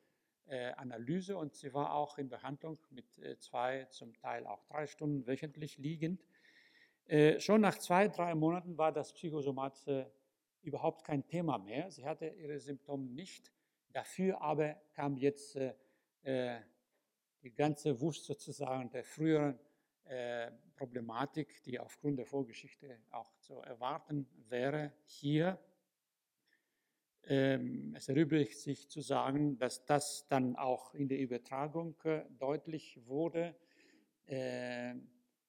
äh, 0.46 0.72
Analyse 0.72 1.36
und 1.36 1.54
sie 1.54 1.72
war 1.74 1.94
auch 1.94 2.18
in 2.18 2.28
Behandlung 2.28 2.78
mit 2.90 3.18
äh, 3.18 3.38
zwei, 3.38 3.86
zum 3.86 4.14
Teil 4.14 4.46
auch 4.46 4.62
drei 4.64 4.86
Stunden 4.86 5.26
wöchentlich 5.26 5.78
liegend. 5.78 6.24
Äh, 7.06 7.40
schon 7.40 7.60
nach 7.60 7.78
zwei, 7.78 8.08
drei 8.08 8.34
Monaten 8.34 8.78
war 8.78 8.92
das 8.92 9.12
Psychosomatische 9.12 10.10
überhaupt 10.62 11.04
kein 11.04 11.26
Thema 11.26 11.58
mehr. 11.58 11.90
Sie 11.90 12.04
hatte 12.04 12.26
ihre 12.26 12.58
Symptome 12.58 13.06
nicht. 13.06 13.50
Dafür 13.92 14.40
aber 14.40 14.76
kam 14.94 15.16
jetzt 15.16 15.56
äh, 15.56 15.74
äh, 16.22 16.60
die 17.42 17.54
ganze 17.54 18.00
Wust 18.00 18.24
sozusagen 18.24 18.90
der 18.90 19.04
früheren 19.04 19.58
äh, 20.06 20.50
Problematik, 20.76 21.62
die 21.62 21.80
aufgrund 21.80 22.18
der 22.18 22.26
Vorgeschichte 22.26 22.98
auch 23.10 23.32
zu 23.38 23.54
erwarten 23.60 24.26
wäre, 24.48 24.92
hier. 25.06 25.58
Ähm, 27.22 27.94
es 27.96 28.08
erübrigt 28.08 28.58
sich 28.58 28.88
zu 28.90 29.00
sagen, 29.00 29.56
dass 29.56 29.86
das 29.86 30.26
dann 30.28 30.56
auch 30.56 30.92
in 30.94 31.08
der 31.08 31.18
Übertragung 31.18 31.96
äh, 32.04 32.24
deutlich 32.38 33.00
wurde. 33.06 33.54
Äh, 34.26 34.94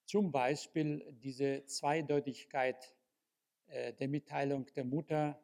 zum 0.06 0.32
Beispiel 0.32 1.06
diese 1.24 1.66
Zweideutigkeit 1.66 2.94
der 3.68 4.08
Mitteilung 4.08 4.68
der 4.76 4.86
Mutter 4.86 5.42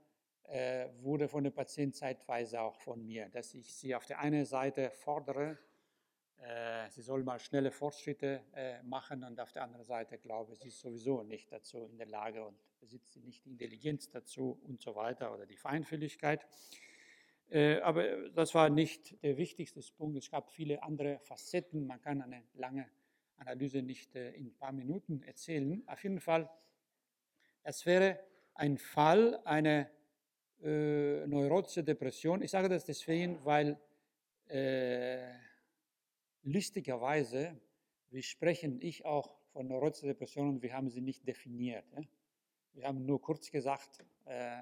wurde 1.00 1.28
von 1.28 1.44
der 1.44 1.50
Patientin 1.50 1.92
zeitweise 1.92 2.62
auch 2.62 2.80
von 2.80 3.04
mir, 3.04 3.28
dass 3.30 3.56
ich 3.56 3.74
sie 3.74 3.96
auf 3.96 4.06
der 4.06 4.20
einen 4.20 4.46
Seite 4.46 4.92
fordere, 4.92 5.58
sie 6.90 7.02
soll 7.02 7.24
mal 7.24 7.40
schnelle 7.40 7.72
Fortschritte 7.72 8.42
machen 8.84 9.24
und 9.24 9.40
auf 9.40 9.52
der 9.52 9.64
anderen 9.64 9.86
Seite 9.86 10.18
glaube, 10.18 10.56
sie 10.56 10.70
ist 10.70 10.80
sowieso 10.80 11.22
nicht 11.22 11.52
dazu 11.52 11.86
in 11.86 11.98
der 11.98 12.08
Lage 12.08 12.44
und 12.44 12.58
besitzt 12.80 13.16
nicht 13.18 13.46
die 13.46 13.52
Intelligenz 13.52 14.10
dazu 14.10 14.60
und 14.64 14.82
so 14.82 14.96
weiter 14.96 15.34
oder 15.34 15.46
die 15.46 15.56
Feinfühligkeit. 15.56 16.48
Aber 17.84 18.30
das 18.30 18.56
war 18.56 18.70
nicht 18.70 19.22
der 19.24 19.38
wichtigste 19.38 19.82
Punkt. 19.96 20.18
Es 20.18 20.32
gab 20.32 20.50
viele 20.50 20.82
andere 20.82 21.20
Facetten. 21.20 21.86
Man 21.86 22.02
kann 22.02 22.24
eine 22.24 22.44
lange 22.54 22.90
Analyse 23.42 23.82
nicht 23.82 24.16
äh, 24.16 24.32
in 24.32 24.48
ein 24.48 24.56
paar 24.56 24.72
Minuten 24.72 25.24
erzählen. 25.24 25.84
Auf 25.88 26.04
jeden 26.04 26.20
Fall, 26.20 26.50
das 27.64 27.86
wäre 27.86 28.20
ein 28.54 28.78
Fall 28.78 29.40
einer 29.46 29.90
äh, 30.62 31.26
neurotischen 31.28 31.86
Depression. 31.86 32.42
Ich 32.44 32.52
sage 32.52 32.70
das 32.70 32.86
deswegen, 32.86 33.44
weil 33.44 33.80
äh, 34.48 35.34
listigerweise, 36.44 37.60
wir 38.10 38.24
sprechen 38.24 38.82
ich 38.82 39.06
auch 39.06 39.38
von 39.54 39.68
neurotischen 39.68 40.10
Depressionen, 40.10 40.62
wir 40.62 40.74
haben 40.74 40.90
sie 40.90 41.02
nicht 41.02 41.28
definiert. 41.28 41.86
Ja? 41.96 42.02
Wir 42.74 42.88
haben 42.88 43.06
nur 43.06 43.22
kurz 43.22 43.52
gesagt, 43.52 44.04
äh, 44.26 44.62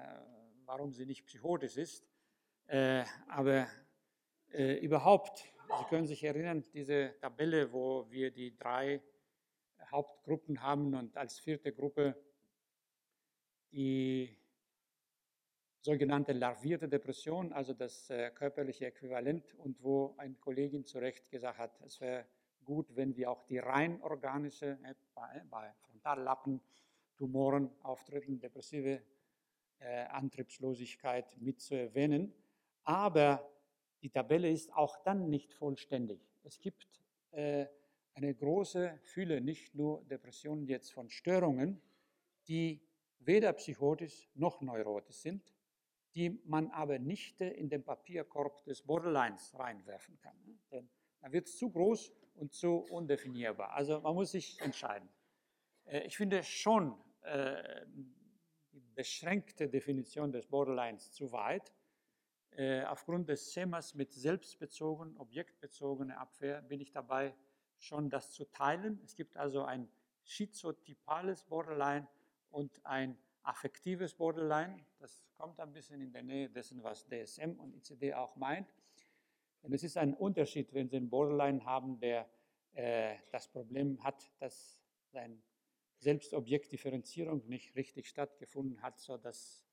warum 0.64 0.92
sie 0.92 1.06
nicht 1.06 1.24
psychotisch 1.26 1.76
ist. 1.76 2.04
Äh, 2.66 3.04
aber 3.28 3.66
äh, 4.52 4.74
überhaupt 4.78 5.44
Sie 5.78 5.84
können 5.84 6.06
sich 6.06 6.24
erinnern, 6.24 6.64
diese 6.74 7.14
Tabelle, 7.20 7.72
wo 7.72 8.10
wir 8.10 8.32
die 8.32 8.56
drei 8.56 9.00
Hauptgruppen 9.88 10.60
haben 10.60 10.94
und 10.94 11.16
als 11.16 11.38
vierte 11.38 11.72
Gruppe 11.72 12.16
die 13.70 14.36
sogenannte 15.80 16.32
larvierte 16.32 16.88
Depression, 16.88 17.52
also 17.52 17.72
das 17.72 18.10
äh, 18.10 18.30
körperliche 18.30 18.86
Äquivalent 18.86 19.54
und 19.54 19.82
wo 19.82 20.14
eine 20.18 20.34
Kollegin 20.34 20.84
zu 20.84 20.98
Recht 20.98 21.30
gesagt 21.30 21.58
hat, 21.58 21.80
es 21.80 22.00
wäre 22.00 22.26
gut, 22.64 22.94
wenn 22.94 23.16
wir 23.16 23.30
auch 23.30 23.42
die 23.44 23.58
rein 23.58 24.00
organische, 24.02 24.78
bei, 25.14 25.42
bei 25.50 25.72
Frontallappen, 25.80 26.60
Tumoren, 27.16 27.70
Auftritten, 27.82 28.38
depressive 28.38 29.02
äh, 29.78 30.04
Antriebslosigkeit 30.06 31.36
mit 31.40 31.60
zu 31.60 31.74
erwähnen. 31.74 32.32
Aber 32.84 33.50
die 34.02 34.10
Tabelle 34.10 34.50
ist 34.50 34.72
auch 34.74 35.02
dann 35.02 35.28
nicht 35.28 35.52
vollständig. 35.52 36.20
Es 36.42 36.60
gibt 36.60 36.86
äh, 37.32 37.66
eine 38.14 38.34
große 38.34 38.98
Fülle, 39.02 39.40
nicht 39.40 39.74
nur 39.74 40.04
Depressionen 40.04 40.66
jetzt 40.66 40.92
von 40.92 41.08
Störungen, 41.10 41.80
die 42.48 42.80
weder 43.18 43.52
psychotisch 43.52 44.28
noch 44.34 44.60
neurotisch 44.60 45.16
sind, 45.16 45.42
die 46.14 46.40
man 46.44 46.70
aber 46.70 46.98
nicht 46.98 47.40
in 47.40 47.68
den 47.68 47.84
Papierkorb 47.84 48.64
des 48.64 48.82
Borderlines 48.82 49.56
reinwerfen 49.58 50.18
kann. 50.18 50.36
Ne? 50.44 50.58
Denn 50.70 50.90
dann 51.20 51.32
wird 51.32 51.46
es 51.46 51.56
zu 51.56 51.70
groß 51.70 52.12
und 52.34 52.52
zu 52.52 52.86
undefinierbar. 52.90 53.72
Also 53.72 54.00
man 54.00 54.14
muss 54.14 54.32
sich 54.32 54.60
entscheiden. 54.60 55.08
Äh, 55.84 56.06
ich 56.06 56.16
finde 56.16 56.42
schon 56.42 56.98
äh, 57.22 57.86
die 58.72 58.80
beschränkte 58.94 59.68
Definition 59.68 60.32
des 60.32 60.46
Borderlines 60.46 61.12
zu 61.12 61.32
weit. 61.32 61.72
Äh, 62.52 62.84
aufgrund 62.84 63.28
des 63.28 63.52
Schemas 63.52 63.94
mit 63.94 64.12
selbstbezogen, 64.12 65.16
objektbezogene 65.16 66.18
Abwehr 66.18 66.62
bin 66.62 66.80
ich 66.80 66.90
dabei, 66.90 67.34
schon 67.78 68.10
das 68.10 68.32
zu 68.32 68.44
teilen. 68.44 69.00
Es 69.04 69.14
gibt 69.14 69.36
also 69.36 69.62
ein 69.62 69.88
schizotypales 70.24 71.44
Borderline 71.44 72.08
und 72.50 72.84
ein 72.84 73.16
affektives 73.42 74.14
Borderline. 74.14 74.84
Das 74.98 75.24
kommt 75.36 75.58
ein 75.60 75.72
bisschen 75.72 76.00
in 76.00 76.12
der 76.12 76.22
Nähe 76.22 76.48
dessen, 76.48 76.82
was 76.82 77.06
DSM 77.06 77.52
und 77.58 77.74
ICD 77.74 78.14
auch 78.14 78.36
meint. 78.36 78.72
Denn 79.62 79.72
es 79.72 79.82
ist 79.82 79.96
ein 79.96 80.14
Unterschied, 80.14 80.72
wenn 80.72 80.88
Sie 80.88 80.96
einen 80.96 81.10
Borderline 81.10 81.64
haben, 81.64 81.98
der 82.00 82.28
äh, 82.72 83.16
das 83.30 83.48
Problem 83.48 84.02
hat, 84.02 84.30
dass 84.38 84.80
seine 85.12 85.42
Selbstobjektdifferenzierung 85.98 87.46
nicht 87.46 87.74
richtig 87.76 88.08
stattgefunden 88.08 88.80
hat, 88.80 88.98
sodass 88.98 89.64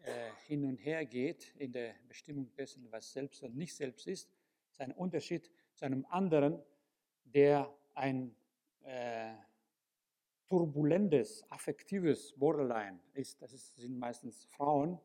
äh, 0.00 0.30
hin 0.46 0.64
und 0.64 0.76
her 0.78 1.04
geht 1.06 1.54
in 1.56 1.72
der 1.72 1.94
Bestimmung 2.08 2.52
dessen, 2.56 2.90
was 2.90 3.12
selbst 3.12 3.42
und 3.42 3.56
nicht 3.56 3.74
selbst 3.74 4.06
ist, 4.06 4.30
ist 4.70 4.80
ein 4.80 4.92
Unterschied 4.92 5.50
zu 5.74 5.84
einem 5.84 6.04
anderen, 6.06 6.60
der 7.24 7.72
ein 7.94 8.34
äh, 8.82 9.34
turbulentes, 10.48 11.44
affektives 11.50 12.32
Borderline 12.36 12.98
ist. 13.14 13.40
Das 13.42 13.52
ist, 13.52 13.76
sind 13.76 13.98
meistens 13.98 14.44
Frauen, 14.46 14.98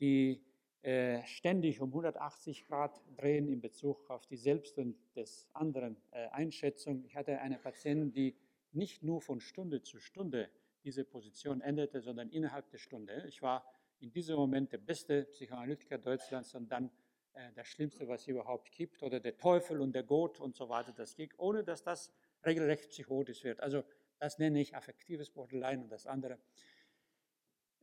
die 0.00 0.42
äh, 0.82 1.24
ständig 1.24 1.80
um 1.80 1.88
180 1.88 2.66
Grad 2.66 3.00
drehen 3.16 3.48
in 3.48 3.60
Bezug 3.60 4.08
auf 4.10 4.26
die 4.26 4.36
Selbst- 4.36 4.78
und 4.78 4.96
des 5.16 5.48
anderen 5.52 5.96
äh, 6.10 6.28
Einschätzung. 6.28 7.04
Ich 7.04 7.16
hatte 7.16 7.40
eine 7.40 7.58
Patientin, 7.58 8.12
die 8.12 8.36
nicht 8.72 9.02
nur 9.02 9.20
von 9.20 9.40
Stunde 9.40 9.82
zu 9.82 9.98
Stunde 9.98 10.50
diese 10.84 11.04
Position 11.04 11.60
änderte, 11.60 12.00
sondern 12.00 12.28
innerhalb 12.30 12.70
der 12.70 12.78
Stunde. 12.78 13.24
Ich 13.26 13.42
war 13.42 13.64
in 13.98 14.12
diesem 14.12 14.36
Moment 14.36 14.72
der 14.72 14.78
beste 14.78 15.24
Psychoanalytiker 15.24 15.98
Deutschlands 15.98 16.54
und 16.54 16.70
dann 16.70 16.90
äh, 17.32 17.50
das 17.54 17.66
Schlimmste, 17.66 18.06
was 18.06 18.20
es 18.20 18.28
überhaupt 18.28 18.70
gibt, 18.70 19.02
oder 19.02 19.18
der 19.18 19.36
Teufel 19.36 19.80
und 19.80 19.94
der 19.94 20.04
Gott 20.04 20.38
und 20.38 20.54
so 20.54 20.68
weiter, 20.68 20.92
das 20.92 21.16
geht, 21.16 21.36
ohne 21.38 21.64
dass 21.64 21.82
das 21.82 22.12
regelrecht 22.44 22.88
psychotisch 22.90 23.42
wird. 23.42 23.60
Also 23.60 23.82
das 24.18 24.38
nenne 24.38 24.60
ich 24.60 24.74
affektives 24.74 25.30
Borderline 25.30 25.82
und 25.82 25.90
das 25.90 26.06
andere 26.06 26.38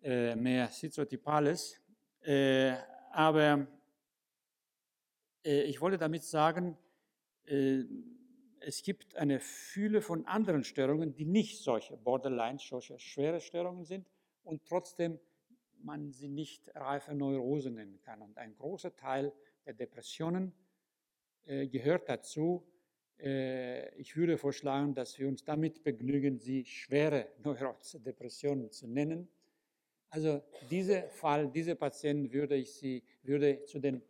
äh, 0.01 0.35
mehr 0.35 0.69
schizotypales. 0.69 1.79
Äh, 2.21 2.75
aber 3.11 3.67
äh, 5.45 5.63
ich 5.63 5.79
wollte 5.81 5.97
damit 5.97 6.23
sagen, 6.23 6.77
äh, 7.45 7.83
es 8.59 8.81
gibt 8.81 9.15
eine 9.15 9.39
Fülle 9.39 10.01
von 10.01 10.25
anderen 10.25 10.63
Störungen, 10.63 11.13
die 11.13 11.25
nicht 11.25 11.61
solche 11.61 11.97
Borderlines, 11.97 12.65
solche 12.65 12.97
schwere 12.99 13.41
Störungen 13.41 13.83
sind 13.83 14.07
und 14.43 14.65
trotzdem 14.65 15.19
man 15.79 16.13
sie 16.13 16.29
nicht 16.29 16.73
reife 16.75 17.13
Neurose 17.13 17.69
nennen 17.69 17.99
kann. 17.99 18.21
Und 18.21 18.37
ein 18.37 18.55
großer 18.55 18.95
Teil 18.95 19.33
der 19.65 19.73
Depressionen 19.73 20.53
äh, 21.45 21.67
gehört 21.67 22.07
dazu. 22.07 22.65
Äh, 23.23 23.95
ich 23.95 24.15
würde 24.17 24.37
vorschlagen, 24.37 24.93
dass 24.93 25.17
wir 25.17 25.27
uns 25.27 25.43
damit 25.43 25.83
begnügen, 25.83 26.37
sie 26.39 26.65
schwere 26.65 27.29
Neurodepressionen 27.43 28.69
zu 28.71 28.87
nennen. 28.87 29.29
Also 30.09 30.43
dieser 30.69 31.09
Fall, 31.09 31.49
diese 31.49 31.75
Patienten 31.75 32.31
würde 32.31 32.55
ich 32.55 32.71
sie 32.73 33.03
würde 33.23 33.63
zu 33.63 33.79
den 33.79 34.01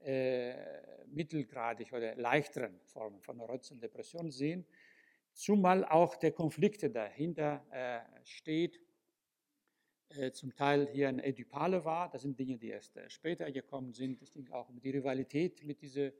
äh, 0.00 0.54
mittelgradig 1.06 1.92
oder 1.92 2.16
leichteren 2.16 2.80
Formen 2.86 3.20
von 3.20 3.36
Neurodepression 3.36 4.30
sehen, 4.30 4.66
zumal 5.32 5.84
auch 5.84 6.16
der 6.16 6.32
Konflikt 6.32 6.82
dahinter 6.94 7.64
äh, 7.70 8.00
steht 8.24 8.80
äh, 10.08 10.32
zum 10.32 10.54
Teil 10.54 10.88
hier 10.90 11.08
ein 11.08 11.24
Ödipale 11.24 11.84
war. 11.84 12.10
Das 12.10 12.22
sind 12.22 12.38
Dinge, 12.38 12.56
die 12.56 12.68
erst 12.68 12.96
äh, 12.96 13.08
später 13.10 13.50
gekommen 13.52 13.92
sind. 13.92 14.22
Es 14.22 14.32
ging 14.32 14.50
auch 14.50 14.68
um 14.68 14.80
die 14.80 14.90
Rivalität 14.90 15.62
mit 15.64 15.82
dieser 15.82 16.10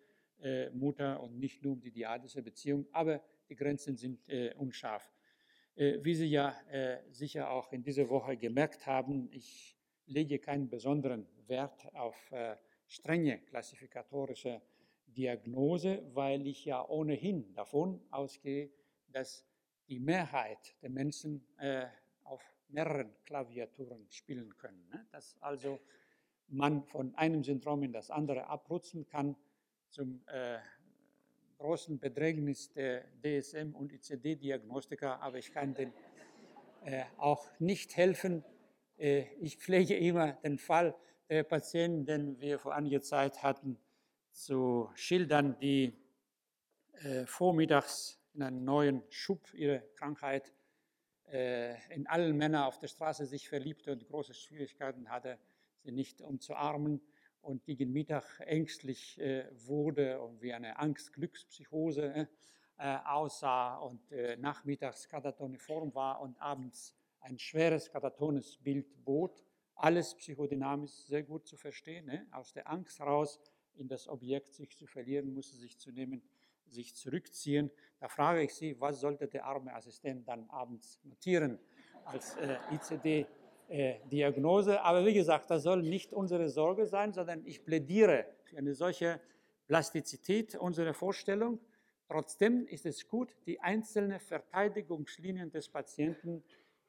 äh, 0.45 0.71
Mutter 0.71 1.21
und 1.23 1.39
nicht 1.39 1.63
nur 1.63 1.73
um 1.73 1.81
die 1.81 1.91
diadische 1.91 2.43
Beziehung, 2.43 2.87
aber 2.93 3.23
die 3.49 3.57
Grenzen 3.57 3.97
sind 3.97 4.29
unscharf. 4.57 5.13
Wie 5.77 6.15
Sie 6.15 6.27
ja 6.27 6.55
sicher 7.11 7.51
auch 7.51 7.73
in 7.73 7.83
dieser 7.83 8.09
Woche 8.09 8.37
gemerkt 8.37 8.87
haben, 8.87 9.29
ich 9.33 9.77
lege 10.07 10.39
keinen 10.39 10.71
besonderen 10.71 11.27
Wert 11.47 11.95
auf 11.95 12.33
strenge 12.87 13.41
klassifikatorische 13.41 14.63
Diagnose, 15.07 16.03
weil 16.15 16.47
ich 16.47 16.65
ja 16.65 16.89
ohnehin 16.89 17.53
davon 17.53 18.01
ausgehe, 18.11 18.71
dass 19.09 19.45
die 19.89 20.01
Mehrheit 20.01 20.75
der 20.81 20.91
Menschen 20.91 21.47
auf 22.23 22.43
mehreren 22.69 23.15
Klaviaturen 23.25 24.07
spielen 24.11 24.57
können. 24.57 24.89
Ne? 24.89 25.07
Dass 25.13 25.37
also 25.41 25.81
man 26.49 26.83
von 26.85 27.15
einem 27.15 27.43
Syndrom 27.43 27.83
in 27.83 27.93
das 27.93 28.11
andere 28.11 28.47
abrutschen 28.47 29.07
kann 29.07 29.37
zum 29.95 30.21
äh, 30.27 30.59
großen 31.57 32.01
Bedrängnis 32.01 32.73
der 32.73 33.05
DSM- 33.23 33.75
und 33.75 33.93
ICD-Diagnostiker, 33.93 35.23
aber 35.23 35.39
ich 35.39 35.53
kann 35.53 35.73
den 35.73 35.93
äh, 36.85 37.05
auch 37.17 37.49
nicht 37.61 37.97
helfen. 37.97 38.45
Äh, 38.99 39.27
ich 39.41 39.57
pflege 39.57 39.97
immer 39.97 40.33
den 40.33 40.59
Fall 40.59 40.97
der 41.29 41.45
Patienten, 41.45 42.07
den 42.07 42.41
wir 42.41 42.59
vor 42.59 42.75
einiger 42.75 43.03
Zeit 43.03 43.45
hatten, 43.45 43.79
zu 44.33 44.91
schildern, 44.97 45.57
die 45.61 45.97
äh, 47.05 47.25
vormittags 47.27 48.19
in 48.35 48.43
einen 48.43 48.65
neuen 48.65 49.05
Schub 49.11 49.55
ihrer 49.55 49.79
Krankheit 49.95 50.53
äh, 51.31 51.77
in 51.95 52.09
allen 52.09 52.37
Männern 52.37 52.65
auf 52.65 52.81
der 52.81 52.89
Straße 52.89 53.27
sich 53.27 53.49
verliebte 53.49 53.93
und 53.93 54.05
große 54.09 54.35
Schwierigkeiten 54.35 55.09
hatte, 55.09 55.39
sie 55.85 55.93
nicht 55.93 56.21
umzuarmen 56.21 57.01
und 57.45 57.65
gegen 57.65 57.93
Mittag 57.93 58.25
ängstlich 58.41 59.21
äh, 59.21 59.47
wurde 59.67 60.21
und 60.21 60.41
wie 60.43 60.53
eine 60.53 60.79
Angst-Glückspsychose 60.79 62.29
äh, 62.77 62.97
aussah 63.05 63.77
und 63.77 64.01
nachmittags 64.39 65.09
katatoniform 65.09 65.95
war 65.95 66.21
und 66.21 66.41
abends 66.41 66.95
ein 67.21 67.39
schweres 67.39 67.91
katatones 67.91 68.57
Bild 68.57 69.05
bot. 69.05 69.45
Alles 69.77 70.15
psychodynamisch 70.17 70.93
sehr 71.07 71.23
gut 71.23 71.47
zu 71.47 71.57
verstehen, 71.57 72.07
ne? 72.07 72.27
aus 72.33 72.53
der 72.53 72.69
Angst 72.69 72.99
heraus 72.99 73.41
in 73.75 73.89
das 73.89 74.09
Objekt 74.09 74.55
sich 74.55 74.77
zu 74.77 74.87
verlieren, 74.87 75.33
musste 75.33 75.57
sich 75.57 75.79
zu 75.79 75.91
nehmen 75.93 76.23
sich 76.67 76.95
zurückziehen. 76.95 77.71
Da 78.01 78.09
frage 78.09 78.43
ich 78.43 78.55
Sie, 78.55 78.79
was 78.81 79.01
sollte 79.01 79.29
der 79.29 79.45
arme 79.45 79.75
Assistent 79.75 80.29
dann 80.29 80.49
abends 80.51 81.01
notieren 81.05 81.59
als 82.05 82.37
äh, 82.37 82.59
ICD-Diagnose? 82.73 83.44
Äh, 83.69 83.97
Aber 84.83 85.07
wie 85.07 85.15
gesagt, 85.15 85.51
das 85.51 85.63
soll 85.63 85.83
nicht 85.83 86.13
unsere 86.13 86.49
Sorge 86.49 86.87
sein, 86.87 87.13
sondern 87.13 87.45
ich 87.45 87.65
plädiere 87.65 88.27
für 88.45 88.59
eine 88.59 88.75
solche 88.75 89.21
Plastizität 89.67 90.55
unserer 90.55 90.95
Vorstellung. 90.95 91.59
Trotzdem 92.09 92.67
ist 92.67 92.87
es 92.87 93.09
gut, 93.09 93.35
die 93.47 93.61
einzelnen 93.61 94.21
Verteidigungslinien 94.21 95.51
des 95.51 95.69
Patienten 95.69 96.43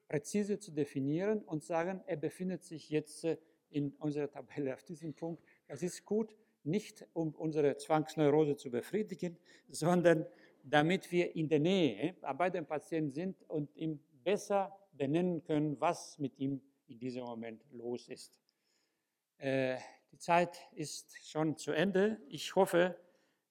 präzise 0.07 0.59
zu 0.59 0.71
definieren 0.71 1.41
und 1.41 1.63
sagen, 1.63 2.01
er 2.05 2.17
befindet 2.17 2.63
sich 2.63 2.89
jetzt 2.89 3.23
äh, 3.23 3.37
in 3.69 3.93
unserer 3.99 4.29
Tabelle 4.29 4.73
auf 4.73 4.83
diesem 4.83 5.13
Punkt. 5.13 5.43
Das 5.67 5.81
ist 5.83 6.05
gut, 6.05 6.35
nicht 6.63 7.05
um 7.13 7.33
unsere 7.35 7.77
Zwangsneurose 7.77 8.55
zu 8.55 8.71
befriedigen, 8.71 9.37
sondern 9.69 10.25
damit 10.63 11.11
wir 11.11 11.35
in 11.35 11.47
der 11.47 11.59
Nähe 11.59 12.15
bei 12.37 12.49
dem 12.49 12.65
Patienten 12.65 13.11
sind 13.11 13.43
und 13.47 13.75
ihm 13.75 13.99
besser 14.23 14.75
benennen 14.97 15.43
können, 15.43 15.79
was 15.79 16.17
mit 16.19 16.37
ihm 16.37 16.61
in 16.87 16.99
diesem 16.99 17.23
Moment 17.23 17.63
los 17.71 18.07
ist. 18.07 18.33
Äh, 19.37 19.77
die 20.11 20.17
Zeit 20.17 20.59
ist 20.73 21.15
schon 21.27 21.57
zu 21.57 21.71
Ende. 21.71 22.21
Ich 22.27 22.55
hoffe, 22.55 22.97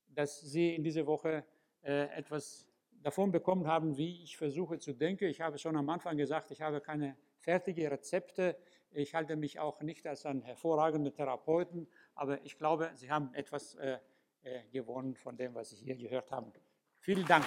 dass 0.09 0.41
Sie 0.41 0.75
in 0.75 0.83
dieser 0.83 1.07
Woche 1.07 1.45
äh, 1.83 2.09
etwas 2.17 2.67
davon 3.03 3.31
bekommen 3.31 3.67
haben, 3.67 3.97
wie 3.97 4.23
ich 4.23 4.37
versuche 4.37 4.79
zu 4.79 4.95
denken. 4.95 5.25
Ich 5.25 5.41
habe 5.41 5.59
schon 5.59 5.77
am 5.77 5.89
Anfang 5.91 6.17
gesagt, 6.17 6.51
ich 6.51 6.63
habe 6.63 6.81
keine 6.81 7.17
fertigen 7.37 7.87
Rezepte. 7.89 8.57
Ich 8.91 9.15
halte 9.15 9.37
mich 9.37 9.59
auch 9.59 9.83
nicht 9.83 10.07
als 10.07 10.25
ein 10.25 10.41
hervorragender 10.43 11.13
Therapeuten, 11.13 11.87
aber 12.15 12.43
ich 12.45 12.57
glaube, 12.57 12.91
Sie 12.95 13.11
haben 13.11 13.35
etwas 13.35 13.75
äh, 13.75 13.99
äh, 14.43 14.63
gewonnen 14.73 15.17
von 15.17 15.37
dem, 15.37 15.55
was 15.55 15.71
Sie 15.71 15.77
hier 15.77 15.97
gehört 15.97 16.31
haben. 16.31 16.53
Vielen 17.01 17.27
Dank. 17.27 17.45